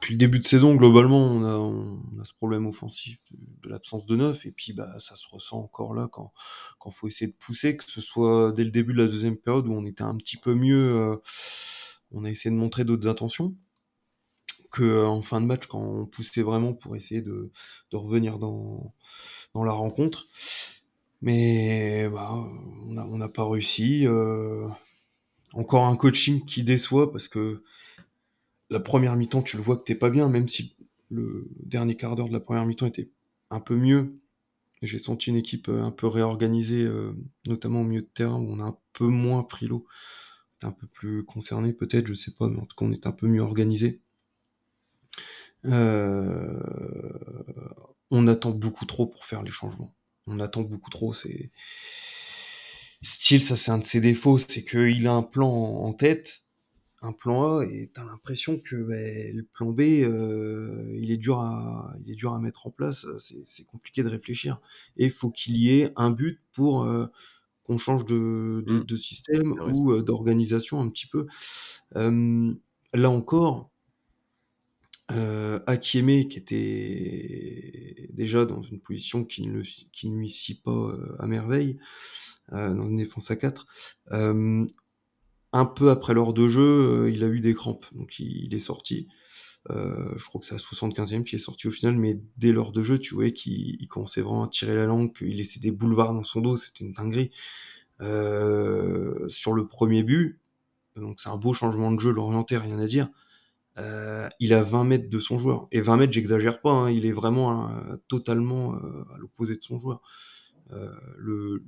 depuis 0.00 0.14
le 0.14 0.18
début 0.18 0.38
de 0.38 0.46
saison, 0.46 0.76
globalement, 0.76 1.18
on 1.18 2.20
a, 2.20 2.24
ce 2.24 2.32
problème 2.32 2.66
offensif 2.66 3.18
de, 3.32 3.68
l'absence 3.68 4.06
de 4.06 4.14
neuf, 4.14 4.46
et 4.46 4.52
puis 4.52 4.72
bah, 4.72 4.94
ça 5.00 5.16
se 5.16 5.26
ressent 5.28 5.58
encore 5.58 5.92
là 5.92 6.08
quand 6.12 6.32
quand 6.78 6.90
faut 6.90 7.08
essayer 7.08 7.26
de 7.26 7.36
pousser, 7.36 7.76
que 7.76 7.90
ce 7.90 8.00
soit 8.00 8.52
dès 8.52 8.62
le 8.62 8.70
début 8.70 8.92
de 8.92 8.98
la 8.98 9.08
deuxième 9.08 9.36
période 9.36 9.66
où 9.66 9.72
on 9.72 9.84
était 9.84 10.04
un 10.04 10.16
petit 10.16 10.36
peu 10.36 10.54
mieux, 10.54 10.94
euh, 10.94 11.16
on 12.12 12.24
a 12.24 12.30
essayé 12.30 12.54
de 12.54 12.60
montrer 12.60 12.84
d'autres 12.84 13.08
intentions, 13.08 13.56
que 14.70 14.84
euh, 14.84 15.22
fin 15.22 15.40
de 15.40 15.46
match 15.46 15.66
quand 15.66 15.80
on 15.80 16.06
poussait 16.06 16.42
vraiment 16.42 16.74
pour 16.74 16.94
essayer 16.94 17.20
de, 17.20 17.50
de 17.90 17.96
revenir 17.96 18.38
dans 18.38 18.94
dans 19.54 19.64
la 19.64 19.72
rencontre. 19.72 20.28
Mais 21.22 22.08
bah, 22.08 22.32
on 22.86 23.18
n'a 23.18 23.28
pas 23.28 23.48
réussi. 23.48 24.06
Euh, 24.06 24.68
encore 25.52 25.86
un 25.86 25.96
coaching 25.96 26.44
qui 26.44 26.62
déçoit 26.62 27.12
parce 27.12 27.28
que 27.28 27.62
la 28.70 28.80
première 28.80 29.16
mi-temps, 29.16 29.42
tu 29.42 29.56
le 29.56 29.62
vois 29.62 29.76
que 29.76 29.84
t'es 29.84 29.94
pas 29.94 30.10
bien, 30.10 30.28
même 30.28 30.48
si 30.48 30.76
le 31.10 31.48
dernier 31.62 31.96
quart 31.96 32.16
d'heure 32.16 32.28
de 32.28 32.32
la 32.32 32.40
première 32.40 32.66
mi-temps 32.66 32.86
était 32.86 33.10
un 33.50 33.60
peu 33.60 33.76
mieux. 33.76 34.18
J'ai 34.82 34.98
senti 34.98 35.30
une 35.30 35.36
équipe 35.36 35.68
euh, 35.68 35.82
un 35.82 35.90
peu 35.90 36.06
réorganisée, 36.06 36.84
euh, 36.84 37.12
notamment 37.46 37.80
au 37.80 37.84
milieu 37.84 38.02
de 38.02 38.06
terrain, 38.06 38.36
où 38.36 38.46
on 38.48 38.60
a 38.60 38.64
un 38.64 38.78
peu 38.92 39.06
moins 39.06 39.42
pris 39.42 39.66
l'eau. 39.66 39.86
Un 40.62 40.72
peu 40.72 40.86
plus 40.86 41.24
concerné 41.24 41.72
peut-être, 41.72 42.06
je 42.06 42.14
sais 42.14 42.32
pas, 42.32 42.48
mais 42.48 42.58
en 42.58 42.66
tout 42.66 42.76
cas 42.76 42.84
on 42.84 42.92
est 42.92 43.06
un 43.06 43.12
peu 43.12 43.26
mieux 43.26 43.42
organisé. 43.42 44.00
Euh, 45.64 46.60
on 48.10 48.26
attend 48.26 48.50
beaucoup 48.50 48.86
trop 48.86 49.06
pour 49.06 49.24
faire 49.24 49.42
les 49.42 49.50
changements. 49.50 49.94
On 50.26 50.40
attend 50.40 50.62
beaucoup 50.62 50.90
trop. 50.90 51.14
C'est 51.14 51.50
style, 53.02 53.42
ça 53.42 53.56
c'est 53.56 53.70
un 53.70 53.78
de 53.78 53.84
ses 53.84 54.00
défauts, 54.00 54.38
c'est 54.38 54.64
qu'il 54.64 55.06
a 55.06 55.12
un 55.12 55.22
plan 55.22 55.50
en 55.50 55.92
tête 55.92 56.44
un 57.00 57.12
plan 57.12 57.58
A 57.58 57.64
et 57.64 57.90
t'as 57.92 58.04
l'impression 58.04 58.58
que 58.58 58.76
ben, 58.76 59.36
le 59.36 59.42
plan 59.44 59.70
B 59.70 59.80
euh, 59.80 60.96
il 60.98 61.10
est 61.10 61.16
dur 61.16 61.38
à 61.38 61.94
il 62.04 62.10
est 62.10 62.16
dur 62.16 62.32
à 62.32 62.40
mettre 62.40 62.66
en 62.66 62.70
place 62.70 63.06
c'est 63.44 63.66
compliqué 63.66 64.02
de 64.02 64.08
réfléchir. 64.08 64.60
Et 64.96 65.04
il 65.04 65.10
faut 65.10 65.30
qu'il 65.30 65.56
y 65.56 65.78
ait 65.78 65.92
un 65.96 66.10
but 66.10 66.40
pour 66.52 66.82
euh, 66.82 67.06
qu'on 67.62 67.78
change 67.78 68.04
de, 68.04 68.64
de, 68.66 68.94
mmh. 68.94 68.96
système 68.96 69.52
ou 69.74 69.92
euh, 69.92 70.02
d'organisation 70.02 70.80
un 70.80 70.88
petit 70.88 71.06
peu. 71.06 71.26
Là 72.94 73.10
encore 73.10 73.70
euh, 75.12 75.60
Akieme 75.66 76.26
qui 76.28 76.38
était 76.38 78.08
déjà 78.12 78.44
dans 78.44 78.62
une 78.62 78.80
position 78.80 79.24
qui 79.24 79.46
ne 79.46 79.62
qui 79.92 80.08
ne 80.08 80.18
lui 80.18 80.60
pas 80.64 80.94
à 81.18 81.26
merveille 81.26 81.78
dans 82.50 82.88
une 82.88 82.96
défense 82.96 83.30
à 83.30 83.36
4 83.36 83.66
un 85.52 85.64
peu 85.64 85.90
après 85.90 86.14
l'heure 86.14 86.32
de 86.32 86.48
jeu, 86.48 86.62
euh, 87.06 87.10
il 87.10 87.24
a 87.24 87.28
eu 87.28 87.40
des 87.40 87.54
crampes, 87.54 87.86
donc 87.92 88.18
il, 88.18 88.54
est 88.54 88.58
sorti. 88.58 89.08
Euh, 89.70 90.12
je 90.16 90.24
crois 90.24 90.40
que 90.40 90.46
c'est 90.46 90.54
à 90.54 90.58
75e 90.58 91.24
qui 91.24 91.36
est 91.36 91.40
sorti 91.40 91.68
au 91.68 91.70
final, 91.70 91.94
mais 91.94 92.20
dès 92.36 92.52
l'heure 92.52 92.72
de 92.72 92.82
jeu, 92.82 92.98
tu 92.98 93.14
vois 93.14 93.30
qu'il 93.30 93.86
commençait 93.88 94.20
vraiment 94.20 94.44
à 94.44 94.48
tirer 94.48 94.74
la 94.74 94.86
langue, 94.86 95.14
qu'il 95.16 95.36
laissait 95.36 95.60
des 95.60 95.70
boulevards 95.70 96.14
dans 96.14 96.24
son 96.24 96.40
dos, 96.40 96.56
c'était 96.56 96.84
une 96.84 96.92
dinguerie. 96.92 97.30
Euh, 98.00 99.26
sur 99.28 99.54
le 99.54 99.66
premier 99.66 100.02
but, 100.02 100.38
donc 100.96 101.18
c'est 101.20 101.30
un 101.30 101.36
beau 101.36 101.52
changement 101.52 101.90
de 101.90 101.98
jeu, 101.98 102.12
l'orienté, 102.12 102.56
rien 102.56 102.78
à 102.78 102.86
dire. 102.86 103.08
il 104.40 104.52
a 104.52 104.62
20 104.62 104.84
mètres 104.84 105.10
de 105.10 105.18
son 105.18 105.38
joueur. 105.38 105.68
Et 105.72 105.80
20 105.80 105.96
mètres, 105.96 106.12
j'exagère 106.12 106.60
pas, 106.60 106.72
hein, 106.72 106.90
il 106.90 107.06
est 107.06 107.12
vraiment 107.12 107.70
totalement 108.08 108.74
à 108.74 109.18
l'opposé 109.18 109.56
de 109.56 109.62
son 109.62 109.78
joueur. 109.78 110.02
le, 111.16 111.64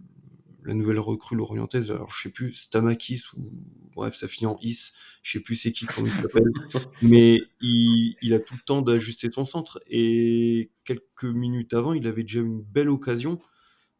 la 0.64 0.74
nouvelle 0.74 0.98
recrue 0.98 1.36
l'orientaise, 1.36 1.90
alors 1.90 2.10
je 2.10 2.22
sais 2.22 2.30
plus, 2.30 2.54
Stamakis 2.54 3.22
ou 3.36 3.50
bref, 3.94 4.14
ça 4.14 4.28
finit 4.28 4.46
en 4.46 4.58
Is, 4.60 4.92
je 5.22 5.32
sais 5.32 5.40
plus 5.40 5.56
c'est 5.56 5.72
qui 5.72 5.86
il 5.98 6.10
s'appelle, 6.10 6.44
mais 7.02 7.40
il, 7.60 8.16
il, 8.22 8.34
a 8.34 8.38
tout 8.38 8.54
le 8.54 8.64
temps 8.64 8.82
d'ajuster 8.82 9.30
son 9.30 9.44
centre 9.44 9.80
et 9.86 10.70
quelques 10.84 11.24
minutes 11.24 11.74
avant, 11.74 11.92
il 11.92 12.06
avait 12.06 12.22
déjà 12.22 12.40
une 12.40 12.62
belle 12.62 12.90
occasion 12.90 13.40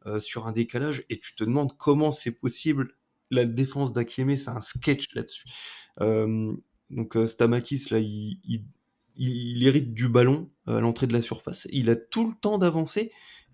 euh, 0.07 0.18
sur 0.18 0.46
un 0.46 0.53
décalage 0.53 1.05
et 1.11 1.18
tu 1.18 1.35
te 1.35 1.44
demandes 1.44 1.77
comment 1.77 2.12
c'est 2.12 2.33
possible. 2.33 2.94
La 3.31 3.44
défense 3.44 3.92
d'Akieme, 3.92 4.35
c'est 4.37 4.49
un 4.49 4.62
sketch 4.62 5.14
là-dessus. 5.14 5.44
Euh, 6.01 6.55
donc 6.88 7.16
euh, 7.16 7.27
Stamakis 7.27 7.88
là, 7.90 7.99
il, 7.99 8.40
il, 8.44 8.64
il, 9.16 9.62
hérite 9.66 9.92
du 9.92 10.09
ballon 10.09 10.51
à 10.66 10.81
l'entrée 10.81 11.07
de 11.07 11.12
la 11.12 11.20
surface, 11.20 11.68
il 11.70 11.90
a 11.90 11.96
tout 11.96 12.29
le 12.29 12.35
temps 12.40 12.59
d'avancer 12.59 13.12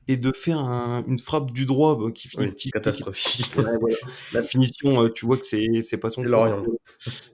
et 0.08 0.16
de 0.16 0.32
faire 0.32 0.58
une 0.58 1.18
frappe 1.18 1.50
du 1.50 1.66
droit 1.66 1.98
bah, 1.98 2.10
qui 2.12 2.28
finit 2.28 2.48
petit, 2.48 2.70
catastrophique. 2.70 3.50
La 4.32 4.42
finition, 4.42 5.02
euh, 5.02 5.08
tu 5.08 5.26
vois 5.26 5.36
que 5.36 5.46
c'est 5.46 5.82
c'est 5.82 5.98
pas 5.98 6.10
son. 6.10 6.22
Lorient. 6.22 6.64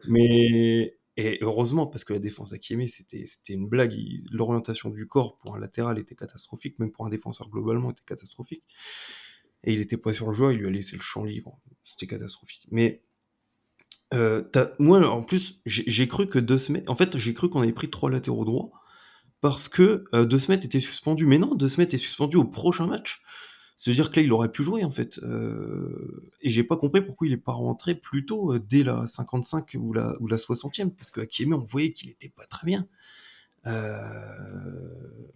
Mais 0.09 0.97
et 1.19 1.39
heureusement 1.43 1.87
parce 1.87 2.05
que 2.05 2.15
la 2.15 2.19
défense 2.19 2.55
Akieme 2.55 2.87
c'était 2.89 3.27
c'était 3.27 3.53
une 3.53 3.69
blague. 3.69 3.95
L'orientation 4.31 4.89
du 4.91 5.07
corps 5.07 5.37
pour 5.37 5.55
un 5.55 5.59
latéral 5.59 5.99
était 5.99 6.15
catastrophique, 6.15 6.79
même 6.79 6.91
pour 6.91 7.07
un 7.07 7.11
défenseur 7.11 7.51
globalement 7.51 7.91
était 7.91 8.03
catastrophique. 8.07 8.65
Et 9.65 9.75
il 9.75 9.81
était 9.81 9.97
pas 9.97 10.13
sur 10.13 10.27
le 10.27 10.33
joueur, 10.33 10.53
il 10.53 10.59
lui 10.59 10.67
a 10.67 10.71
laissé 10.71 10.97
le 10.97 11.03
champ 11.03 11.25
libre. 11.25 11.61
C'était 11.85 12.07
catastrophique. 12.07 12.67
Mais 12.71 13.03
euh, 14.13 14.43
moi, 14.79 15.07
en 15.09 15.23
plus, 15.23 15.61
j'ai 15.67 16.09
cru 16.09 16.29
que 16.29 16.39
deux 16.39 16.59
semaines. 16.59 16.85
En 16.89 16.97
fait, 16.97 17.17
j'ai 17.17 17.33
cru 17.33 17.49
qu'on 17.49 17.63
avait 17.63 17.73
pris 17.73 17.89
trois 17.89 18.11
latéraux 18.11 18.45
droits 18.45 18.73
parce 19.43 19.69
que 19.69 20.05
euh, 20.15 20.25
De 20.25 20.39
Smet 20.39 20.55
était 20.55 20.81
suspendu. 20.81 21.27
Mais 21.27 21.37
non, 21.37 21.55
De 21.55 21.69
Smet 21.69 21.89
est 21.93 21.99
suspendu 21.99 22.39
au 22.39 22.45
prochain 22.45 22.87
match. 22.87 23.23
C'est-à-dire 23.77 24.13
que 24.13 24.21
là, 24.21 24.23
il 24.23 24.33
aurait 24.33 24.53
pu 24.53 24.63
jouer, 24.63 24.85
en 24.85 24.93
fait. 24.93 25.19
Euh, 25.25 26.31
et 26.41 26.49
j'ai 26.49 26.63
pas 26.63 26.77
compris 26.77 27.03
pourquoi 27.03 27.27
il 27.27 27.33
est 27.33 27.37
pas 27.37 27.53
rentré 27.53 27.97
plus 27.97 28.25
tôt, 28.25 28.55
euh, 28.55 28.61
dès 28.61 28.85
la 28.85 29.07
55 29.07 29.77
ou 29.81 29.93
la, 29.93 30.15
ou 30.21 30.29
la 30.29 30.37
60e. 30.37 30.91
Parce 30.91 31.11
que 31.11 31.21
Akieme, 31.21 31.55
on 31.55 31.59
voyait 31.59 31.93
qu'il 31.93 32.09
était 32.09 32.29
pas 32.29 32.47
très 32.47 32.65
bien. 32.67 32.87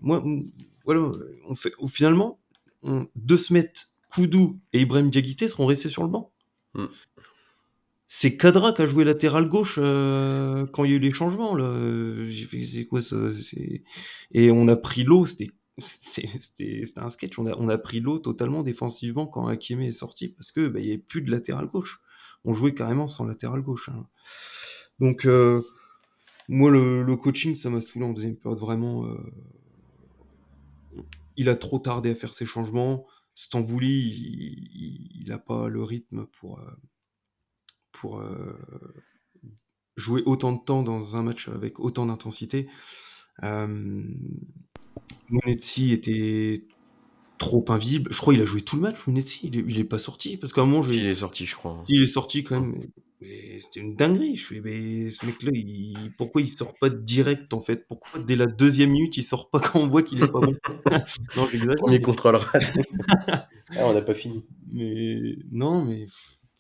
moi, 0.01 0.25
voilà, 0.85 1.11
finalement, 1.89 2.39
on, 2.85 3.09
De 3.17 3.37
Smet, 3.37 3.73
Koudou 4.15 4.61
et 4.73 4.83
Ibrahim 4.83 5.11
Diaguité 5.11 5.49
seront 5.49 5.67
restés 5.67 5.89
sur 5.89 6.05
le 6.05 6.09
banc. 6.09 6.31
Mm 6.75 6.87
c'est 8.09 8.37
Kadra 8.37 8.73
qui 8.73 8.83
a 8.83 8.87
joué 8.87 9.05
latéral 9.05 9.49
gauche 9.49 9.79
euh, 9.83 10.67
quand 10.67 10.85
il 10.85 10.91
y 10.91 10.95
a 10.95 10.97
eu 10.97 11.01
les 11.01 11.13
changements 11.13 11.55
là. 11.55 11.75
C'est 12.63 12.87
quoi 12.87 13.03
ça 13.03 13.17
Et 14.33 14.51
on 14.51 14.69
a 14.69 14.77
pris 14.77 15.05
l'eau, 15.05 15.27
c'était 15.27 15.51
c'était 15.79 17.01
un 17.01 17.09
sketch. 17.09 17.39
On 17.39 17.47
a, 17.47 17.55
on 17.57 17.69
a 17.69 17.79
pris 17.79 18.01
l'eau 18.01 18.19
totalement 18.19 18.63
défensivement 18.63 19.27
quand 19.27 19.47
Hakime 19.47 19.83
est 19.83 19.93
sorti 19.93 20.29
parce 20.29 20.53
que 20.53 20.69
bah, 20.69 20.81
il 20.81 20.87
y 20.87 20.89
avait 20.91 20.99
plus 20.99 21.23
de 21.23 21.31
latéral 21.31 21.67
gauche. 21.67 22.01
On 22.45 22.53
jouait 22.53 22.75
carrément 22.75 23.09
sans 23.09 23.27
latéral 23.27 23.61
gauche. 23.61 23.91
Hein. 23.91 24.07
Donc 25.01 25.27
euh, 25.27 25.63
moi 26.49 26.71
le, 26.71 27.03
le, 27.03 27.17
coaching 27.17 27.57
ça 27.57 27.71
m'a 27.71 27.81
saoulé 27.81 28.07
en 28.07 28.13
deuxième 28.13 28.37
période 28.37 28.61
vraiment. 28.61 29.05
Euh, 29.07 29.19
il 31.37 31.49
a 31.51 31.57
trop 31.57 31.79
tardé 31.79 32.11
à 32.11 32.15
faire 32.15 32.33
ses 32.33 32.47
changements. 32.47 33.07
Stambouli, 33.35 35.11
il, 35.15 35.29
n'a 35.29 35.39
pas 35.39 35.69
le 35.69 35.83
rythme 35.83 36.27
pour 36.27 36.59
pour 37.97 38.21
euh, 38.21 38.57
jouer 39.97 40.23
autant 40.27 40.53
de 40.53 40.61
temps 40.63 40.83
dans 40.83 41.17
un 41.17 41.23
match 41.23 41.49
avec 41.49 41.81
autant 41.81 42.07
d'intensité. 42.07 42.69
Euh, 43.43 44.05
Monetsi 45.29 45.93
était 45.93 46.65
trop 47.39 47.65
invisible. 47.69 48.13
Je 48.13 48.19
crois 48.19 48.35
qu'il 48.35 48.43
a 48.43 48.47
joué 48.47 48.63
tout 48.63 48.77
le 48.77 48.83
match, 48.83 49.07
Monetsi. 49.07 49.49
Il, 49.49 49.71
il 49.71 49.79
est 49.79 49.85
pas 49.85 49.99
sorti. 49.99 50.37
Parce 50.37 50.53
qu'à 50.53 50.63
un 50.63 50.67
moment, 50.67 50.83
je... 50.83 50.95
Il 50.95 51.07
est 51.07 51.17
sorti, 51.17 51.47
je 51.47 51.55
crois. 51.55 51.83
Il 51.89 52.03
est 52.03 52.07
sorti 52.07 52.45
quand 52.45 52.61
même. 52.61 52.87
C'était 53.23 53.81
une 53.81 53.97
dinguerie. 53.97 54.37
Je 54.37 54.45
fais, 54.45 54.61
mais 54.61 55.09
ce 55.11 55.25
mec-là, 55.25 55.51
pourquoi 56.19 56.43
il 56.43 56.51
sort 56.51 56.75
pas 56.79 56.91
direct 56.91 57.55
en 57.55 57.63
fait? 57.63 57.87
Pourquoi 57.89 58.21
dès 58.21 58.37
la 58.37 58.47
deuxième 58.47 58.91
minute 58.91 59.17
il 59.17 59.23
sort 59.23 59.49
pas 59.49 59.59
quand 59.61 59.81
on 59.81 59.89
voit 59.89 60.03
qu'il 60.03 60.23
est 60.23 60.31
pas 60.31 60.41
bon? 60.41 60.55
Non, 61.37 61.49
j'exagère. 61.51 61.77
Premier 61.77 62.01
contrôle 62.01 62.39
ah, 63.71 63.87
on 63.89 63.95
n'a 63.95 64.03
pas 64.03 64.15
fini. 64.15 64.45
Mais 64.71 65.37
non, 65.51 65.85
mais 65.85 66.07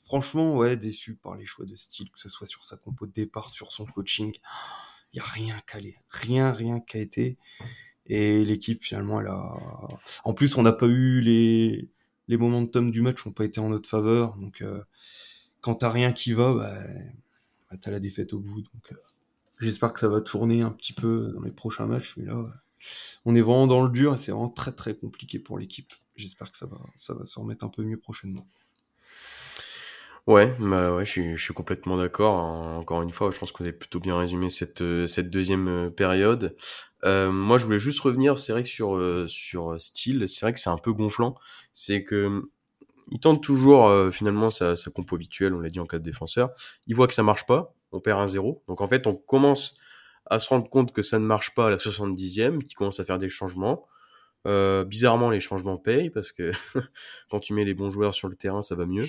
franchement, 0.06 0.56
ouais, 0.56 0.76
déçu 0.76 1.14
par 1.14 1.36
les 1.36 1.44
choix 1.44 1.66
de 1.66 1.74
style, 1.74 2.10
que 2.10 2.18
ce 2.18 2.28
soit 2.28 2.46
sur 2.46 2.64
sa 2.64 2.76
compo 2.76 3.06
de 3.06 3.12
départ, 3.12 3.50
sur 3.50 3.72
son 3.72 3.84
coaching. 3.84 4.32
Il 5.12 5.16
n'y 5.16 5.20
a 5.20 5.24
rien 5.24 5.60
calé. 5.66 5.96
Rien, 6.10 6.52
rien 6.52 6.80
qu'a 6.80 6.98
été. 6.98 7.38
Et 8.06 8.44
l'équipe, 8.44 8.82
finalement, 8.82 9.20
elle 9.20 9.28
a. 9.28 9.56
En 10.24 10.34
plus, 10.34 10.56
on 10.58 10.62
n'a 10.62 10.72
pas 10.72 10.86
eu 10.86 11.20
les, 11.20 11.88
les 12.28 12.36
momentum 12.36 12.90
du 12.90 13.02
match, 13.02 13.24
n'ont 13.24 13.32
pas 13.32 13.44
été 13.44 13.58
en 13.60 13.70
notre 13.70 13.88
faveur. 13.88 14.36
Donc, 14.36 14.60
euh, 14.60 14.82
quand 15.60 15.76
t'as 15.76 15.90
rien 15.90 16.12
qui 16.12 16.32
va, 16.32 16.52
bah, 16.52 16.78
bah, 17.70 17.76
t'as 17.80 17.90
la 17.90 18.00
défaite 18.00 18.34
au 18.34 18.40
bout. 18.40 18.60
Donc, 18.60 18.92
euh, 18.92 18.96
j'espère 19.58 19.92
que 19.92 20.00
ça 20.00 20.08
va 20.08 20.20
tourner 20.20 20.60
un 20.60 20.70
petit 20.70 20.92
peu 20.92 21.32
dans 21.34 21.42
les 21.42 21.52
prochains 21.52 21.86
matchs. 21.86 22.14
Mais 22.18 22.26
là, 22.26 22.44
on 23.24 23.34
est 23.34 23.40
vraiment 23.40 23.66
dans 23.66 23.82
le 23.82 23.90
dur 23.90 24.14
et 24.14 24.18
c'est 24.18 24.32
vraiment 24.32 24.50
très, 24.50 24.72
très 24.72 24.94
compliqué 24.94 25.38
pour 25.38 25.58
l'équipe. 25.58 25.92
J'espère 26.16 26.52
que 26.52 26.58
ça 26.58 26.66
va 26.66 27.24
se 27.24 27.38
remettre 27.38 27.64
un 27.64 27.70
peu 27.70 27.84
mieux 27.84 27.98
prochainement. 27.98 28.46
Ouais, 30.26 30.56
bah 30.58 30.92
ouais, 30.96 31.06
je 31.06 31.10
suis, 31.12 31.36
je 31.36 31.42
suis 31.42 31.54
complètement 31.54 31.96
d'accord. 31.96 32.34
Encore 32.34 33.02
une 33.02 33.12
fois, 33.12 33.30
je 33.30 33.38
pense 33.38 33.52
que 33.52 33.58
vous 33.58 33.64
avez 33.68 33.72
plutôt 33.76 34.00
bien 34.00 34.18
résumé 34.18 34.50
cette, 34.50 34.82
euh, 34.82 35.06
cette 35.06 35.30
deuxième 35.30 35.68
euh, 35.68 35.90
période. 35.90 36.56
Euh, 37.04 37.30
moi, 37.30 37.58
je 37.58 37.64
voulais 37.64 37.78
juste 37.78 38.00
revenir, 38.00 38.36
c'est 38.36 38.50
vrai 38.50 38.64
que 38.64 38.68
sur, 38.68 38.96
euh, 38.96 39.26
sur 39.28 39.80
style, 39.80 40.28
c'est 40.28 40.44
vrai 40.44 40.52
que 40.52 40.58
c'est 40.58 40.70
un 40.70 40.78
peu 40.78 40.92
gonflant. 40.92 41.36
C'est 41.72 42.02
que 42.02 42.42
il 43.12 43.20
tente 43.20 43.42
toujours 43.42 43.92
finalement 44.12 44.50
sa, 44.50 44.76
sa 44.76 44.90
compo 44.90 45.16
habituelle, 45.16 45.54
on 45.54 45.60
l'a 45.60 45.70
dit 45.70 45.80
en 45.80 45.86
cas 45.86 45.98
de 45.98 46.04
défenseur. 46.04 46.50
Il 46.88 46.96
voit 46.96 47.08
que 47.08 47.14
ça 47.14 47.22
marche 47.22 47.46
pas, 47.46 47.74
on 47.92 48.00
perd 48.00 48.20
un 48.20 48.26
zéro. 48.26 48.64
Donc 48.68 48.80
en 48.80 48.88
fait, 48.88 49.06
on 49.06 49.14
commence 49.14 49.78
à 50.26 50.38
se 50.40 50.48
rendre 50.48 50.68
compte 50.70 50.92
que 50.92 51.02
ça 51.02 51.18
ne 51.20 51.24
marche 51.26 51.54
pas 51.54 51.68
à 51.68 51.70
la 51.70 51.78
70e, 51.78 52.62
qu'il 52.64 52.76
commence 52.76 53.00
à 53.00 53.04
faire 53.04 53.18
des 53.18 53.28
changements. 53.28 53.86
Euh, 54.46 54.84
bizarrement, 54.84 55.30
les 55.30 55.40
changements 55.40 55.76
payent 55.76 56.10
parce 56.10 56.30
que 56.30 56.52
quand 57.30 57.40
tu 57.40 57.52
mets 57.52 57.64
les 57.64 57.74
bons 57.74 57.90
joueurs 57.90 58.14
sur 58.14 58.28
le 58.28 58.36
terrain, 58.36 58.62
ça 58.62 58.76
va 58.76 58.86
mieux. 58.86 59.06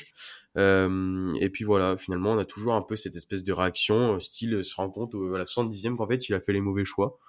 Euh, 0.57 1.33
et 1.39 1.49
puis 1.49 1.63
voilà, 1.63 1.95
finalement, 1.95 2.31
on 2.31 2.39
a 2.39 2.45
toujours 2.45 2.73
un 2.73 2.81
peu 2.81 2.95
cette 2.95 3.15
espèce 3.15 3.43
de 3.43 3.53
réaction, 3.53 4.15
euh, 4.15 4.19
style 4.19 4.63
se 4.63 4.75
rend 4.75 4.89
compte 4.89 5.13
à 5.13 5.37
la 5.37 5.45
70e 5.45 5.95
qu'en 5.95 6.07
fait, 6.07 6.27
il 6.27 6.33
a 6.33 6.41
fait 6.41 6.53
les 6.53 6.61
mauvais 6.61 6.85
choix. 6.85 7.19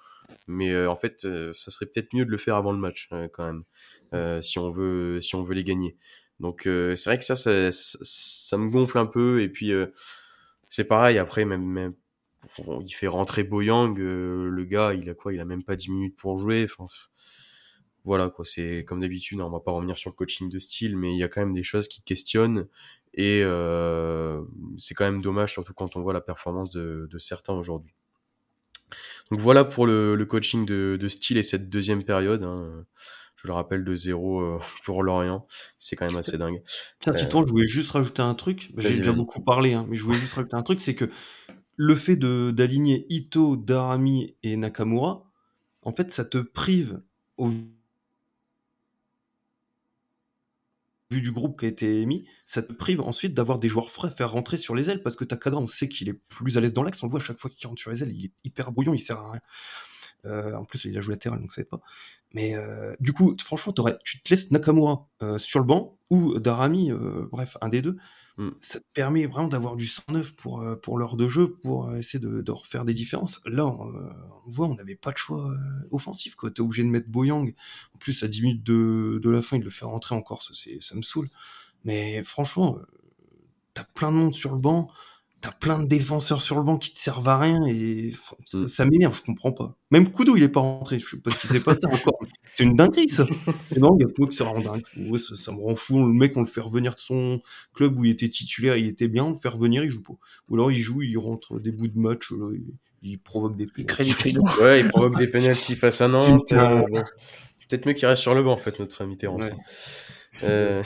Mais 0.47 0.85
en 0.85 0.95
fait, 0.95 1.21
ça 1.53 1.71
serait 1.71 1.87
peut-être 1.87 2.13
mieux 2.13 2.23
de 2.23 2.29
le 2.29 2.37
faire 2.37 2.55
avant 2.55 2.71
le 2.71 2.77
match 2.77 3.09
quand 3.33 3.63
même, 4.11 4.43
si 4.43 4.59
on 4.59 4.69
veut, 4.69 5.21
si 5.21 5.33
on 5.33 5.41
veut 5.41 5.55
les 5.55 5.63
gagner. 5.63 5.97
Donc 6.39 6.61
c'est 6.65 7.05
vrai 7.05 7.17
que 7.17 7.25
ça, 7.25 7.35
ça, 7.35 7.71
ça, 7.71 8.57
me 8.57 8.69
gonfle 8.69 8.99
un 8.99 9.07
peu. 9.07 9.41
Et 9.41 9.49
puis 9.49 9.71
c'est 10.69 10.83
pareil. 10.83 11.17
Après, 11.17 11.45
même, 11.45 11.65
même 11.65 11.95
il 12.81 12.93
fait 12.93 13.07
rentrer 13.07 13.43
Boyang, 13.43 13.97
le 13.97 14.65
gars, 14.65 14.93
il 14.93 15.09
a 15.09 15.15
quoi? 15.15 15.33
Il 15.33 15.39
a 15.39 15.45
même 15.45 15.63
pas 15.63 15.75
10 15.75 15.89
minutes 15.89 16.15
pour 16.15 16.37
jouer. 16.37 16.67
Enfin, 16.71 16.85
voilà 18.05 18.29
quoi 18.29 18.45
c'est 18.45 18.85
comme 18.87 19.01
d'habitude 19.01 19.39
hein, 19.41 19.45
on 19.45 19.49
va 19.49 19.59
pas 19.59 19.71
revenir 19.71 19.97
sur 19.97 20.09
le 20.09 20.15
coaching 20.15 20.49
de 20.49 20.59
style 20.59 20.97
mais 20.97 21.11
il 21.13 21.17
y 21.17 21.23
a 21.23 21.27
quand 21.27 21.41
même 21.41 21.53
des 21.53 21.63
choses 21.63 21.87
qui 21.87 22.01
questionnent 22.01 22.67
et 23.13 23.41
euh, 23.43 24.41
c'est 24.77 24.93
quand 24.93 25.05
même 25.05 25.21
dommage 25.21 25.51
surtout 25.53 25.73
quand 25.73 25.95
on 25.95 26.01
voit 26.01 26.13
la 26.13 26.21
performance 26.21 26.69
de, 26.69 27.07
de 27.09 27.17
certains 27.17 27.53
aujourd'hui. 27.53 27.93
Donc 29.31 29.39
voilà 29.39 29.63
pour 29.65 29.85
le, 29.85 30.15
le 30.15 30.25
coaching 30.25 30.65
de, 30.65 30.97
de, 30.99 31.07
style 31.07 31.37
et 31.37 31.43
cette 31.43 31.69
deuxième 31.69 32.03
période 32.03 32.43
hein. 32.43 32.85
je 33.35 33.47
le 33.47 33.53
rappelle 33.53 33.83
de 33.83 33.93
zéro 33.93 34.41
euh, 34.41 34.59
pour 34.83 35.03
Lorient 35.03 35.45
c'est 35.77 35.95
quand 35.95 36.07
même 36.07 36.15
assez 36.15 36.37
dingue. 36.37 36.63
tiens 36.99 37.13
euh, 37.13 37.17
je 37.17 37.51
voulais 37.51 37.67
juste 37.67 37.91
rajouter 37.91 38.23
un 38.23 38.33
truc 38.33 38.71
j'ai 38.77 38.97
déjà 38.97 39.11
beaucoup 39.11 39.43
parlé 39.43 39.73
hein, 39.73 39.85
mais 39.87 39.95
je 39.95 40.03
voulais 40.03 40.17
juste 40.17 40.33
rajouter 40.33 40.55
un 40.55 40.63
truc 40.63 40.81
c'est 40.81 40.95
que 40.95 41.11
le 41.75 41.95
fait 41.95 42.15
d'aligner 42.15 43.05
Ito, 43.09 43.55
Darami 43.55 44.35
et 44.41 44.57
Nakamura 44.57 45.29
en 45.83 45.91
fait 45.91 46.11
ça 46.11 46.25
te 46.25 46.39
prive 46.39 46.99
au 47.37 47.51
vu 51.11 51.21
du 51.21 51.31
groupe 51.31 51.59
qui 51.59 51.65
a 51.65 51.69
été 51.69 52.01
émis, 52.01 52.27
ça 52.45 52.61
te 52.61 52.71
prive 52.71 53.01
ensuite 53.01 53.33
d'avoir 53.33 53.59
des 53.59 53.67
joueurs 53.67 53.91
frais 53.91 54.09
à 54.09 54.11
faire 54.11 54.31
rentrer 54.31 54.57
sur 54.57 54.75
les 54.75 54.89
ailes 54.89 55.01
parce 55.01 55.15
que 55.15 55.23
Takada, 55.23 55.57
on 55.57 55.67
sait 55.67 55.89
qu'il 55.89 56.09
est 56.09 56.13
plus 56.13 56.57
à 56.57 56.61
l'aise 56.61 56.73
dans 56.73 56.83
l'axe, 56.83 57.01
on 57.01 57.07
le 57.07 57.11
voit 57.11 57.19
à 57.19 57.23
chaque 57.23 57.39
fois 57.39 57.49
qu'il 57.49 57.67
rentre 57.67 57.81
sur 57.81 57.91
les 57.91 58.03
ailes, 58.03 58.11
il 58.11 58.25
est 58.25 58.31
hyper 58.43 58.71
brouillon, 58.71 58.93
il 58.93 58.99
sert 58.99 59.17
à 59.17 59.31
rien. 59.31 59.41
Euh, 60.25 60.53
en 60.53 60.65
plus, 60.65 60.85
il 60.85 60.97
a 60.97 61.01
joué 61.01 61.13
latéral, 61.13 61.39
donc 61.39 61.51
ça 61.51 61.61
aide 61.61 61.69
pas. 61.69 61.81
Mais 62.33 62.55
euh, 62.55 62.95
du 62.99 63.13
coup, 63.13 63.35
franchement, 63.41 63.73
tu 64.03 64.21
te 64.21 64.29
laisses 64.29 64.51
Nakamura 64.51 65.07
euh, 65.21 65.37
sur 65.37 65.59
le 65.59 65.65
banc 65.65 65.97
ou 66.09 66.39
Darami, 66.39 66.91
bref, 67.31 67.57
un 67.61 67.69
des 67.69 67.81
deux. 67.81 67.97
Mm. 68.39 68.49
Ça 68.61 68.79
te 68.79 68.85
permet 68.93 69.25
vraiment 69.27 69.49
d'avoir 69.49 69.75
du 69.75 69.85
109 69.85 70.33
pour, 70.35 70.65
pour 70.81 70.97
l'heure 70.97 71.17
de 71.17 71.27
jeu, 71.27 71.51
pour 71.61 71.95
essayer 71.95 72.19
de, 72.19 72.51
refaire 72.51 72.85
des 72.85 72.93
différences. 72.93 73.41
Là, 73.45 73.67
on, 73.67 73.91
voit, 74.47 74.67
on 74.67 74.75
n'avait 74.75 74.95
pas 74.95 75.11
de 75.11 75.17
choix 75.17 75.53
offensif. 75.91 76.35
Tu 76.37 76.47
es 76.47 76.61
obligé 76.61 76.83
de 76.83 76.87
mettre 76.87 77.09
Boyang. 77.09 77.53
En 77.93 77.97
plus, 77.99 78.23
à 78.23 78.27
10 78.27 78.41
minutes 78.41 78.63
de, 78.63 79.19
de 79.21 79.29
la 79.29 79.41
fin, 79.41 79.57
il 79.57 79.63
le 79.63 79.69
fait 79.69 79.85
rentrer 79.85 80.15
encore. 80.15 80.41
Ça, 80.41 80.53
ça 80.79 80.95
me 80.95 81.01
saoule. 81.01 81.29
Mais 81.83 82.23
franchement, 82.23 82.79
t'as 83.73 83.83
plein 83.93 84.11
de 84.11 84.17
monde 84.17 84.33
sur 84.33 84.53
le 84.53 84.59
banc 84.59 84.89
t'as 85.41 85.51
plein 85.51 85.79
de 85.79 85.87
défenseurs 85.87 86.41
sur 86.41 86.57
le 86.57 86.63
banc 86.63 86.77
qui 86.77 86.93
te 86.93 86.99
servent 86.99 87.27
à 87.27 87.37
rien 87.37 87.65
et 87.65 88.13
mm. 88.53 88.65
ça, 88.65 88.85
m'énerve, 88.85 89.15
je 89.15 89.23
comprends 89.23 89.51
pas. 89.51 89.77
Même 89.91 90.11
Kudo, 90.11 90.35
il 90.35 90.43
est 90.43 90.49
pas 90.49 90.59
rentré, 90.59 90.99
je 90.99 91.07
sais 91.07 91.17
pas 91.17 91.31
ce 91.31 91.39
qui 91.39 91.47
s'est 91.47 91.61
passé 91.61 91.85
encore. 91.85 92.19
C'est 92.53 92.63
une 92.63 92.75
dinguerie, 92.75 93.09
ça. 93.09 93.25
Et 93.75 93.79
non, 93.79 93.95
il 93.97 94.03
y 94.03 94.05
a 94.05 94.11
Kudo 94.11 94.27
qui 94.27 94.37
s'est 94.37 94.43
dingue. 94.43 94.83
ça, 95.17 95.51
me 95.51 95.61
rend 95.61 95.75
fou. 95.75 96.05
Le 96.05 96.13
mec, 96.13 96.35
on 96.35 96.41
le 96.41 96.47
fait 96.47 96.61
revenir 96.61 96.95
de 96.95 96.99
son 96.99 97.41
club 97.73 97.97
où 97.97 98.05
il 98.05 98.11
était 98.11 98.29
titulaire, 98.29 98.75
il 98.75 98.87
était 98.87 99.07
bien, 99.07 99.25
on 99.25 99.31
le 99.31 99.37
fait 99.37 99.49
revenir, 99.49 99.83
il 99.83 99.89
joue 99.89 100.03
pas. 100.03 100.13
Ou 100.49 100.55
alors 100.55 100.71
il 100.71 100.79
joue, 100.79 101.01
il 101.01 101.17
rentre 101.17 101.59
des 101.59 101.71
bouts 101.71 101.87
de 101.87 101.97
match, 101.97 102.33
il, 103.01 103.19
provoque 103.19 103.55
des 103.55 103.67
pénalties. 103.67 104.37
ouais, 104.61 104.81
il 104.81 104.87
provoque 104.89 105.17
des 105.17 105.27
pénalties 105.27 105.75
face 105.75 106.01
à 106.01 106.07
Nantes. 106.07 106.51
Euh, 106.51 106.81
peut-être 107.69 107.85
mieux 107.85 107.93
qu'il 107.93 108.07
reste 108.07 108.21
sur 108.21 108.35
le 108.35 108.43
banc, 108.43 108.53
en 108.53 108.57
fait, 108.57 108.79
notre 108.79 109.01
invité 109.03 109.27
en 109.27 109.39
euh... 110.43 110.83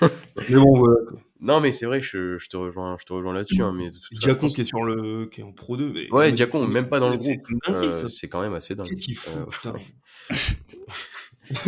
Mais 0.48 0.56
bon, 0.56 0.78
voilà. 0.78 0.96
Non, 1.42 1.60
mais 1.60 1.72
c'est 1.72 1.86
vrai 1.86 2.00
que 2.00 2.06
je, 2.06 2.36
je, 2.36 2.48
te 2.50 2.56
rejoins, 2.58 2.98
je 3.00 3.06
te 3.06 3.14
rejoins 3.14 3.32
là-dessus. 3.32 3.62
Hein, 3.62 3.72
mais 3.74 3.90
Diacon 4.12 4.48
qui 4.48 4.60
est 4.60 4.64
sur 4.64 4.82
le, 4.84 5.24
qui 5.26 5.40
est 5.40 5.44
en 5.44 5.52
Pro 5.52 5.78
2. 5.78 5.90
Mais... 5.90 6.12
Ouais, 6.12 6.32
Diacon, 6.32 6.66
même 6.66 6.90
pas 6.90 7.00
dans 7.00 7.08
le 7.08 7.16
groupe. 7.16 7.40
Euh, 7.70 8.08
c'est 8.08 8.28
quand 8.28 8.42
même 8.42 8.52
assez 8.52 8.74
dingue. 8.74 8.88
Qu'est-ce 8.88 9.00
qu'il 9.00 9.16
fout, 9.16 9.32
euh, 9.66 9.72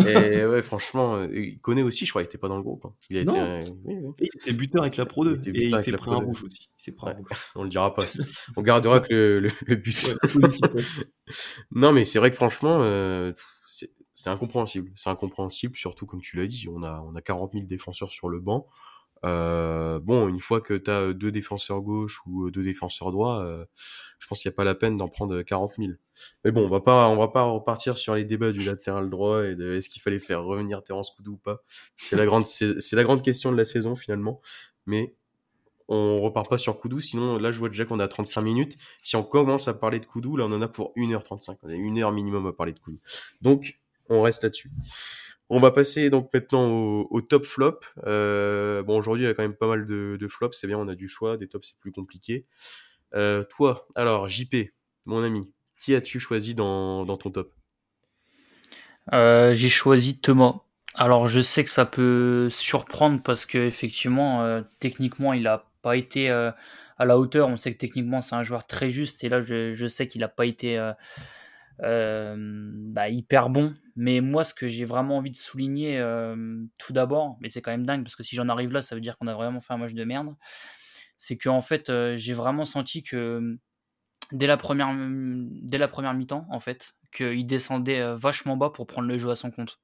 Et 0.07 0.45
ouais, 0.47 0.61
franchement, 0.63 1.25
il 1.33 1.59
connaît 1.59 1.83
aussi, 1.83 2.05
je 2.05 2.11
crois, 2.13 2.21
il 2.21 2.27
était 2.27 2.37
pas 2.37 2.49
dans 2.49 2.59
le 2.59 2.63
groupe. 2.63 2.85
Hein. 2.85 2.93
Il, 3.09 3.17
a 3.17 3.25
Non. 3.25 3.33
été, 3.33 3.41
euh, 3.41 3.73
oui, 3.85 3.95
oui. 4.03 4.13
Il 4.21 4.27
était 4.43 4.53
buteur 4.53 4.83
avec 4.83 4.99
la 4.99 5.07
Pro 5.07 5.25
2. 5.25 5.41
Il 5.47 5.57
Et 5.57 5.65
il 5.69 5.79
s'est 5.79 5.93
pris 5.93 6.11
un 6.11 6.19
2. 6.21 6.25
rouge 6.27 6.45
aussi. 6.45 6.69
Il 6.79 6.83
s'est 6.83 6.93
pris 6.93 7.09
un 7.09 7.15
Ouais, 7.15 7.17
rouge. 7.17 7.39
on 7.57 7.63
le 7.63 7.71
dira 7.71 7.95
pas. 7.95 8.05
On 8.57 8.63
gardera 8.63 9.01
que 9.01 9.09
le, 9.15 9.41
le, 9.41 9.51
le 9.67 9.77
but. 9.77 10.15
Ouais. 10.35 10.83
Non, 11.71 11.93
mais 11.93 12.05
c'est 12.05 12.19
vrai 12.19 12.31
que 12.31 12.37
franchement, 12.37 12.81
euh, 12.83 13.33
c'est 14.23 14.31
incompréhensible. 14.31 14.93
C'est 14.95 15.11
incompréhensible, 15.11 15.77
surtout 15.77 16.07
comme 16.07 16.21
tu 16.21 16.37
l'as 16.37 16.47
dit, 16.47 16.69
on 16.73 16.85
a, 16.85 17.01
on 17.01 17.17
a 17.17 17.21
40 17.21 17.55
000 17.55 17.65
défenseurs 17.67 18.13
sur 18.13 18.29
le 18.29 18.39
banc. 18.39 18.69
Euh, 19.25 19.99
bon, 19.99 20.29
une 20.29 20.39
fois 20.39 20.61
que 20.61 20.75
tu 20.75 20.91
as 20.93 21.13
deux 21.13 21.33
défenseurs 21.33 21.81
gauche 21.81 22.21
ou 22.27 22.49
deux 22.53 22.63
défenseurs 22.63 23.11
droit, 23.11 23.41
euh, 23.41 23.65
je 24.21 24.29
pense 24.29 24.41
qu'il 24.41 24.49
n'y 24.49 24.55
a 24.55 24.57
pas 24.57 24.63
la 24.63 24.77
peine 24.77 24.97
d'en 24.97 25.09
prendre 25.09 25.43
40 25.43 25.73
000. 25.77 25.93
Mais 26.45 26.53
bon, 26.53 26.65
on 26.65 26.69
va 26.69 26.79
pas, 26.79 27.09
on 27.09 27.17
va 27.17 27.27
pas 27.27 27.43
repartir 27.43 27.97
sur 27.97 28.15
les 28.15 28.25
débats 28.25 28.53
du 28.53 28.61
latéral 28.61 29.11
droit 29.11 29.45
et 29.45 29.57
de 29.57 29.75
est-ce 29.75 29.91
qu'il 29.91 30.01
fallait 30.01 30.21
faire 30.21 30.45
revenir 30.45 30.85
Terence 30.85 31.11
Koudou 31.11 31.33
ou 31.33 31.39
pas. 31.39 31.65
C'est 31.97 32.15
la 32.15 32.25
grande, 32.25 32.45
c'est 32.45 32.93
la 32.93 33.03
grande 33.03 33.23
question 33.23 33.51
de 33.51 33.57
la 33.57 33.65
saison 33.65 33.97
finalement. 33.97 34.41
Mais 34.87 35.17
on 35.89 36.21
repart 36.21 36.49
pas 36.49 36.59
sur 36.59 36.77
Koudou, 36.77 37.01
sinon 37.01 37.39
là 37.39 37.51
je 37.51 37.59
vois 37.59 37.71
déjà 37.71 37.85
qu'on 37.85 37.99
à 37.99 38.07
35 38.07 38.41
minutes. 38.43 38.77
Si 39.03 39.17
on 39.17 39.25
commence 39.25 39.67
à 39.67 39.75
parler 39.75 39.99
de 39.99 40.07
Koudou, 40.07 40.37
là 40.37 40.45
on 40.47 40.53
en 40.53 40.63
a 40.63 40.69
pour 40.69 40.93
1h35. 40.97 41.57
On 41.65 41.69
a 41.69 41.75
une 41.75 41.99
heure 41.99 42.13
minimum 42.13 42.47
à 42.47 42.53
parler 42.53 42.73
de 42.73 42.79
Koudou. 42.79 43.01
Donc 43.41 43.82
on 44.09 44.23
reste 44.23 44.43
là-dessus. 44.43 44.71
On 45.55 45.61
va 45.61 45.71
passer 45.71 46.09
donc 46.09 46.31
maintenant 46.33 46.67
au, 46.71 47.21
top 47.21 47.45
flop. 47.45 47.81
Euh, 48.07 48.83
bon 48.83 48.97
aujourd'hui 48.97 49.25
il 49.25 49.27
y 49.27 49.31
a 49.31 49.35
quand 49.35 49.43
même 49.43 49.55
pas 49.55 49.69
mal 49.69 49.85
de, 49.85 50.27
flops, 50.27 50.57
c'est 50.59 50.67
bien, 50.67 50.79
on 50.79 50.89
a 50.89 50.95
du 50.95 51.09
choix, 51.09 51.37
des 51.37 51.47
tops 51.47 51.69
c'est 51.69 51.79
plus 51.79 51.93
compliqué. 51.93 52.47
Euh, 53.15 53.45
toi, 53.45 53.87
alors 53.95 54.31
JP, 54.31 54.73
mon 55.05 55.23
ami, 55.23 55.53
qui 55.79 55.95
as-tu 55.95 56.19
choisi 56.21 56.55
dans, 56.55 57.05
ton 57.19 57.31
top? 57.31 57.53
Euh, 59.13 59.53
j'ai 59.55 59.69
choisi 59.69 60.19
Thomas. 60.19 60.61
Alors 60.95 61.29
je 61.29 61.43
sais 61.43 61.65
que 61.65 61.71
ça 61.71 61.85
peut 61.85 62.49
surprendre 62.51 63.23
parce 63.23 63.45
que 63.45 63.59
effectivement 63.59 64.63
techniquement 64.81 65.35
il 65.35 65.47
a 65.47 65.67
pas 65.83 65.99
été 65.99 66.31
à 66.31 66.55
la 67.05 67.19
hauteur. 67.19 67.49
On 67.49 67.59
sait 67.59 67.75
que 67.75 67.79
techniquement 67.79 68.23
c'est 68.23 68.37
un 68.37 68.43
joueur 68.43 68.67
très 68.67 68.89
juste 68.89 69.23
et 69.23 69.29
là 69.29 69.43
je, 69.43 69.87
sais 69.87 70.07
qu'il 70.07 70.25
a 70.25 70.29
pas 70.29 70.47
été 70.47 70.79
bah, 71.83 73.09
hyper 73.09 73.51
bon. 73.51 73.75
Mais 73.97 74.21
moi 74.21 74.45
ce 74.45 74.55
que 74.55 74.69
j'ai 74.69 74.85
vraiment 74.87 75.19
envie 75.19 75.31
de 75.31 75.37
souligner 75.37 75.99
euh, 75.99 76.65
tout 76.79 76.93
d'abord, 76.95 77.37
mais 77.41 77.51
c'est 77.51 77.61
quand 77.61 77.71
même 77.73 77.85
dingue 77.87 78.03
parce 78.05 78.17
que 78.17 78.23
si 78.23 78.37
j'en 78.37 78.49
arrive 78.49 78.73
là 78.73 78.81
ça 78.83 78.95
veut 78.95 79.03
dire 79.03 79.19
qu'on 79.19 79.27
a 79.27 79.35
vraiment 79.35 79.61
fait 79.61 79.75
un 79.75 79.79
match 79.79 79.93
de 79.93 80.05
merde, 80.05 80.35
c'est 81.19 81.37
que 81.37 81.49
en 81.51 81.61
fait 81.61 81.91
euh, 81.91 82.17
j'ai 82.17 82.33
vraiment 82.35 82.65
senti 82.65 83.03
que 83.03 83.59
dès 84.33 84.47
la 84.49 84.57
première 84.59 84.95
dès 85.63 85.79
la 85.79 85.89
première 85.89 86.15
mi-temps 86.15 86.47
en 86.51 86.61
fait 86.61 86.95
qu'il 87.15 87.47
descendait 87.47 88.01
euh, 88.01 88.17
vachement 88.17 88.57
bas 88.57 88.71
pour 88.71 88.87
prendre 88.87 89.09
le 89.09 89.19
jeu 89.19 89.31
à 89.31 89.37
son 89.37 89.51
compte. 89.51 89.81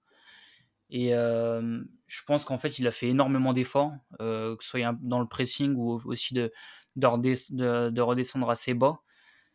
Et 0.90 1.14
euh, 1.14 1.82
je 2.06 2.22
pense 2.26 2.44
qu'en 2.44 2.56
fait, 2.58 2.78
il 2.78 2.86
a 2.86 2.90
fait 2.90 3.08
énormément 3.08 3.52
d'efforts, 3.52 3.92
euh, 4.20 4.56
que 4.56 4.64
ce 4.64 4.70
soit 4.70 4.94
dans 5.02 5.20
le 5.20 5.26
pressing 5.26 5.74
ou 5.76 6.00
aussi 6.06 6.34
de- 6.34 6.52
de 6.96 8.00
redescendre 8.00 8.48
assez 8.50 8.74
bas. 8.74 9.00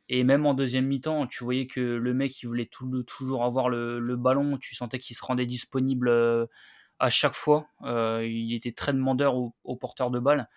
Et 0.09 0.23
même 0.23 0.45
en 0.45 0.53
deuxième 0.53 0.85
mi-temps, 0.87 1.27
tu 1.27 1.43
voyais 1.43 1.67
que 1.67 1.79
le 1.79 2.13
mec, 2.13 2.41
il 2.41 2.47
voulait 2.47 2.69
toujours 3.07 3.43
avoir 3.43 3.69
le, 3.69 4.15
ballon. 4.15 4.57
Tu 4.57 4.75
sentais 4.75 4.99
qu'il 4.99 5.15
se 5.15 5.23
rendait 5.23 5.45
disponible 5.45 6.09
euh, 6.09 6.45
à 6.99 7.09
chaque 7.09 7.33
fois. 7.33 7.67
Euh, 7.83 8.25
il 8.25 8.53
était 8.53 8.73
très 8.73 8.93
demandeur 8.93 9.35
au, 9.35 9.55
au 9.63 9.75
porteur 9.75 10.11
de 10.11 10.19
balle. 10.19 10.49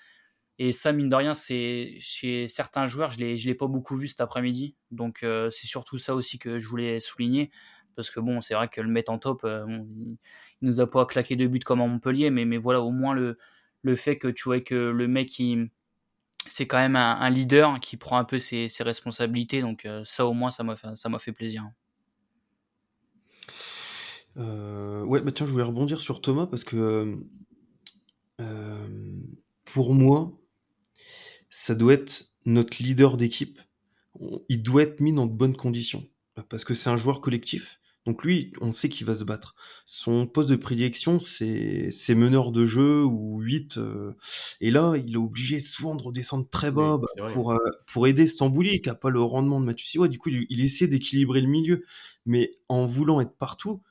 Et 0.59 0.72
ça, 0.72 0.92
mine 0.92 1.09
de 1.09 1.14
rien, 1.14 1.34
c'est 1.34 1.97
chez 2.01 2.49
certains 2.49 2.86
joueurs, 2.86 3.11
je 3.11 3.36
je 3.36 3.47
l'ai 3.47 3.55
pas 3.55 3.66
beaucoup 3.66 3.97
vu 3.97 4.09
cet 4.09 4.20
après-midi. 4.22 4.74
Donc 4.90 5.22
euh, 5.22 5.51
c'est 5.51 5.66
surtout 5.66 5.99
ça 5.99 6.14
aussi 6.14 6.38
que 6.38 6.59
je 6.59 6.68
voulais 6.68 6.99
souligner. 7.01 7.51
Parce 7.94 8.11
que 8.11 8.20
bon, 8.20 8.40
c'est 8.40 8.55
vrai 8.55 8.68
que 8.68 8.80
le 8.80 8.88
mettre 8.88 9.12
en 9.12 9.18
top, 9.18 9.44
euh, 9.44 9.64
bon, 9.66 9.86
il, 9.92 10.18
nous 10.62 10.80
a 10.80 10.90
pas 10.90 11.07
claqué 11.07 11.36
de 11.36 11.47
but 11.47 11.64
comme 11.64 11.80
à 11.82 11.86
Montpellier, 11.86 12.30
mais, 12.30 12.44
mais 12.47 12.59
voilà, 12.59 12.80
au 12.82 12.90
moins 12.90 13.14
le, 13.14 13.38
le 13.82 13.97
fait 13.97 14.18
que 14.18 14.28
tu 14.28 14.44
vois 14.44 14.61
que 14.61 14.74
le 14.74 15.09
mec, 15.09 15.38
il, 15.38 15.70
c'est 16.49 16.66
quand 16.66 16.78
même 16.78 16.97
un, 16.97 17.30
leader 17.30 17.80
qui 17.80 17.97
prend 17.97 18.18
un 18.18 18.24
peu 18.24 18.38
ses, 18.38 18.68
responsabilités. 18.80 19.61
Donc 19.61 19.84
euh, 19.84 20.03
ça, 20.05 20.26
au 20.26 20.32
moins, 20.32 20.51
ça 20.51 20.64
m'a 20.64 20.76
fait, 21.18 21.32
plaisir. 21.32 21.64
Euh, 24.36 25.03
ouais, 25.05 25.20
bah 25.20 25.32
tiens, 25.32 25.47
je 25.47 25.53
voulais 25.53 25.64
rebondir 25.64 26.01
sur 26.01 26.20
Thomas 26.20 26.47
parce 26.47 26.64
que 26.64 27.16
euh, 28.40 29.16
pour 29.64 29.94
moi, 29.94 30.32
ça 31.51 31.74
doit 31.74 31.94
être 31.94 32.32
notre 32.44 32.82
leader 32.82 33.16
d'équipe. 33.16 33.61
Il 34.49 34.62
doit 34.62 34.82
être 34.82 35.01
mis 35.01 35.12
dans 35.12 35.26
de 35.26 35.32
bonnes 35.32 35.57
conditions 35.57 36.07
parce 36.49 36.64
que 36.64 36.74
c'est 36.74 36.90
un 36.90 36.97
joueur 36.97 37.20
collectif. 37.20 37.80
Donc 38.07 38.23
lui, 38.25 38.53
on 38.61 38.71
sait 38.73 38.89
qu'il 38.89 39.07
va 39.07 39.17
se 39.17 39.25
battre. 39.25 39.57
Son 39.85 40.27
poste 40.27 40.49
de 40.49 40.57
prédilection, 40.57 41.19
c'est 41.21 42.15
meneur 42.15 42.53
de 42.53 42.65
jeu 42.65 43.05
ou 43.05 43.41
8. 43.41 43.79
euh, 43.79 44.13
et 44.61 44.71
là, 44.71 44.95
il 44.97 45.15
est 45.15 45.19
obligé 45.19 45.59
souvent 45.59 45.97
de 45.97 46.03
redescendre 46.03 46.49
très 46.49 46.71
bas 46.71 46.97
Oui, 46.97 47.07
bah, 47.19 47.27
pour, 47.33 47.53
euh, 47.53 47.59
pour 47.87 48.07
aider 48.07 48.27
Stambouli, 48.29 48.81
qui 48.81 48.89
n'a 48.89 48.95
pas 48.95 49.11
le 49.11 49.21
rendement 49.21 49.61
de 49.61 49.67
Mathieu 49.67 49.87
Siwa. 49.87 50.09
Du 50.09 50.19
coup, 50.19 50.29
il, 50.29 50.47
il 50.51 50.65
essaie 50.65 50.87
d'équilibrer 50.87 51.41
le 51.41 51.49
milieu. 51.49 51.85
Mais 52.27 52.53
en 52.69 52.87
voulant 52.87 53.21
être 53.21 53.37
partout, 53.37 53.83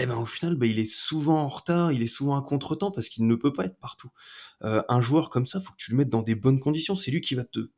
eh 0.00 0.06
ben, 0.06 0.16
au 0.16 0.26
final, 0.26 0.54
bah, 0.54 0.66
il 0.66 0.78
est 0.78 0.90
souvent 0.90 1.42
en 1.42 1.48
retard, 1.48 1.92
il 1.92 2.02
est 2.02 2.06
souvent 2.06 2.36
à 2.38 2.42
contre-temps 2.42 2.90
parce 2.90 3.08
qu'il 3.08 3.26
ne 3.26 3.34
peut 3.34 3.52
pas 3.52 3.64
être 3.66 3.78
partout. 3.78 4.10
Euh, 4.62 4.82
un 4.88 5.00
joueur 5.00 5.28
comme 5.28 5.44
ça, 5.44 5.60
faut 5.60 5.72
que 5.72 5.76
tu 5.76 5.90
le 5.90 5.96
mettes 5.96 6.08
dans 6.08 6.22
des 6.22 6.34
bonnes 6.34 6.60
conditions. 6.60 6.96
C'est 6.96 7.10
lui 7.10 7.20
qui 7.20 7.34
va 7.34 7.44
te, 7.44 7.70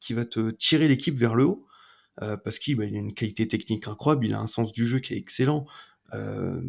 qui 0.00 0.12
va 0.12 0.24
te 0.24 0.50
tirer 0.50 0.88
l'équipe 0.88 1.16
vers 1.16 1.34
le 1.34 1.46
haut 1.46 1.67
euh, 2.22 2.36
parce 2.36 2.58
qu'il 2.58 2.76
bah, 2.76 2.84
a 2.84 2.86
une 2.86 3.14
qualité 3.14 3.46
technique 3.48 3.88
incroyable, 3.88 4.26
il 4.26 4.34
a 4.34 4.40
un 4.40 4.46
sens 4.46 4.72
du 4.72 4.86
jeu 4.86 4.98
qui 4.98 5.14
est 5.14 5.18
excellent. 5.18 5.66
Euh, 6.14 6.60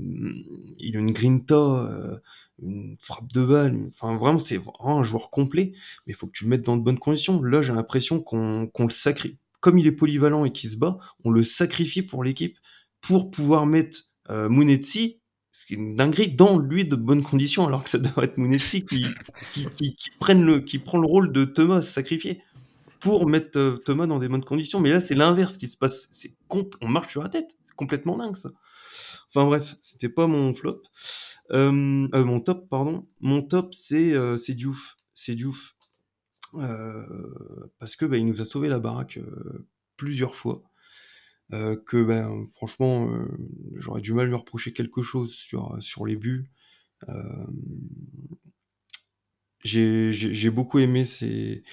il 0.77 0.97
a 0.97 0.99
une 0.99 1.11
grinta, 1.11 1.55
euh, 1.55 2.17
une 2.61 2.95
frappe 2.99 3.31
de 3.31 3.45
balle. 3.45 3.87
Enfin, 3.87 4.17
vraiment, 4.17 4.39
c'est 4.39 4.57
vraiment 4.57 4.99
un 4.99 5.03
joueur 5.03 5.29
complet. 5.29 5.71
Mais 6.05 6.13
il 6.13 6.15
faut 6.15 6.27
que 6.27 6.33
tu 6.33 6.43
le 6.43 6.49
mettes 6.49 6.65
dans 6.65 6.77
de 6.77 6.83
bonnes 6.83 6.99
conditions. 6.99 7.41
Là, 7.41 7.61
j'ai 7.61 7.73
l'impression 7.73 8.21
qu'on 8.21 8.67
qu'on 8.67 8.85
le 8.85 8.91
sacrifie. 8.91 9.37
Comme 9.61 9.77
il 9.77 9.87
est 9.87 9.91
polyvalent 9.91 10.45
et 10.45 10.51
qu'il 10.51 10.69
se 10.69 10.77
bat, 10.77 10.99
on 11.23 11.31
le 11.31 11.43
sacrifie 11.43 12.01
pour 12.01 12.23
l'équipe 12.23 12.57
pour 13.01 13.31
pouvoir 13.31 13.65
mettre 13.65 13.99
euh, 14.29 14.49
Munetsi, 14.49 15.19
ce 15.51 15.65
qui 15.65 15.73
est 15.73 15.77
une 15.77 15.95
dinguerie, 15.95 16.31
dans 16.31 16.59
lui 16.59 16.85
de 16.85 16.95
bonnes 16.95 17.23
conditions, 17.23 17.65
alors 17.65 17.83
que 17.83 17.89
ça 17.89 17.97
devrait 17.97 18.25
être 18.25 18.37
Munetsi 18.37 18.85
qui, 18.85 19.05
qui, 19.53 19.67
qui, 19.75 19.95
qui, 19.95 20.09
prenne 20.19 20.45
le, 20.45 20.59
qui 20.59 20.79
prend 20.79 20.97
le 20.97 21.07
rôle 21.07 21.31
de 21.31 21.45
Thomas 21.45 21.81
sacrifié 21.81 22.41
pour 22.99 23.27
mettre 23.27 23.57
euh, 23.59 23.77
Thomas 23.77 24.07
dans 24.07 24.19
des 24.19 24.27
bonnes 24.29 24.43
conditions. 24.43 24.79
Mais 24.79 24.91
là, 24.91 25.01
c'est 25.01 25.15
l'inverse 25.15 25.57
qui 25.57 25.67
se 25.67 25.77
passe. 25.77 26.09
On 26.81 26.87
marche 26.87 27.11
sur 27.11 27.21
la 27.23 27.29
tête. 27.29 27.57
C'est 27.63 27.75
complètement 27.75 28.17
dingue, 28.17 28.35
ça. 28.35 28.49
Enfin 29.29 29.45
bref, 29.45 29.75
c'était 29.81 30.09
pas 30.09 30.27
mon 30.27 30.53
flop. 30.53 30.81
Euh, 31.51 32.07
euh, 32.13 32.25
mon 32.25 32.39
top, 32.39 32.69
pardon. 32.69 33.07
Mon 33.21 33.41
top, 33.43 33.73
c'est 33.73 34.13
euh, 34.13 34.37
c'est 34.37 34.55
Diouf. 34.55 34.97
C'est 35.13 35.35
Diouf. 35.35 35.75
Parce 37.79 37.95
que 37.95 38.05
bah, 38.05 38.17
il 38.17 38.25
nous 38.25 38.41
a 38.41 38.45
sauvé 38.45 38.67
la 38.69 38.79
baraque 38.79 39.19
plusieurs 39.97 40.35
fois. 40.35 40.63
Que 41.51 42.03
ben 42.03 42.45
franchement, 42.53 43.09
j'aurais 43.75 44.01
du 44.01 44.13
mal 44.13 44.25
à 44.25 44.29
lui 44.29 44.35
reprocher 44.35 44.73
quelque 44.73 45.01
chose 45.01 45.33
sur 45.33 45.77
sur 45.81 46.05
les 46.05 46.15
buts. 46.15 46.49
J'ai 49.63 50.11
j'ai- 50.11 50.33
j'ai 50.33 50.49
beaucoup 50.49 50.79
aimé 50.79 51.03
ses 51.05 51.63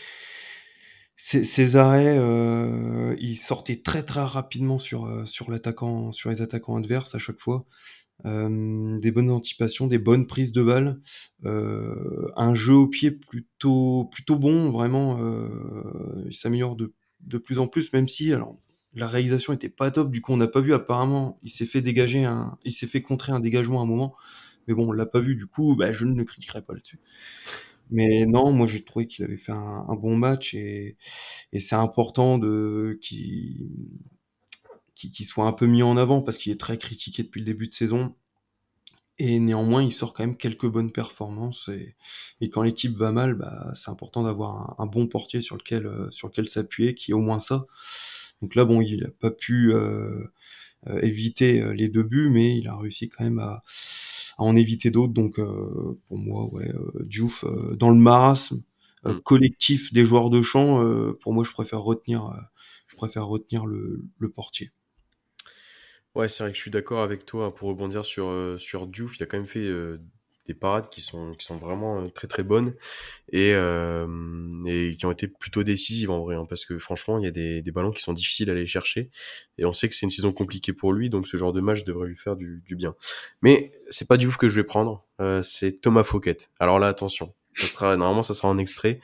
ses 1.16 1.76
arrêts. 1.76 2.18
Euh, 2.18 3.16
il 3.18 3.36
sortait 3.36 3.80
très 3.82 4.02
très 4.02 4.22
rapidement 4.24 4.78
sur 4.78 5.06
euh, 5.06 5.24
sur 5.26 5.50
l'attaquant, 5.50 6.12
sur 6.12 6.30
les 6.30 6.42
attaquants 6.42 6.76
adverses 6.76 7.14
à 7.14 7.18
chaque 7.18 7.40
fois. 7.40 7.66
Euh, 8.24 8.98
des 8.98 9.10
bonnes 9.12 9.30
anticipations, 9.30 9.86
des 9.86 9.98
bonnes 9.98 10.26
prises 10.26 10.52
de 10.52 10.62
balles, 10.62 11.00
euh, 11.44 12.30
un 12.36 12.54
jeu 12.54 12.74
au 12.74 12.86
pied 12.86 13.10
plutôt 13.10 14.08
plutôt 14.12 14.36
bon, 14.36 14.70
vraiment. 14.70 15.18
Il 16.26 16.34
s'améliore 16.34 16.76
de 16.76 16.92
de 17.20 17.38
plus 17.38 17.58
en 17.58 17.66
plus, 17.66 17.92
même 17.92 18.08
si 18.08 18.32
alors 18.32 18.58
la 18.94 19.08
réalisation 19.08 19.52
était 19.52 19.68
pas 19.68 19.90
top. 19.90 20.10
Du 20.10 20.22
coup, 20.22 20.32
on 20.32 20.36
n'a 20.38 20.48
pas 20.48 20.60
vu. 20.60 20.72
Apparemment, 20.72 21.38
il 21.42 21.50
s'est 21.50 21.66
fait 21.66 21.82
dégager 21.82 22.24
un, 22.24 22.58
il 22.64 22.72
s'est 22.72 22.86
fait 22.86 23.02
contrer 23.02 23.32
un 23.32 23.40
dégagement 23.40 23.80
à 23.80 23.82
un 23.84 23.86
moment. 23.86 24.14
Mais 24.66 24.74
bon, 24.74 24.88
on 24.88 24.92
l'a 24.92 25.06
pas 25.06 25.20
vu. 25.20 25.36
Du 25.36 25.46
coup, 25.46 25.76
bah, 25.76 25.92
je 25.92 26.04
ne 26.04 26.14
le 26.16 26.24
critiquerai 26.24 26.62
pas 26.62 26.72
là-dessus. 26.74 26.98
Mais 27.90 28.26
non, 28.26 28.52
moi 28.52 28.66
j'ai 28.66 28.82
trouvé 28.84 29.06
qu'il 29.06 29.24
avait 29.24 29.36
fait 29.36 29.52
un, 29.52 29.94
bon 29.96 30.16
match 30.16 30.54
et, 30.54 30.96
et 31.52 31.60
c'est 31.60 31.76
important 31.76 32.38
de 32.38 32.98
qu'il 33.02 33.68
qu'il 34.94 35.26
soit 35.26 35.46
un 35.46 35.52
peu 35.52 35.66
mis 35.66 35.82
en 35.82 35.96
avant 35.96 36.22
parce 36.22 36.38
qu'il 36.38 36.52
est 36.52 36.60
très 36.60 36.78
critiqué 36.78 37.22
depuis 37.22 37.40
le 37.40 37.46
début 37.46 37.68
de 37.68 37.74
saison. 37.74 38.14
Et 39.18 39.38
néanmoins, 39.40 39.82
il 39.82 39.92
sort 39.92 40.12
quand 40.12 40.24
même 40.24 40.36
quelques 40.36 40.66
bonnes 40.66 40.92
performances. 40.92 41.68
Et, 41.68 41.96
et 42.40 42.50
quand 42.50 42.62
l'équipe 42.62 42.94
va 42.96 43.12
mal, 43.12 43.34
bah, 43.34 43.72
c'est 43.74 43.90
important 43.90 44.22
d'avoir 44.22 44.78
un, 44.78 44.84
un 44.84 44.86
bon 44.86 45.06
portier 45.06 45.40
sur 45.40 45.56
lequel, 45.56 45.86
euh, 45.86 46.10
sur 46.10 46.28
lequel 46.28 46.48
s'appuyer, 46.48 46.94
qui 46.94 47.12
est 47.12 47.14
au 47.14 47.20
moins 47.20 47.38
ça. 47.38 47.66
Donc 48.42 48.54
là, 48.54 48.64
bon, 48.64 48.80
il 48.82 49.00
n'a 49.00 49.08
pas 49.20 49.30
pu 49.30 49.72
euh, 49.72 50.24
euh, 50.88 51.00
éviter 51.02 51.60
euh, 51.62 51.72
les 51.72 51.88
deux 51.88 52.02
buts, 52.02 52.28
mais 52.30 52.58
il 52.58 52.68
a 52.68 52.76
réussi 52.76 53.08
quand 53.08 53.24
même 53.24 53.38
à, 53.38 53.62
à 54.38 54.42
en 54.44 54.56
éviter 54.56 54.90
d'autres. 54.90 55.12
Donc 55.12 55.38
euh, 55.38 55.98
pour 56.08 56.18
moi, 56.18 56.46
ouais, 56.52 56.68
euh, 56.68 57.04
Diouf, 57.04 57.44
euh, 57.44 57.76
dans 57.76 57.90
le 57.90 57.96
marasme 57.96 58.62
Mm. 59.04 59.20
collectif 59.24 59.92
des 59.92 60.04
joueurs 60.04 60.30
de 60.30 60.42
champ, 60.42 60.82
pour 61.20 61.32
moi, 61.32 61.44
je 61.44 61.52
préfère 61.52 61.80
retenir, 61.82 62.32
je 62.88 62.96
préfère 62.96 63.26
retenir 63.28 63.64
le, 63.64 64.04
le 64.18 64.28
portier. 64.30 64.72
Ouais, 66.14 66.28
c'est 66.28 66.42
vrai 66.42 66.50
que 66.52 66.56
je 66.56 66.62
suis 66.62 66.70
d'accord 66.70 67.02
avec 67.02 67.26
toi 67.26 67.54
pour 67.54 67.68
rebondir 67.68 68.04
sur, 68.04 68.56
sur 68.58 68.86
Diouf. 68.86 69.18
Il 69.18 69.22
a 69.22 69.26
quand 69.26 69.36
même 69.36 69.46
fait 69.46 69.68
des 70.46 70.54
parades 70.54 70.88
qui 70.88 71.00
sont 71.00 71.34
qui 71.34 71.44
sont 71.44 71.56
vraiment 71.56 72.00
euh, 72.00 72.08
très 72.08 72.28
très 72.28 72.42
bonnes 72.42 72.74
et 73.30 73.52
euh, 73.54 74.06
et 74.66 74.96
qui 74.96 75.06
ont 75.06 75.10
été 75.10 75.28
plutôt 75.28 75.62
décisives 75.62 76.10
en 76.10 76.20
vrai 76.20 76.36
hein, 76.36 76.46
parce 76.48 76.64
que 76.64 76.78
franchement 76.78 77.18
il 77.18 77.24
y 77.24 77.28
a 77.28 77.30
des, 77.30 77.62
des 77.62 77.70
ballons 77.70 77.90
qui 77.90 78.02
sont 78.02 78.12
difficiles 78.12 78.48
à 78.48 78.52
aller 78.52 78.66
chercher 78.66 79.10
et 79.58 79.64
on 79.64 79.72
sait 79.72 79.88
que 79.88 79.94
c'est 79.94 80.06
une 80.06 80.10
saison 80.10 80.32
compliquée 80.32 80.72
pour 80.72 80.92
lui 80.92 81.10
donc 81.10 81.26
ce 81.26 81.36
genre 81.36 81.52
de 81.52 81.60
match 81.60 81.84
devrait 81.84 82.08
lui 82.08 82.16
faire 82.16 82.36
du, 82.36 82.62
du 82.64 82.76
bien. 82.76 82.94
Mais 83.42 83.72
c'est 83.88 84.08
pas 84.08 84.16
du 84.16 84.26
ouf 84.26 84.36
que 84.36 84.48
je 84.48 84.54
vais 84.56 84.64
prendre 84.64 85.04
euh, 85.20 85.42
c'est 85.42 85.80
Thomas 85.80 86.04
Fouquet. 86.04 86.36
Alors 86.58 86.78
là 86.78 86.88
attention 86.88 87.34
ça 87.52 87.66
sera 87.66 87.96
normalement 87.96 88.22
ça 88.22 88.34
sera 88.34 88.48
en 88.48 88.58
extrait. 88.58 89.00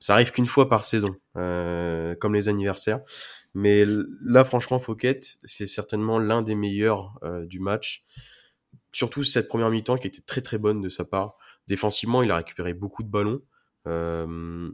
Ça 0.00 0.14
arrive 0.14 0.30
qu'une 0.30 0.46
fois 0.46 0.68
par 0.68 0.84
saison 0.84 1.16
comme 1.34 2.34
les 2.34 2.48
anniversaires. 2.48 3.00
Mais 3.54 3.84
là 4.24 4.44
franchement 4.44 4.78
Fouquet 4.78 5.20
c'est 5.42 5.66
certainement 5.66 6.18
l'un 6.18 6.42
des 6.42 6.54
meilleurs 6.54 7.18
du 7.46 7.58
match 7.58 8.04
surtout 8.92 9.24
cette 9.24 9.48
première 9.48 9.70
mi-temps 9.70 9.96
qui 9.96 10.06
était 10.06 10.22
très 10.22 10.40
très 10.40 10.58
bonne 10.58 10.80
de 10.80 10.88
sa 10.88 11.04
part. 11.04 11.36
Défensivement, 11.66 12.22
il 12.22 12.30
a 12.30 12.36
récupéré 12.36 12.74
beaucoup 12.74 13.02
de 13.02 13.08
ballons. 13.08 13.42
Euh, 13.86 14.70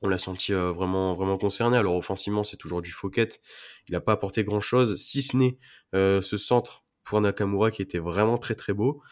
on 0.00 0.08
l'a 0.08 0.18
senti 0.18 0.52
euh, 0.52 0.72
vraiment 0.72 1.14
vraiment 1.14 1.38
concerné. 1.38 1.76
Alors 1.76 1.96
offensivement, 1.96 2.44
c'est 2.44 2.56
toujours 2.56 2.82
du 2.82 2.90
Fouquet. 2.90 3.28
Il 3.88 3.92
n'a 3.92 4.00
pas 4.00 4.12
apporté 4.12 4.44
grand 4.44 4.60
chose, 4.60 5.00
si 5.00 5.22
ce 5.22 5.36
n'est 5.36 5.58
euh, 5.94 6.22
ce 6.22 6.36
centre 6.36 6.84
pour 7.04 7.20
Nakamura 7.20 7.70
qui 7.70 7.82
était 7.82 7.98
vraiment 7.98 8.38
très 8.38 8.54
très 8.54 8.74
beau, 8.74 9.02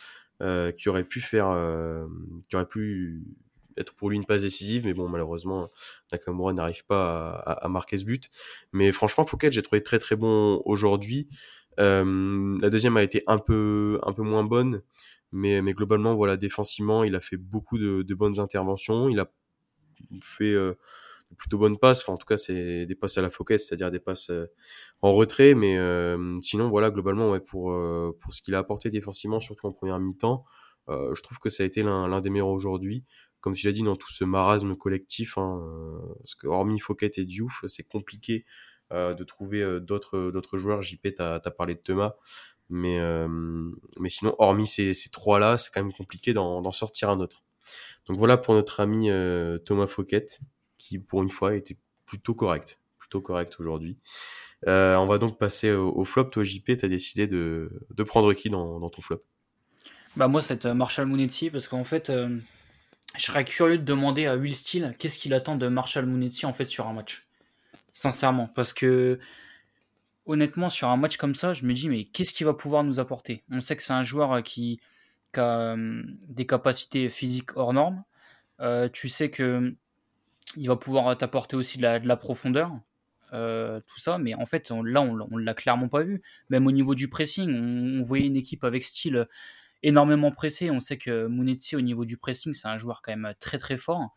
qui 0.77 0.89
aurait 0.91 1.05
pu 1.05 1.23
faire, 1.23 1.47
qui 2.47 2.57
aurait 2.57 2.69
pu 2.69 3.25
être 3.79 3.95
pour 3.95 4.11
lui 4.11 4.17
une 4.17 4.27
passe 4.27 4.43
décisive, 4.43 4.85
mais 4.85 4.93
bon 4.93 5.09
malheureusement 5.09 5.71
Nakamura 6.13 6.53
n'arrive 6.53 6.85
pas 6.85 7.31
à, 7.31 7.53
à, 7.53 7.69
marquer 7.71 7.97
ce 7.97 8.05
but. 8.05 8.29
Mais 8.73 8.93
franchement, 8.93 9.25
Fouquet, 9.25 9.51
j'ai 9.51 9.63
trouvé 9.63 9.83
très 9.83 9.99
très 9.99 10.15
bon 10.15 10.61
aujourd'hui. 10.67 11.27
Euh, 11.79 12.59
la 12.61 12.71
deuxième 12.71 12.97
a 12.97 13.03
été 13.03 13.23
un 13.27 13.39
peu 13.39 13.99
un 14.03 14.13
peu 14.13 14.23
moins 14.23 14.45
bonne, 14.45 14.83
mais 15.33 15.63
mais 15.63 15.75
globalement 15.75 16.15
voilà 16.15 16.37
défensivement 16.37 17.05
il 17.05 17.15
a 17.15 17.21
fait 17.21 17.37
beaucoup 17.37 17.79
de, 17.79 18.03
de 18.03 18.15
bonnes 18.15 18.39
interventions, 18.41 19.09
il 19.09 19.21
a 19.21 19.31
fait 20.23 20.53
euh, 20.53 20.75
de 21.31 21.37
plutôt 21.37 21.59
bonnes 21.59 21.79
passes, 21.79 22.03
enfin 22.03 22.15
en 22.15 22.17
tout 22.17 22.27
cas 22.27 22.37
c'est 22.39 22.87
des 22.87 22.95
passes 22.95 23.19
à 23.19 23.23
la 23.23 23.31
focus, 23.31 23.67
c'est-à-dire 23.67 23.91
des 23.91 24.01
passes 24.01 24.31
euh, 24.31 24.47
en 25.03 25.13
retrait, 25.13 25.55
mais 25.55 25.77
euh, 25.79 26.39
sinon 26.43 26.69
voilà 26.71 26.91
globalement 26.91 27.31
ouais 27.33 27.41
pour 27.41 27.75
pour 28.21 28.33
ce 28.33 28.43
qu'il 28.43 28.55
a 28.55 28.59
apporté 28.59 28.91
défensivement 28.91 29.41
surtout 29.41 29.67
en 29.67 29.73
première 29.73 29.99
mi-temps, 30.01 30.45
je 30.89 31.21
trouve 31.23 31.39
que 31.39 31.51
ça 31.51 31.63
a 31.65 31.67
été 31.67 31.83
l'un 31.83 32.21
des 32.21 32.31
meilleurs 32.31 32.49
aujourd'hui. 32.49 33.05
Comme 33.41 33.55
tu 33.55 33.67
l'as 33.67 33.73
dit, 33.73 33.83
dans 33.83 33.97
tout 33.97 34.11
ce 34.11 34.25
marasme 34.25 34.77
collectif, 34.77 35.39
hein, 35.39 35.63
parce 36.19 36.35
que 36.35 36.49
hormis 36.49 36.81
Fouquet 36.81 37.13
et 37.17 37.25
Diouf, 37.25 37.65
c'est 37.69 37.87
compliqué 37.87 38.45
euh, 38.45 38.76
de 38.91 39.25
trouver 39.25 39.63
euh, 39.63 39.81
d'autres 39.81 40.31
d'autres 40.31 40.59
joueurs. 40.59 40.83
JP, 40.83 41.15
tu 41.17 41.23
as, 41.23 41.41
parlé 41.57 41.75
de 41.75 41.81
Thomas, 41.81 42.15
mais 42.69 42.99
euh, 43.01 43.29
mais 43.99 44.09
sinon, 44.09 44.35
hormis 44.39 44.67
ces, 44.67 44.95
ces 44.95 45.11
trois 45.11 45.39
là, 45.39 45.59
c'est 45.59 45.71
quand 45.73 45.83
même 45.83 45.93
compliqué 45.93 46.33
d'en 46.33 46.73
sortir 46.73 47.11
un 47.11 47.21
autre. 47.21 47.45
Donc 48.07 48.19
voilà 48.19 48.37
pour 48.37 48.55
notre 48.55 48.81
ami 48.81 49.11
Thomas 49.65 49.89
Fouquet, 49.89 50.27
qui 50.79 50.99
pour 50.99 51.23
une 51.23 51.31
fois 51.31 51.57
était 51.57 51.77
plutôt 52.05 52.35
correct, 52.35 52.81
plutôt 52.99 53.21
correct 53.21 53.57
aujourd'hui. 53.59 53.99
on 54.67 55.07
va 55.07 55.19
donc 55.19 55.39
passer 55.39 55.73
au, 55.73 56.05
flop. 56.05 56.25
Toi, 56.27 56.45
JP, 56.45 56.77
tu 56.77 56.85
as 56.85 56.89
décidé 56.89 57.27
de, 57.27 57.71
de 57.91 58.03
prendre 58.05 58.33
qui 58.35 58.51
dans, 58.51 58.79
dans 58.79 58.91
ton 58.91 59.03
flop? 59.03 59.25
Bah 60.15 60.29
moi, 60.29 60.41
c'est 60.41 60.65
Marshall 60.65 61.07
Monetti, 61.07 61.51
parce 61.51 61.67
qu'en 61.67 61.85
fait, 61.85 62.13
je 63.17 63.23
serais 63.23 63.45
curieux 63.45 63.79
de 63.79 63.85
demander 63.85 64.27
à 64.27 64.37
Will 64.37 64.55
Steele 64.55 64.95
qu'est-ce 64.99 65.19
qu'il 65.19 65.35
attend 65.35 65.57
de 65.57 65.69
Marshall 65.69 66.07
Monetti 66.07 66.47
en 66.47 66.53
fait 66.53 66.65
sur 66.65 66.87
un 66.87 66.93
match 66.93 67.26
sincèrement. 67.97 68.49
Parce 68.55 68.75
que, 68.75 69.19
honnêtement, 70.27 70.69
sur 70.69 70.89
un 70.89 70.97
match 70.99 71.17
comme 71.17 71.35
ça, 71.35 71.55
je 71.55 71.65
me 71.65 71.73
dis, 71.73 71.89
mais 71.89 72.05
qu'est-ce 72.05 72.35
qu'il 72.35 72.45
va 72.47 72.53
pouvoir 72.53 72.85
nous 72.85 73.01
apporter? 73.01 73.43
On 73.51 73.63
sait 73.63 73.75
que 73.75 73.83
c'est 73.83 73.95
un 73.95 74.05
joueur 74.05 74.33
euh, 74.33 74.41
qui, 74.43 74.81
a 75.35 75.41
euh, 75.41 76.03
des 76.29 76.47
capacités 76.47 77.09
physiques 77.09 77.57
hors 77.57 77.73
normes. 77.73 78.05
Euh, 78.61 78.89
tu 78.91 79.09
sais 79.09 79.31
que 79.31 79.75
il 80.57 80.69
va 80.69 80.77
pouvoir 80.77 81.17
t'apporter 81.19 81.57
aussi 81.57 81.79
de 81.79 81.83
la, 81.83 82.17
profondeur, 82.17 82.71
tout 83.33 83.99
ça, 83.99 84.17
mais 84.17 84.35
en 84.35 84.47
fait, 84.47 84.71
là, 84.71 85.03
on, 85.03 85.29
on 85.31 85.37
l'a 85.37 85.55
clairement 85.55 85.89
pas 85.89 86.03
vu. 86.03 86.23
Même 86.49 86.67
au 86.67 86.73
niveau 86.73 86.95
du 86.95 87.09
pressing, 87.09 87.51
on, 88.01 88.03
voyait 88.03 88.27
une 88.27 88.37
équipe 88.37 88.65
avec 88.65 88.85
style 88.85 89.27
énormément 89.83 90.31
pressé. 90.31 90.71
On 90.71 90.81
sait 90.81 90.97
que 90.97 91.27
Munetsi, 91.27 91.77
au 91.77 91.83
niveau 91.83 92.07
du 92.07 92.17
pressing, 92.17 92.55
c'est 92.55 92.69
un 92.69 92.79
joueur 92.79 93.03
quand 93.03 93.15
même 93.15 93.35
très 93.39 93.59
très 93.59 93.77
fort. 93.77 94.15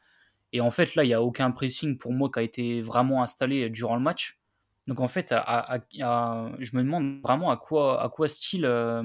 Et 0.52 0.62
en 0.62 0.72
fait, 0.72 0.95
là, 0.95 1.04
il 1.04 1.08
n'y 1.08 1.14
a 1.14 1.22
aucun 1.22 1.52
pressing 1.52 1.97
pour 1.97 2.14
moi 2.14 2.30
qui 2.32 2.39
a 2.39 2.41
été 2.41 2.82
vraiment 2.82 3.22
installé 3.22 3.70
durant 3.70 3.95
le 3.95 4.02
match. 4.02 4.39
Donc 4.88 5.00
en 5.00 5.08
fait, 5.08 5.30
je 5.30 6.76
me 6.76 6.84
demande 6.84 7.22
vraiment 7.22 7.52
à 7.52 7.58
quoi, 7.58 8.02
à 8.02 8.10
quoi 8.10 8.28
style 8.28 8.66
euh, 8.66 9.04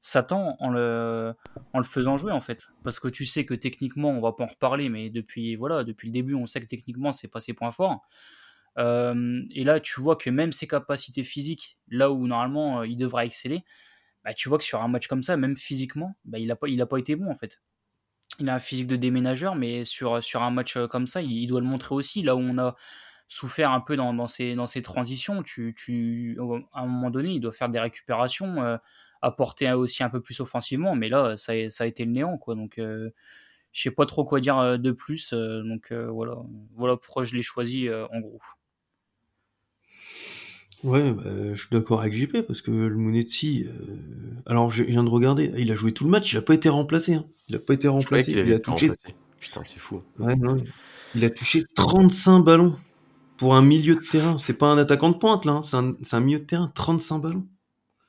s'attend 0.00 0.56
en 0.60 0.70
le, 0.70 1.34
faisant 1.84 2.16
jouer 2.16 2.32
en 2.32 2.40
fait. 2.40 2.68
Parce 2.82 2.98
que 2.98 3.08
tu 3.08 3.26
sais 3.26 3.44
que 3.44 3.54
techniquement, 3.54 4.08
on 4.08 4.20
va 4.20 4.32
pas 4.32 4.44
en 4.44 4.48
reparler, 4.48 4.88
mais 4.88 5.10
depuis, 5.10 5.54
voilà, 5.56 5.84
depuis 5.84 6.08
le 6.08 6.12
début, 6.12 6.34
on 6.34 6.46
sait 6.46 6.60
que 6.60 6.66
techniquement, 6.66 7.12
c'est 7.12 7.28
pas 7.28 7.40
ses 7.40 7.52
points 7.52 7.72
forts. 7.72 8.00
Euh, 8.78 9.42
et 9.50 9.64
là, 9.64 9.80
tu 9.80 10.00
vois 10.00 10.16
que 10.16 10.30
même 10.30 10.52
ses 10.52 10.66
capacités 10.68 11.24
physiques, 11.24 11.78
là 11.88 12.10
où 12.10 12.26
normalement 12.26 12.80
euh, 12.80 12.86
il 12.86 12.96
devrait 12.96 13.26
exceller, 13.26 13.64
bah, 14.24 14.32
tu 14.32 14.48
vois 14.48 14.56
que 14.56 14.64
sur 14.64 14.80
un 14.82 14.88
match 14.88 15.08
comme 15.08 15.22
ça, 15.22 15.36
même 15.36 15.56
physiquement, 15.56 16.16
bah, 16.24 16.38
il 16.38 16.46
n'a 16.46 16.56
pas, 16.56 16.68
pas 16.86 16.98
été 16.98 17.16
bon 17.16 17.30
en 17.30 17.34
fait 17.34 17.60
il 18.40 18.48
a 18.48 18.54
un 18.54 18.58
physique 18.58 18.86
de 18.86 18.96
déménageur, 18.96 19.54
mais 19.54 19.84
sur, 19.84 20.14
un 20.14 20.50
match 20.50 20.76
euh, 20.76 20.86
comme 20.86 21.06
ça, 21.06 21.22
il, 21.22 21.46
doit 21.46 21.60
le 21.60 21.66
montrer 21.66 21.94
aussi. 21.94 22.22
Là 22.22 22.36
où 22.36 22.40
on 22.40 22.58
a 22.58 22.76
souffert 23.26 23.70
un 23.72 23.80
peu 23.80 23.96
dans, 23.96 24.14
dans, 24.14 24.26
ces, 24.26 24.82
transitions, 24.82 25.42
tu, 25.42 25.74
tu, 25.76 26.38
à 26.72 26.82
un 26.82 26.86
moment 26.86 27.10
donné, 27.10 27.32
il 27.34 27.40
doit 27.40 27.52
faire 27.52 27.68
des 27.68 27.80
récupérations, 27.80 28.62
euh, 28.62 28.76
apporter 29.22 29.70
aussi 29.72 30.02
un 30.04 30.10
peu 30.10 30.20
plus 30.20 30.40
offensivement, 30.40 30.94
mais 30.94 31.08
là, 31.08 31.36
ça, 31.36 31.52
ça 31.70 31.84
a 31.84 31.86
été 31.86 32.04
le 32.04 32.12
néant. 32.12 32.38
Quoi. 32.38 32.54
Donc, 32.54 32.78
euh, 32.78 33.10
je 33.72 33.82
sais 33.82 33.90
pas 33.90 34.06
trop 34.06 34.24
quoi 34.24 34.40
dire 34.40 34.78
de 34.78 34.90
plus. 34.92 35.32
donc, 35.32 35.92
voilà. 35.92 36.36
voilà 36.74 36.96
pourquoi 36.96 37.24
je 37.24 37.34
l'ai 37.36 37.42
choisi 37.42 37.88
en 37.90 38.20
gros. 38.20 38.40
Ouais, 40.84 41.10
bah, 41.12 41.24
je 41.54 41.60
suis 41.60 41.68
d'accord 41.70 42.00
avec 42.00 42.12
JP 42.12 42.42
parce 42.46 42.62
que 42.62 42.70
le 42.70 42.96
Monetti, 42.96 43.66
euh, 43.66 43.96
alors 44.46 44.70
je 44.70 44.84
viens 44.84 45.02
de 45.02 45.08
regarder, 45.08 45.52
il 45.56 45.72
a 45.72 45.74
joué 45.74 45.92
tout 45.92 46.04
le 46.04 46.10
match, 46.10 46.32
il 46.32 46.38
a 46.38 46.42
pas 46.42 46.54
été 46.54 46.68
remplacé. 46.68 47.14
Hein. 47.14 47.24
Il 47.48 47.56
a 47.56 47.58
pas 47.58 47.74
été 47.74 47.88
remplacé. 47.88 48.32
Il, 48.32 48.52
a 48.52 48.58
touché. 48.60 48.90
Putain, 49.40 49.62
c'est 49.64 49.80
fou. 49.80 50.02
Ouais, 50.18 50.36
non, 50.36 50.62
il 51.14 51.24
a 51.24 51.30
touché 51.30 51.64
35 51.74 52.40
ballons 52.40 52.76
pour 53.36 53.54
un 53.54 53.62
milieu 53.62 53.96
de 53.96 54.00
terrain. 54.00 54.38
C'est 54.38 54.54
pas 54.54 54.66
un 54.66 54.78
attaquant 54.78 55.10
de 55.10 55.16
pointe 55.16 55.44
là, 55.44 55.62
hein. 55.72 55.96
c'est 56.02 56.16
un, 56.16 56.20
milieu 56.20 56.38
de 56.38 56.44
terrain, 56.44 56.70
35 56.74 57.18
ballons. 57.18 57.46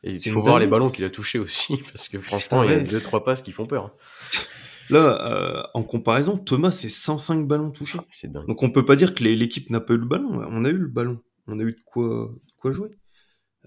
Et 0.04 0.14
il 0.14 0.32
faut 0.32 0.42
voir 0.42 0.60
les 0.60 0.68
ballons 0.68 0.90
qu'il 0.90 1.04
a 1.06 1.10
touchés 1.10 1.40
aussi 1.40 1.78
parce 1.92 2.08
que 2.08 2.20
franchement, 2.20 2.64
il 2.64 2.72
y 2.72 2.74
a 2.74 2.80
deux 2.80 3.02
trois 3.02 3.24
passes 3.24 3.42
qui 3.42 3.52
font 3.52 3.66
peur. 3.66 3.86
Hein. 3.86 3.92
Là, 4.92 5.22
euh, 5.24 5.64
en 5.76 5.84
comparaison, 5.84 6.38
Thomas 6.38 6.72
c'est 6.72 6.90
105 6.90 7.48
ballons 7.48 7.70
touchés. 7.70 8.00
Ah, 8.00 8.28
Donc 8.48 8.64
on 8.64 8.72
peut 8.72 8.86
pas 8.86 8.96
dire 8.96 9.14
que 9.14 9.24
l'équipe 9.24 9.70
n'a 9.70 9.80
pas 9.80 9.94
eu 9.94 9.98
le 9.98 10.06
ballon. 10.06 10.44
On 10.50 10.66
a 10.66 10.70
eu 10.70 10.78
le 10.78 10.88
ballon. 10.88 11.20
On 11.52 11.60
a 11.60 11.64
eu 11.64 11.74
de 11.74 11.82
quoi 11.86 12.34
quoi 12.58 12.72
jouer. 12.72 12.92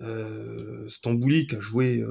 Euh, 0.00 0.88
Stambouli 0.88 1.46
qui 1.46 1.56
a 1.56 1.60
joué 1.60 2.04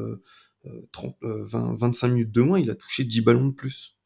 30, 0.92 1.18
euh, 1.24 1.46
20, 1.46 1.74
euh, 1.74 1.78
25 1.78 2.08
minutes 2.10 2.32
de 2.32 2.42
moins, 2.42 2.60
il 2.60 2.70
a 2.70 2.76
touché 2.76 3.04
10 3.04 3.22
ballons 3.22 3.48
de 3.48 3.54
plus. 3.54 3.98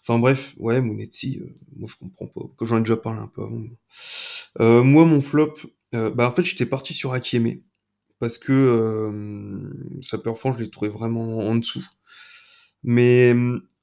Enfin 0.00 0.18
bref, 0.18 0.54
ouais, 0.58 0.80
Monetti, 0.80 1.40
moi 1.76 1.88
je 1.90 1.96
comprends 1.96 2.26
pas. 2.26 2.40
Que 2.56 2.64
j'en 2.64 2.78
ai 2.78 2.80
déjà 2.80 2.96
parlé 2.96 3.20
un 3.20 3.28
peu 3.28 3.42
avant. 3.42 4.84
moi, 4.84 5.04
mon 5.04 5.20
flop, 5.20 5.54
bah 5.92 6.28
en 6.28 6.32
fait, 6.32 6.44
j'étais 6.44 6.66
parti 6.66 6.94
sur 6.94 7.12
Akieme 7.12 7.60
parce 8.18 8.38
que 8.38 10.00
sa 10.02 10.18
performance, 10.18 10.58
je 10.58 10.64
l'ai 10.64 10.70
trouvé 10.70 10.90
vraiment 10.90 11.38
en 11.38 11.54
dessous. 11.56 11.84
Mais 12.82 13.34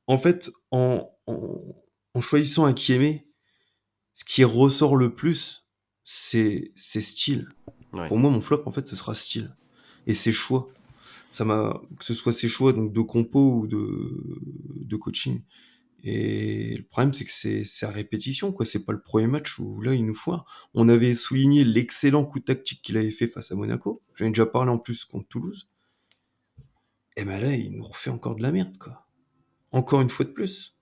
en 0.08 0.18
fait, 0.18 0.52
en 0.72 1.12
choisissant 2.20 2.66
Akieme, 2.66 3.20
ce 4.14 4.26
qui 4.26 4.44
ressort 4.44 4.96
le 4.96 5.14
plus, 5.14 5.65
c'est 6.06 6.72
style. 6.78 7.50
Pour 7.92 8.18
moi, 8.18 8.30
mon 8.30 8.42
flop, 8.42 8.64
en 8.66 8.72
fait, 8.72 8.88
ce 8.88 8.96
sera 8.96 9.16
style. 9.16 9.54
Et 10.08 10.14
ses 10.14 10.32
choix. 10.32 10.70
Ça 11.32 11.44
m'a, 11.44 11.82
que 12.00 12.06
ce 12.06 12.14
soit 12.14 12.32
ses 12.32 12.48
choix 12.48 12.72
donc 12.72 12.94
de 12.94 13.02
compo 13.02 13.60
ou 13.60 13.68
de, 13.68 14.40
de 14.76 14.96
coaching. 14.96 15.42
Et 16.04 16.78
le 16.78 16.84
problème, 16.84 17.14
c'est 17.14 17.26
que 17.26 17.32
c'est 17.32 17.66
sa 17.66 17.90
répétition, 17.90 18.52
quoi. 18.52 18.66
C'est 18.66 18.86
pas 18.86 18.94
le 18.94 19.02
premier 19.02 19.26
match 19.26 19.58
où 19.58 19.82
là, 19.82 19.96
il 19.96 20.06
nous 20.06 20.14
foire. 20.14 20.46
On 20.76 20.88
avait 20.88 21.16
souligné 21.16 21.64
l'excellent 21.64 22.24
coup 22.24 22.40
tactique 22.40 22.82
qu'il 22.84 22.96
avait 22.96 23.12
fait 23.12 23.28
face 23.28 23.52
à 23.52 23.56
Monaco. 23.56 24.04
J'en 24.14 24.28
ai 24.28 24.30
déjà 24.30 24.46
parlé 24.46 24.70
en 24.70 24.78
plus 24.78 25.04
contre 25.04 25.28
Toulouse. 25.28 25.68
Et 27.18 27.26
ben 27.26 27.40
là, 27.40 27.56
il 27.56 27.72
nous 27.72 27.84
refait 27.84 28.12
encore 28.12 28.36
de 28.36 28.44
la 28.44 28.52
merde, 28.52 28.78
quoi. 28.78 29.08
Encore 29.72 30.02
une 30.02 30.10
fois 30.10 30.26
de 30.26 30.32
plus. 30.32 30.76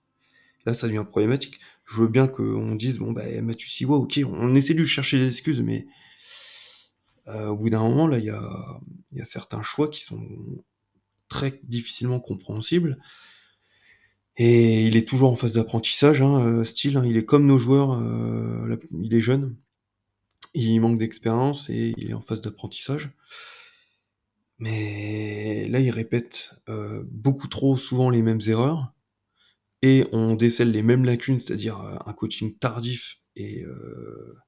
Là, 0.66 0.74
ça 0.74 0.86
devient 0.88 1.04
problématique. 1.08 1.58
Je 1.84 2.00
veux 2.00 2.08
bien 2.08 2.26
qu'on 2.26 2.74
dise, 2.74 2.98
bon, 2.98 3.12
bah, 3.12 3.24
Mathieu 3.42 3.68
Siwa, 3.68 3.96
ok, 3.96 4.20
on 4.26 4.54
essaie 4.54 4.74
de 4.74 4.80
lui 4.80 4.86
chercher 4.86 5.18
des 5.18 5.28
excuses, 5.28 5.60
mais 5.60 5.86
euh, 7.28 7.48
au 7.48 7.56
bout 7.56 7.70
d'un 7.70 7.80
moment, 7.80 8.06
là, 8.06 8.18
il 8.18 8.24
y 8.24 8.30
a, 8.30 9.24
certains 9.24 9.62
choix 9.62 9.88
qui 9.88 10.00
sont 10.00 10.26
très 11.28 11.60
difficilement 11.64 12.20
compréhensibles. 12.20 12.98
Et 14.36 14.86
il 14.86 14.96
est 14.96 15.06
toujours 15.06 15.30
en 15.30 15.36
phase 15.36 15.52
d'apprentissage, 15.52 16.20
hein, 16.20 16.44
euh, 16.44 16.64
style, 16.64 16.96
hein, 16.96 17.04
il 17.06 17.16
est 17.16 17.24
comme 17.24 17.46
nos 17.46 17.58
joueurs, 17.58 17.92
euh, 17.92 18.76
il 19.00 19.14
est 19.14 19.20
jeune, 19.20 19.56
il 20.54 20.80
manque 20.80 20.98
d'expérience 20.98 21.70
et 21.70 21.94
il 21.96 22.10
est 22.10 22.14
en 22.14 22.20
phase 22.20 22.40
d'apprentissage. 22.40 23.12
Mais 24.58 25.68
là, 25.68 25.80
il 25.80 25.90
répète 25.90 26.54
euh, 26.68 27.04
beaucoup 27.10 27.48
trop 27.48 27.76
souvent 27.76 28.10
les 28.10 28.22
mêmes 28.22 28.40
erreurs 28.46 28.93
et 29.84 30.06
on 30.12 30.34
décèle 30.34 30.70
les 30.70 30.82
mêmes 30.82 31.04
lacunes, 31.04 31.40
c'est-à-dire 31.40 31.78
euh, 31.80 31.96
un 32.06 32.12
coaching 32.14 32.56
tardif 32.56 33.20
et, 33.36 33.64
euh, 33.64 34.38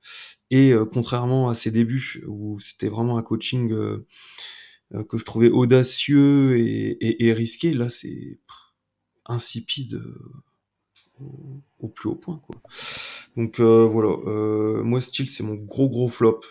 et 0.51 0.73
contrairement 0.93 1.49
à 1.51 1.55
ses 1.55 1.71
débuts 1.71 2.23
où 2.27 2.59
c'était 2.61 2.89
vraiment 2.89 3.19
un 3.19 3.23
coaching 3.23 3.69
que 3.69 5.19
je 5.19 5.25
trouvais 5.25 5.51
audacieux 5.51 6.57
et, 6.59 7.33
risqué, 7.33 7.75
là 7.75 7.91
c'est 7.91 8.39
insipide 9.27 10.01
au, 11.19 11.89
plus 11.89 12.11
haut 12.11 12.15
point. 12.15 12.41
Quoi. 12.47 12.63
Donc 13.37 13.59
voilà, 13.59 14.17
moi 14.85 15.01
style 15.01 15.29
c'est 15.29 15.43
mon 15.43 15.57
gros 15.57 15.89
gros 15.89 16.09
flop 16.09 16.43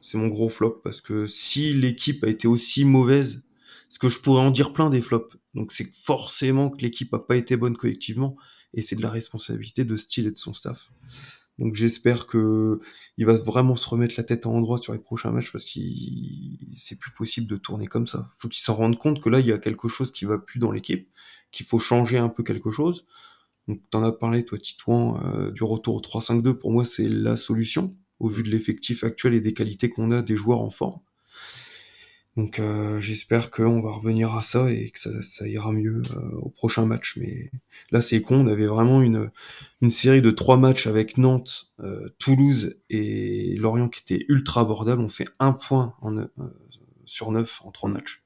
c'est 0.00 0.18
mon 0.18 0.28
gros 0.28 0.48
flop 0.48 0.80
parce 0.82 1.00
que 1.00 1.26
si 1.26 1.72
l'équipe 1.72 2.24
a 2.24 2.28
été 2.28 2.48
aussi 2.48 2.84
mauvaise, 2.84 3.42
parce 3.88 3.98
que 3.98 4.08
je 4.08 4.20
pourrais 4.20 4.42
en 4.42 4.50
dire 4.50 4.72
plein 4.72 4.90
des 4.90 5.02
flops. 5.02 5.36
Donc 5.54 5.72
c'est 5.72 5.92
forcément 5.94 6.70
que 6.70 6.82
l'équipe 6.82 7.12
a 7.14 7.18
pas 7.18 7.36
été 7.36 7.56
bonne 7.56 7.76
collectivement 7.76 8.36
et 8.74 8.82
c'est 8.82 8.96
de 8.96 9.02
la 9.02 9.10
responsabilité 9.10 9.84
de 9.84 9.96
Steele 9.96 10.28
et 10.28 10.30
de 10.30 10.36
son 10.36 10.54
staff. 10.54 10.92
Donc 11.58 11.74
j'espère 11.74 12.26
que 12.26 12.80
il 13.18 13.26
va 13.26 13.36
vraiment 13.36 13.76
se 13.76 13.86
remettre 13.86 14.14
la 14.16 14.24
tête 14.24 14.46
en 14.46 14.54
endroit 14.54 14.78
sur 14.78 14.94
les 14.94 14.98
prochains 14.98 15.30
matchs 15.30 15.52
parce 15.52 15.64
qu'il 15.64 16.58
c'est 16.72 16.98
plus 16.98 17.12
possible 17.12 17.46
de 17.46 17.56
tourner 17.56 17.86
comme 17.86 18.06
ça. 18.06 18.30
Faut 18.38 18.48
qu'il 18.48 18.62
s'en 18.62 18.74
rende 18.74 18.98
compte 18.98 19.20
que 19.22 19.28
là 19.28 19.40
il 19.40 19.46
y 19.46 19.52
a 19.52 19.58
quelque 19.58 19.86
chose 19.86 20.10
qui 20.10 20.24
va 20.24 20.38
plus 20.38 20.58
dans 20.58 20.70
l'équipe, 20.70 21.10
qu'il 21.52 21.66
faut 21.66 21.78
changer 21.78 22.16
un 22.16 22.30
peu 22.30 22.42
quelque 22.42 22.70
chose. 22.70 23.06
Donc 23.68 23.82
t'en 23.90 24.02
as 24.02 24.12
parlé 24.12 24.44
toi 24.44 24.58
Titouan 24.58 25.20
euh, 25.24 25.50
du 25.50 25.62
retour 25.64 25.96
au 25.96 26.00
3-5-2 26.00 26.54
pour 26.54 26.72
moi 26.72 26.84
c'est 26.84 27.08
la 27.08 27.36
solution 27.36 27.94
au 28.20 28.28
vu 28.28 28.42
de 28.42 28.48
l'effectif 28.48 29.04
actuel 29.04 29.34
et 29.34 29.40
des 29.40 29.52
qualités 29.52 29.90
qu'on 29.90 30.12
a 30.12 30.22
des 30.22 30.36
joueurs 30.36 30.60
en 30.60 30.70
forme. 30.70 31.00
Donc 32.40 32.58
euh, 32.58 32.98
j'espère 33.00 33.50
qu'on 33.50 33.82
va 33.82 33.90
revenir 33.90 34.34
à 34.34 34.40
ça 34.40 34.70
et 34.70 34.90
que 34.90 35.20
ça, 35.20 35.46
ira 35.46 35.72
mieux 35.72 36.00
euh, 36.16 36.38
au 36.40 36.48
prochain 36.48 36.86
match. 36.86 37.18
Mais 37.18 37.50
là 37.90 38.00
c'est 38.00 38.22
con, 38.22 38.46
on 38.46 38.46
avait 38.46 38.66
vraiment 38.66 39.02
une, 39.02 39.30
série 39.90 40.22
de 40.22 40.30
trois 40.30 40.56
matchs 40.56 40.86
avec 40.86 41.18
Nantes, 41.18 41.70
euh, 41.80 42.08
Toulouse 42.18 42.78
et 42.88 43.56
Lorient 43.58 43.90
qui 43.90 44.00
était 44.00 44.24
ultra 44.30 44.62
abordable. 44.62 45.02
On 45.02 45.10
fait 45.10 45.28
un 45.38 45.52
point 45.52 45.94
sur 47.04 47.30
neuf 47.30 47.60
en 47.62 47.72
trois 47.72 47.90
matchs. 47.90 48.22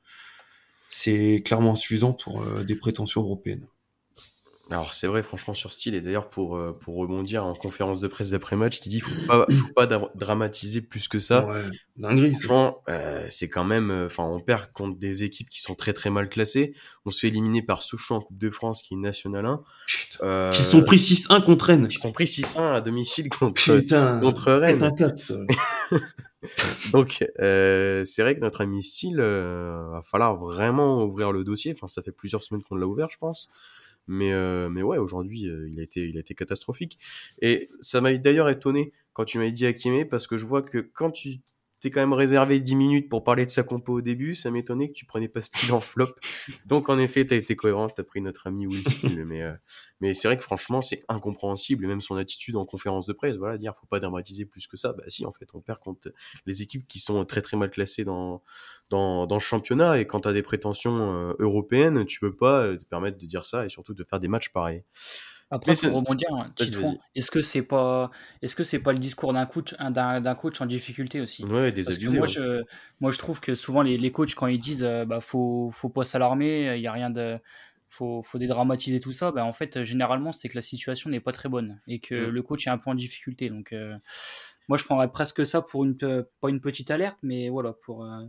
C'est 0.90 1.42
clairement 1.44 1.72
insuffisant 1.72 2.12
pour 2.12 2.44
des 2.64 2.76
prétentions 2.76 3.22
européennes. 3.22 3.66
Alors 4.70 4.94
c'est 4.94 5.06
vrai, 5.06 5.22
franchement, 5.22 5.52
sur 5.52 5.72
style, 5.72 5.94
et 5.94 6.00
d'ailleurs 6.00 6.30
pour, 6.30 6.56
euh, 6.56 6.72
pour 6.72 6.96
rebondir 6.96 7.44
en 7.44 7.54
conférence 7.54 8.00
de 8.00 8.08
presse 8.08 8.30
d'après-match, 8.30 8.80
qui 8.80 8.88
dit 8.88 9.00
faut 9.00 9.10
pas, 9.26 9.46
faut 9.50 9.72
pas 9.74 9.86
dramatiser 10.14 10.80
plus 10.80 11.06
que 11.06 11.18
ça. 11.18 11.46
Ouais, 11.46 11.64
dinguerie. 11.96 12.34
Franchement, 12.34 12.82
euh, 12.88 13.26
c'est 13.28 13.50
quand 13.50 13.64
même, 13.64 13.90
euh, 13.90 14.06
enfin, 14.06 14.24
on 14.24 14.40
perd 14.40 14.72
contre 14.72 14.98
des 14.98 15.22
équipes 15.22 15.50
qui 15.50 15.60
sont 15.60 15.74
très 15.74 15.92
très 15.92 16.08
mal 16.08 16.30
classées. 16.30 16.74
On 17.04 17.10
se 17.10 17.20
fait 17.20 17.28
éliminer 17.28 17.60
par 17.60 17.82
Sochaux 17.82 18.14
en 18.14 18.20
Coupe 18.22 18.38
de 18.38 18.48
France, 18.48 18.82
qui 18.82 18.94
est 18.94 18.96
National 18.96 19.44
1. 19.44 19.62
Euh, 20.22 20.52
qui 20.52 20.62
sont 20.62 20.82
pris 20.82 20.98
6-1 20.98 21.42
contre 21.42 21.66
Rennes. 21.66 21.86
Qui 21.86 21.98
sont 21.98 22.12
pris 22.12 22.26
6-1 22.26 22.74
à 22.74 22.80
domicile 22.80 23.28
contre, 23.28 23.62
contre 24.20 24.52
Rennes. 24.52 24.82
Un 24.82 24.92
4, 24.92 25.32
Donc, 26.92 27.24
euh, 27.40 28.04
c'est 28.04 28.22
vrai 28.22 28.34
que 28.34 28.40
notre 28.40 28.62
ami 28.62 28.82
Style, 28.82 29.18
va 29.18 30.02
falloir 30.04 30.36
vraiment 30.36 31.04
ouvrir 31.04 31.32
le 31.32 31.44
dossier. 31.44 31.74
Enfin, 31.76 31.86
ça 31.86 32.02
fait 32.02 32.12
plusieurs 32.12 32.42
semaines 32.42 32.62
qu'on 32.62 32.76
l'a 32.76 32.86
ouvert, 32.86 33.10
je 33.10 33.18
pense. 33.18 33.50
Mais, 34.06 34.32
euh, 34.32 34.68
mais 34.68 34.82
ouais, 34.82 34.98
aujourd'hui, 34.98 35.48
euh, 35.48 35.68
il, 35.68 35.80
a 35.80 35.82
été, 35.82 36.06
il 36.08 36.16
a 36.16 36.20
été 36.20 36.34
catastrophique. 36.34 36.98
Et 37.40 37.70
ça 37.80 38.00
m'a 38.00 38.14
d'ailleurs 38.14 38.48
étonné 38.48 38.92
quand 39.12 39.24
tu 39.24 39.38
m'as 39.38 39.50
dit 39.50 39.66
Hakimé, 39.66 40.04
parce 40.04 40.26
que 40.26 40.36
je 40.36 40.44
vois 40.46 40.62
que 40.62 40.78
quand 40.78 41.10
tu 41.10 41.40
t'es 41.84 41.90
quand 41.90 42.00
même 42.00 42.14
réservé 42.14 42.60
10 42.60 42.76
minutes 42.76 43.08
pour 43.10 43.24
parler 43.24 43.44
de 43.44 43.50
sa 43.50 43.62
compo 43.62 43.98
au 43.98 44.00
début, 44.00 44.34
ça 44.34 44.50
m'étonnait 44.50 44.88
que 44.88 44.94
tu 44.94 45.04
prenais 45.04 45.28
pas 45.28 45.42
style 45.42 45.70
en 45.74 45.82
flop. 45.82 46.14
Donc 46.64 46.88
en 46.88 46.98
effet, 46.98 47.26
t'as 47.26 47.36
été 47.36 47.56
cohérent, 47.56 47.90
t'as 47.90 48.04
pris 48.04 48.22
notre 48.22 48.46
ami 48.46 48.66
Will 48.66 48.88
Steele, 48.88 49.26
mais 49.26 49.42
euh, 49.42 49.52
mais 50.00 50.14
c'est 50.14 50.26
vrai 50.26 50.38
que 50.38 50.42
franchement, 50.42 50.80
c'est 50.80 51.02
incompréhensible 51.08 51.84
et 51.84 51.86
même 51.86 52.00
son 52.00 52.16
attitude 52.16 52.56
en 52.56 52.64
conférence 52.64 53.04
de 53.04 53.12
presse, 53.12 53.36
voilà, 53.36 53.58
dire 53.58 53.74
faut 53.78 53.86
pas 53.86 54.00
dramatiser 54.00 54.46
plus 54.46 54.66
que 54.66 54.78
ça. 54.78 54.94
Bah 54.94 55.04
si, 55.08 55.26
en 55.26 55.32
fait, 55.34 55.46
on 55.52 55.60
perd 55.60 55.78
contre 55.78 56.10
les 56.46 56.62
équipes 56.62 56.88
qui 56.88 57.00
sont 57.00 57.22
très 57.26 57.42
très 57.42 57.58
mal 57.58 57.70
classées 57.70 58.04
dans 58.04 58.42
dans, 58.88 59.26
dans 59.26 59.36
le 59.36 59.42
championnat 59.42 59.98
et 60.00 60.06
quand 60.06 60.20
t'as 60.20 60.32
des 60.32 60.42
prétentions 60.42 61.12
euh, 61.12 61.34
européennes, 61.38 62.06
tu 62.06 62.18
peux 62.18 62.34
pas 62.34 62.62
euh, 62.62 62.78
te 62.78 62.84
permettre 62.86 63.18
de 63.18 63.26
dire 63.26 63.44
ça 63.44 63.66
et 63.66 63.68
surtout 63.68 63.92
de 63.92 64.04
faire 64.04 64.20
des 64.20 64.28
matchs 64.28 64.48
pareils. 64.48 64.84
Après, 65.54 65.74
pour 65.76 65.92
rebondir, 65.92 66.28
est-ce 67.14 67.30
que 67.30 67.40
c'est 67.40 67.62
pas, 67.62 68.10
est-ce 68.42 68.56
que 68.56 68.64
c'est 68.64 68.80
pas 68.80 68.92
le 68.92 68.98
discours 68.98 69.32
d'un 69.32 69.46
coach, 69.46 69.72
d'un 69.74 70.34
coach 70.34 70.60
en 70.60 70.66
difficulté 70.66 71.20
aussi? 71.20 71.44
Ouais, 71.44 71.70
des 71.70 71.84
Parce 71.84 72.00
moi, 72.12 72.26
je, 72.26 72.62
moi, 73.00 73.12
je 73.12 73.18
trouve 73.18 73.40
que 73.40 73.54
souvent 73.54 73.82
les, 73.82 73.96
les 73.96 74.10
coachs 74.10 74.34
quand 74.34 74.48
ils 74.48 74.58
disent, 74.58 74.82
euh, 74.82 75.04
bah, 75.04 75.20
faut, 75.20 75.70
faut 75.72 75.88
pas 75.88 76.02
s'alarmer, 76.02 76.74
il 76.74 76.82
y 76.82 76.88
a 76.88 76.92
rien 76.92 77.08
de, 77.08 77.38
faut, 77.88 78.24
faut 78.24 78.38
dédramatiser 78.38 78.98
tout 78.98 79.12
ça. 79.12 79.30
Bah, 79.30 79.44
en 79.44 79.52
fait, 79.52 79.84
généralement, 79.84 80.32
c'est 80.32 80.48
que 80.48 80.56
la 80.56 80.62
situation 80.62 81.08
n'est 81.08 81.20
pas 81.20 81.32
très 81.32 81.48
bonne 81.48 81.80
et 81.86 82.00
que 82.00 82.26
mm. 82.26 82.30
le 82.30 82.42
coach 82.42 82.66
est 82.66 82.70
un 82.70 82.78
peu 82.78 82.90
en 82.90 82.96
difficulté. 82.96 83.48
Donc, 83.48 83.72
euh, 83.72 83.96
moi, 84.68 84.76
je 84.76 84.82
prendrais 84.82 85.10
presque 85.10 85.46
ça 85.46 85.62
pour 85.62 85.84
une, 85.84 85.96
pas 85.96 86.48
une 86.48 86.60
petite 86.60 86.90
alerte, 86.90 87.18
mais 87.22 87.48
voilà, 87.48 87.74
pour 87.74 88.04
euh, 88.04 88.24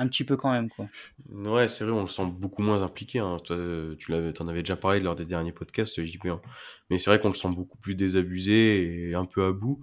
un 0.00 0.08
petit 0.08 0.24
peu 0.24 0.36
quand 0.36 0.50
même 0.50 0.70
quoi. 0.70 0.86
Ouais, 1.30 1.68
c'est 1.68 1.84
vrai, 1.84 1.92
on 1.92 2.00
le 2.02 2.08
sent 2.08 2.24
beaucoup 2.26 2.62
moins 2.62 2.82
impliqué. 2.82 3.18
Hein. 3.18 3.36
tu 3.44 4.10
l'avais, 4.10 4.40
en 4.40 4.48
avais 4.48 4.62
déjà 4.62 4.76
parlé 4.76 4.98
lors 5.00 5.14
des 5.14 5.26
derniers 5.26 5.52
podcasts, 5.52 6.00
JP1. 6.00 6.40
Mais 6.88 6.98
c'est 6.98 7.10
vrai 7.10 7.20
qu'on 7.20 7.28
le 7.28 7.34
sent 7.34 7.50
beaucoup 7.50 7.76
plus 7.76 7.94
désabusé 7.94 9.10
et 9.10 9.14
un 9.14 9.26
peu 9.26 9.44
à 9.44 9.52
bout. 9.52 9.80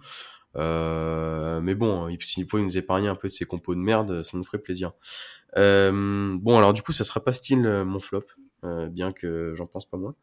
Euh, 0.55 1.61
mais 1.61 1.75
bon, 1.75 2.09
s'il 2.19 2.49
faut 2.49 2.59
nous 2.59 2.77
épargner 2.77 3.07
un 3.07 3.15
peu 3.15 3.27
de 3.27 3.33
ces 3.33 3.45
compos 3.45 3.75
de 3.75 3.79
merde, 3.79 4.23
ça 4.23 4.37
nous 4.37 4.43
ferait 4.43 4.57
plaisir. 4.57 4.91
Euh, 5.55 6.35
bon, 6.39 6.57
alors 6.57 6.73
du 6.73 6.81
coup, 6.81 6.93
ça 6.93 7.03
sera 7.03 7.23
pas 7.23 7.31
style 7.31 7.65
euh, 7.65 7.85
mon 7.85 7.99
flop, 7.99 8.25
bien 8.89 9.13
que 9.13 9.53
j'en 9.55 9.67
pense 9.67 9.85
pas 9.85 9.97
moins. 9.97 10.15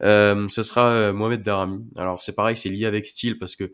ce 0.00 0.62
sera 0.64 1.12
Mohamed 1.12 1.42
Darami. 1.42 1.86
Alors 1.96 2.22
c'est 2.22 2.34
pareil, 2.34 2.56
c'est 2.56 2.68
lié 2.68 2.86
avec 2.86 3.06
style 3.06 3.38
parce 3.38 3.54
que 3.54 3.72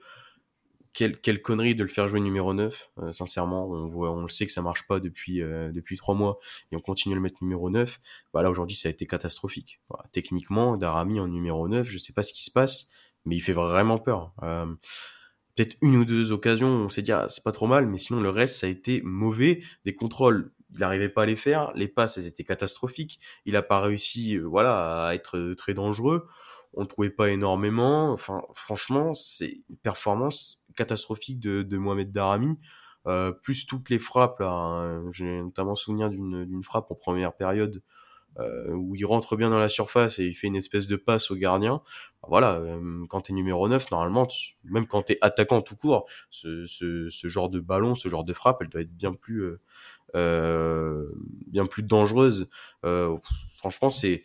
quelle, 0.95 1.43
connerie 1.43 1.75
de 1.75 1.83
le 1.83 1.89
faire 1.89 2.07
jouer 2.09 2.21
numéro 2.21 2.55
9, 2.55 2.91
euh, 2.99 3.13
sincèrement. 3.13 3.69
On, 3.69 3.89
voit, 3.89 4.13
on 4.13 4.23
le 4.23 4.29
sait 4.29 4.47
que 4.47 4.53
ça 4.53 4.63
marche 4.63 4.87
pas 4.87 5.01
depuis 5.01 5.43
euh, 5.43 5.73
depuis 5.73 5.97
trois 5.97 6.15
mois 6.15 6.39
et 6.71 6.77
on 6.77 6.81
continue 6.81 7.15
à 7.15 7.17
le 7.17 7.21
mettre 7.21 7.43
numéro 7.43 7.69
9. 7.69 8.01
Bah 8.33 8.43
là 8.43 8.51
aujourd'hui 8.51 8.77
ça 8.77 8.89
a 8.89 8.93
été 8.93 9.07
catastrophique. 9.07 9.81
Techniquement, 10.13 10.77
Darami 10.77 11.21
en 11.21 11.29
numéro 11.29 11.69
9, 11.69 11.89
je 11.89 11.99
sais 11.99 12.13
pas 12.13 12.23
ce 12.23 12.33
qui 12.33 12.45
se 12.45 12.51
passe, 12.51 12.91
mais 13.25 13.37
il 13.37 13.41
fait 13.41 13.53
vraiment 13.53 13.99
peur. 13.99 14.33
Euh, 14.43 14.67
Peut-être 15.57 15.77
une 15.83 15.97
ou 15.97 16.05
deux 16.05 16.33
occasions, 16.33 16.67
on 16.67 16.91
s'est 16.91 17.03
dit 17.03 17.13
ah, 17.13 17.27
c'est 17.29 17.45
pas 17.45 17.53
trop 17.53 17.69
mal, 17.69 17.87
mais 17.87 17.99
sinon 17.99 18.21
le 18.21 18.29
reste 18.29 18.57
ça 18.57 18.67
a 18.67 18.71
été 18.71 19.03
mauvais. 19.03 19.63
Des 19.85 19.95
contrôles, 19.95 20.53
il 20.73 20.81
n'arrivait 20.81 21.09
pas 21.09 21.23
à 21.23 21.27
les 21.27 21.37
faire. 21.37 21.73
Les 21.77 21.87
passes, 21.87 22.19
elles 22.19 22.27
étaient 22.27 22.43
catastrophiques. 22.43 23.21
Il 23.47 23.55
a 23.55 23.63
pas 23.63 23.81
réussi, 23.81 24.37
euh, 24.37 24.43
voilà, 24.43 25.07
à 25.07 25.15
être 25.15 25.55
très 25.55 25.75
dangereux. 25.75 26.27
On 26.73 26.83
le 26.83 26.89
trouvait 26.89 27.11
pas 27.11 27.31
énormément. 27.31 28.13
Enfin, 28.13 28.43
franchement, 28.55 29.15
c'est 29.15 29.63
une 29.71 29.77
performance 29.77 30.64
catastrophique 30.75 31.41
de, 31.41 31.63
de 31.63 31.77
Mohamed 31.77 32.11
Darami. 32.11 32.59
Euh, 33.07 33.33
plus 33.33 33.67
toutes 33.67 33.91
les 33.91 33.99
frappes 33.99 34.41
là, 34.41 34.49
hein. 34.49 35.13
j'ai 35.13 35.43
notamment 35.43 35.77
souvenir 35.77 36.09
d'une 36.09 36.65
frappe 36.65 36.91
en 36.91 36.95
première 36.95 37.35
période 37.35 37.83
euh, 38.39 38.73
où 38.73 38.97
il 38.97 39.05
rentre 39.05 39.37
bien 39.37 39.51
dans 39.51 39.59
la 39.59 39.69
surface 39.69 40.19
et 40.19 40.25
il 40.25 40.35
fait 40.35 40.49
une 40.49 40.57
espèce 40.57 40.87
de 40.87 40.97
passe 40.97 41.31
au 41.31 41.37
gardien. 41.37 41.83
Bah, 42.23 42.29
voilà, 42.29 42.55
euh, 42.57 43.05
quand 43.09 43.23
t'es 43.23 43.33
numéro 43.33 43.69
9, 43.69 43.91
normalement, 43.91 44.27
même 44.65 44.87
quand 44.87 45.03
t'es 45.03 45.19
attaquant 45.21 45.61
tout 45.61 45.77
court, 45.77 46.07
ce, 46.31 46.67
ce, 46.67 47.09
ce, 47.11 47.29
genre 47.29 47.49
de 47.49 47.61
ballon, 47.61 47.95
ce 47.95 48.09
genre 48.09 48.25
de 48.25 48.33
frappe, 48.33 48.59
elle 48.63 48.69
doit 48.69 48.81
être 48.81 48.95
bien 48.95 49.13
plus, 49.13 49.43
euh, 49.45 49.61
euh 50.17 51.07
bien 51.47 51.67
plus 51.67 51.83
dangereuse. 51.83 52.49
Euh, 52.85 53.17
franchement, 53.59 53.91
c'est 53.91 54.25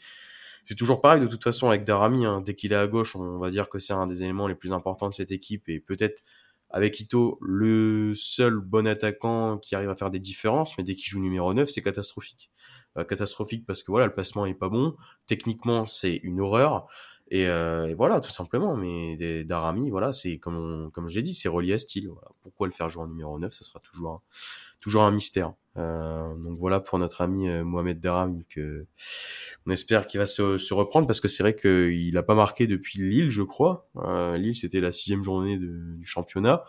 c'est 0.65 0.75
toujours 0.75 1.01
pareil 1.01 1.19
de 1.19 1.27
toute 1.27 1.43
façon 1.43 1.67
avec 1.69 1.83
Darami. 1.83 2.25
Hein. 2.25 2.41
dès 2.41 2.53
qu'il 2.53 2.73
est 2.73 2.75
à 2.75 2.87
gauche, 2.87 3.15
on 3.15 3.39
va 3.39 3.49
dire 3.49 3.69
que 3.69 3.79
c'est 3.79 3.93
un 3.93 4.05
des 4.05 4.23
éléments 4.23 4.47
les 4.47 4.55
plus 4.55 4.71
importants 4.71 5.09
de 5.09 5.13
cette 5.13 5.31
équipe 5.31 5.67
et 5.67 5.79
peut-être 5.79 6.21
avec 6.69 6.99
Ito, 6.99 7.37
le 7.41 8.13
seul 8.15 8.59
bon 8.59 8.87
attaquant 8.87 9.57
qui 9.57 9.75
arrive 9.75 9.89
à 9.89 9.95
faire 9.95 10.11
des 10.11 10.19
différences, 10.19 10.77
mais 10.77 10.83
dès 10.83 10.95
qu'il 10.95 11.05
joue 11.09 11.19
numéro 11.19 11.53
9, 11.53 11.69
c'est 11.69 11.81
catastrophique. 11.81 12.51
Euh, 12.97 13.03
catastrophique 13.03 13.65
parce 13.65 13.83
que 13.83 13.91
voilà, 13.91 14.07
le 14.07 14.13
placement 14.13 14.45
est 14.45 14.53
pas 14.53 14.69
bon, 14.69 14.93
techniquement 15.27 15.85
c'est 15.85 16.15
une 16.23 16.41
horreur, 16.41 16.87
et, 17.31 17.47
euh, 17.47 17.93
voilà, 17.95 18.19
tout 18.19 18.31
simplement. 18.31 18.75
Mais 18.75 19.15
Darami, 19.43 19.89
voilà, 19.89 20.11
c'est 20.11 20.37
comme 20.37 20.89
comme 20.91 21.07
j'ai 21.07 21.21
dit, 21.21 21.33
c'est 21.33 21.49
relié 21.49 21.73
à 21.73 21.79
style. 21.79 22.09
Pourquoi 22.41 22.67
le 22.67 22.73
faire 22.73 22.89
jouer 22.89 23.03
en 23.03 23.07
numéro 23.07 23.37
9, 23.37 23.51
ça 23.53 23.63
sera 23.63 23.79
toujours 23.79 24.23
toujours 24.79 25.03
un 25.03 25.11
mystère. 25.11 25.53
Euh, 25.77 26.35
donc 26.35 26.57
voilà 26.57 26.79
pour 26.79 26.99
notre 26.99 27.21
ami 27.21 27.47
euh, 27.47 27.63
Mohamed 27.63 27.99
Darami 27.99 28.43
que 28.49 28.85
on 29.65 29.71
espère 29.71 30.07
qu'il 30.07 30.19
va 30.19 30.25
se, 30.25 30.73
reprendre 30.73 31.07
parce 31.07 31.21
que 31.21 31.27
c'est 31.27 31.43
vrai 31.43 31.55
qu'il 31.55 32.17
a 32.17 32.23
pas 32.23 32.35
marqué 32.35 32.67
depuis 32.67 32.99
Lille, 32.99 33.29
je 33.29 33.43
crois. 33.43 33.87
Euh, 33.97 34.37
Lille, 34.37 34.55
c'était 34.55 34.81
la 34.81 34.91
sixième 34.91 35.23
journée 35.23 35.57
du 35.57 36.05
championnat, 36.05 36.63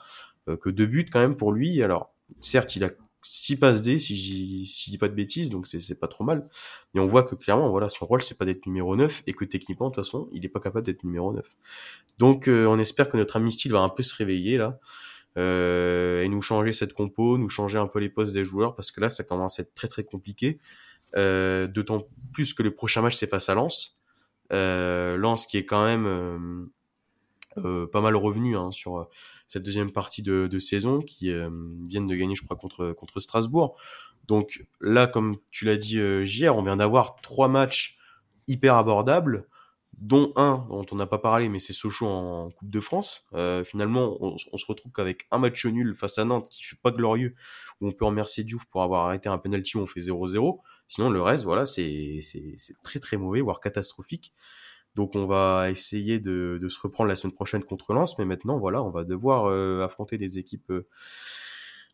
euh, 0.49 0.57
que 0.57 0.71
deux 0.71 0.87
buts 0.87 1.07
quand 1.11 1.21
même 1.21 1.37
pour 1.37 1.53
lui. 1.53 1.83
Alors 1.83 2.15
certes, 2.41 2.77
il 2.77 2.85
a 2.85 2.91
six 3.23 3.57
passes 3.59 3.83
D, 3.83 3.99
si 3.99 4.17
je 4.17 4.65
si 4.71 4.91
dis 4.91 4.99
pas 4.99 5.09
de 5.09 5.15
bêtises, 5.15 5.51
donc 5.51 5.67
c'est 5.67 5.99
pas 5.99 6.09
trop 6.09 6.25
mal. 6.25 6.49
Mais 6.95 7.01
on 7.01 7.07
voit 7.07 7.23
que 7.23 7.35
clairement, 7.35 7.71
voilà, 7.71 7.89
son 7.89 8.07
rôle 8.07 8.23
c'est 8.23 8.39
pas 8.39 8.45
d'être 8.45 8.67
numéro 8.67 8.97
9 8.97 9.23
et 9.27 9.33
que 9.33 9.45
techniquement, 9.45 9.91
de 9.91 9.95
toute 9.95 10.05
façon, 10.05 10.29
il 10.33 10.45
est 10.45 10.49
pas 10.49 10.61
capable 10.61 10.87
d'être 10.87 11.05
numéro 11.05 11.33
9. 11.33 11.47
Donc 12.19 12.49
on 12.49 12.79
espère 12.79 13.09
que 13.09 13.17
notre 13.17 13.37
ami 13.37 13.51
Style 13.53 13.73
va 13.73 13.81
un 13.81 13.89
peu 13.89 14.03
se 14.03 14.15
réveiller 14.15 14.59
là 14.59 14.79
et 15.37 16.26
nous 16.28 16.43
changer 16.43 16.72
cette 16.72 16.93
compo, 16.93 17.39
nous 17.39 17.49
changer 17.49 17.78
un 17.78 17.87
peu 17.87 17.99
les 17.99 18.09
postes 18.09 18.35
des 18.35 18.45
joueurs 18.45 18.74
parce 18.74 18.91
que 18.91 19.01
là 19.01 19.09
ça 19.11 19.24
commence 19.24 19.59
à 19.59 19.62
être 19.62 19.74
très 19.74 19.89
très 19.89 20.05
compliqué. 20.05 20.59
D'autant 21.14 22.09
plus 22.33 22.55
que 22.55 22.62
le 22.62 22.74
prochain 22.74 23.03
match 23.03 23.16
c'est 23.16 23.28
face 23.28 23.49
à 23.49 23.55
Lens. 23.55 23.99
Lens 24.51 25.47
qui 25.47 25.57
est 25.57 25.64
quand 25.64 25.85
même 25.85 26.70
pas 27.55 28.01
mal 28.01 28.16
revenu 28.16 28.57
hein, 28.57 28.70
sur 28.72 29.09
cette 29.47 29.64
deuxième 29.64 29.93
partie 29.93 30.22
de, 30.22 30.47
de 30.47 30.59
saison, 30.59 31.01
qui 31.01 31.33
viennent 31.89 32.07
de 32.07 32.14
gagner 32.14 32.35
je 32.35 32.43
crois 32.45 32.57
contre 32.57 32.93
contre 32.93 33.20
Strasbourg. 33.20 33.78
Donc 34.26 34.64
là, 34.81 35.07
comme 35.07 35.37
tu 35.51 35.64
l'as 35.64 35.76
dit 35.76 35.99
hier, 35.99 36.57
on 36.57 36.62
vient 36.62 36.76
d'avoir 36.76 37.16
trois 37.16 37.49
matchs 37.49 37.99
hyper 38.47 38.74
abordables 38.74 39.47
dont 40.01 40.32
un 40.36 40.66
dont 40.70 40.86
on 40.90 40.96
n'a 40.96 41.07
pas 41.07 41.18
parlé, 41.18 41.48
mais 41.48 41.61
c'est 41.61 41.74
Sochaux 41.74 42.07
en 42.07 42.51
Coupe 42.51 42.70
de 42.70 42.80
France. 42.80 43.28
Euh, 43.34 43.64
finalement, 43.64 44.16
on, 44.20 44.36
se 44.36 44.66
retrouve 44.66 44.92
qu'avec 44.92 45.26
un 45.30 45.38
match 45.38 45.66
nul 45.66 45.94
face 45.94 46.18
à 46.18 46.24
Nantes 46.24 46.48
qui 46.48 46.64
fait 46.64 46.78
pas 46.82 46.90
glorieux, 46.90 47.34
où 47.80 47.88
on 47.88 47.92
peut 47.92 48.07
remercier 48.07 48.42
Diouf 48.42 48.64
pour 48.64 48.82
avoir 48.82 49.07
arrêté 49.07 49.28
un 49.28 49.38
penalty 49.38 49.76
où 49.76 49.80
on 49.80 49.86
fait 49.86 50.01
0-0. 50.01 50.61
Sinon, 50.88 51.11
le 51.11 51.20
reste, 51.20 51.44
voilà, 51.44 51.66
c'est 51.66 52.20
très 52.82 52.98
très 52.98 53.18
mauvais, 53.18 53.42
voire 53.42 53.61
catastrophique. 53.61 54.32
Donc 54.96 55.14
on 55.14 55.26
va 55.26 55.70
essayer 55.70 56.18
de, 56.18 56.59
de, 56.61 56.68
se 56.68 56.80
reprendre 56.80 57.09
la 57.09 57.14
semaine 57.14 57.34
prochaine 57.34 57.62
contre 57.62 57.92
Lens, 57.92 58.18
mais 58.18 58.24
maintenant, 58.24 58.59
voilà, 58.59 58.82
on 58.82 58.90
va 58.90 59.05
devoir 59.05 59.44
euh, 59.46 59.84
affronter 59.84 60.18
des 60.18 60.38
équipes... 60.38 60.70
Euh, 60.70 60.88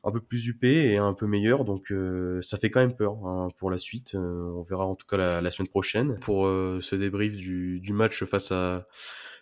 un 0.07 0.13
peu 0.13 0.21
plus 0.21 0.47
huppé 0.47 0.93
et 0.93 0.97
un 0.99 1.13
peu 1.15 1.27
meilleur. 1.27 1.65
Donc 1.65 1.91
euh, 1.91 2.41
ça 2.41 2.59
fait 2.59 2.71
quand 2.71 2.81
même 2.81 2.95
peur 2.95 3.15
hein, 3.27 3.49
pour 3.59 3.71
la 3.71 3.79
suite. 3.79 4.15
Euh, 4.15 4.53
on 4.55 4.63
verra 4.63 4.87
en 4.87 4.95
tout 4.95 5.07
cas 5.07 5.41
la, 5.41 5.51
semaine 5.51 5.69
prochaine 5.69 6.19
pour 6.21 6.47
euh, 6.47 6.79
ce 6.81 6.95
débrief 6.95 7.37
du, 7.37 7.81
du, 7.81 7.93
match 7.93 8.25
face 8.25 8.53
à 8.53 8.87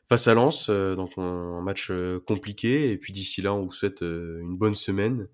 face 0.08 0.26
à 0.26 0.34
Lens. 0.34 0.70
donc 0.70 1.12
un, 1.18 1.60
match 1.60 1.92
compliqué. 2.26 2.92
Et 2.92 2.98
puis 2.98 3.12
d'ici 3.12 3.42
là, 3.42 3.52
on 3.52 3.66
vous 3.66 3.72
souhaite 3.72 4.00
une 4.00 4.56
bonne 4.56 4.74
semaine. 4.74 5.28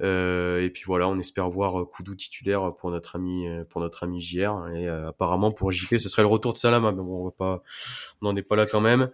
et 0.00 0.70
puis 0.74 0.82
voilà, 0.86 1.08
on 1.08 1.16
espère 1.18 1.48
voir 1.50 1.88
Koudou 1.88 2.16
titulaire 2.16 2.74
pour 2.76 2.90
notre 2.90 3.14
ami 3.16 3.46
pour 3.70 3.80
notre 3.80 4.02
ami 4.02 4.20
JR. 4.20 4.68
Et 4.74 4.88
apparemment 4.88 5.52
pour 5.52 5.70
JP, 5.70 5.98
ce 5.98 6.08
serait 6.08 6.22
le 6.22 6.28
retour 6.28 6.52
de 6.52 6.58
Salama. 6.58 6.90
Mais 6.90 7.02
bon, 7.02 7.22
on 7.22 7.24
va 7.26 7.30
pas, 7.30 7.62
on 8.20 8.26
n'en 8.26 8.36
est 8.36 8.42
pas 8.42 8.56
là 8.56 8.66
quand 8.66 8.80
même. 8.80 9.10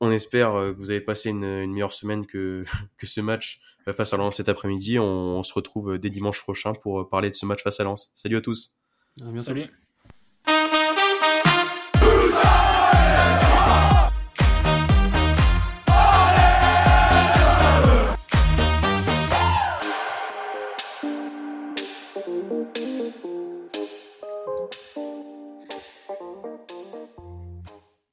On 0.00 0.10
espère 0.10 0.52
que 0.52 0.76
vous 0.76 0.90
avez 0.90 1.00
passé 1.00 1.30
une, 1.30 1.44
une 1.44 1.72
meilleure 1.72 1.92
semaine 1.92 2.26
que 2.26 2.64
que 2.98 3.06
ce 3.06 3.20
match 3.20 3.60
face 3.92 4.12
à 4.12 4.16
Lens 4.16 4.36
cet 4.36 4.48
après-midi. 4.48 4.98
On, 4.98 5.42
se 5.42 5.52
retrouve 5.54 5.98
dès 5.98 6.10
dimanche 6.10 6.42
prochain 6.42 6.74
pour 6.74 7.08
parler 7.08 7.30
de 7.30 7.34
ce 7.34 7.46
match 7.46 7.62
face 7.62 7.80
à 7.80 7.84
Lens. 7.84 8.10
Salut 8.14 8.36
à 8.36 8.40
tous. 8.40 8.74
Salut. 9.38 9.70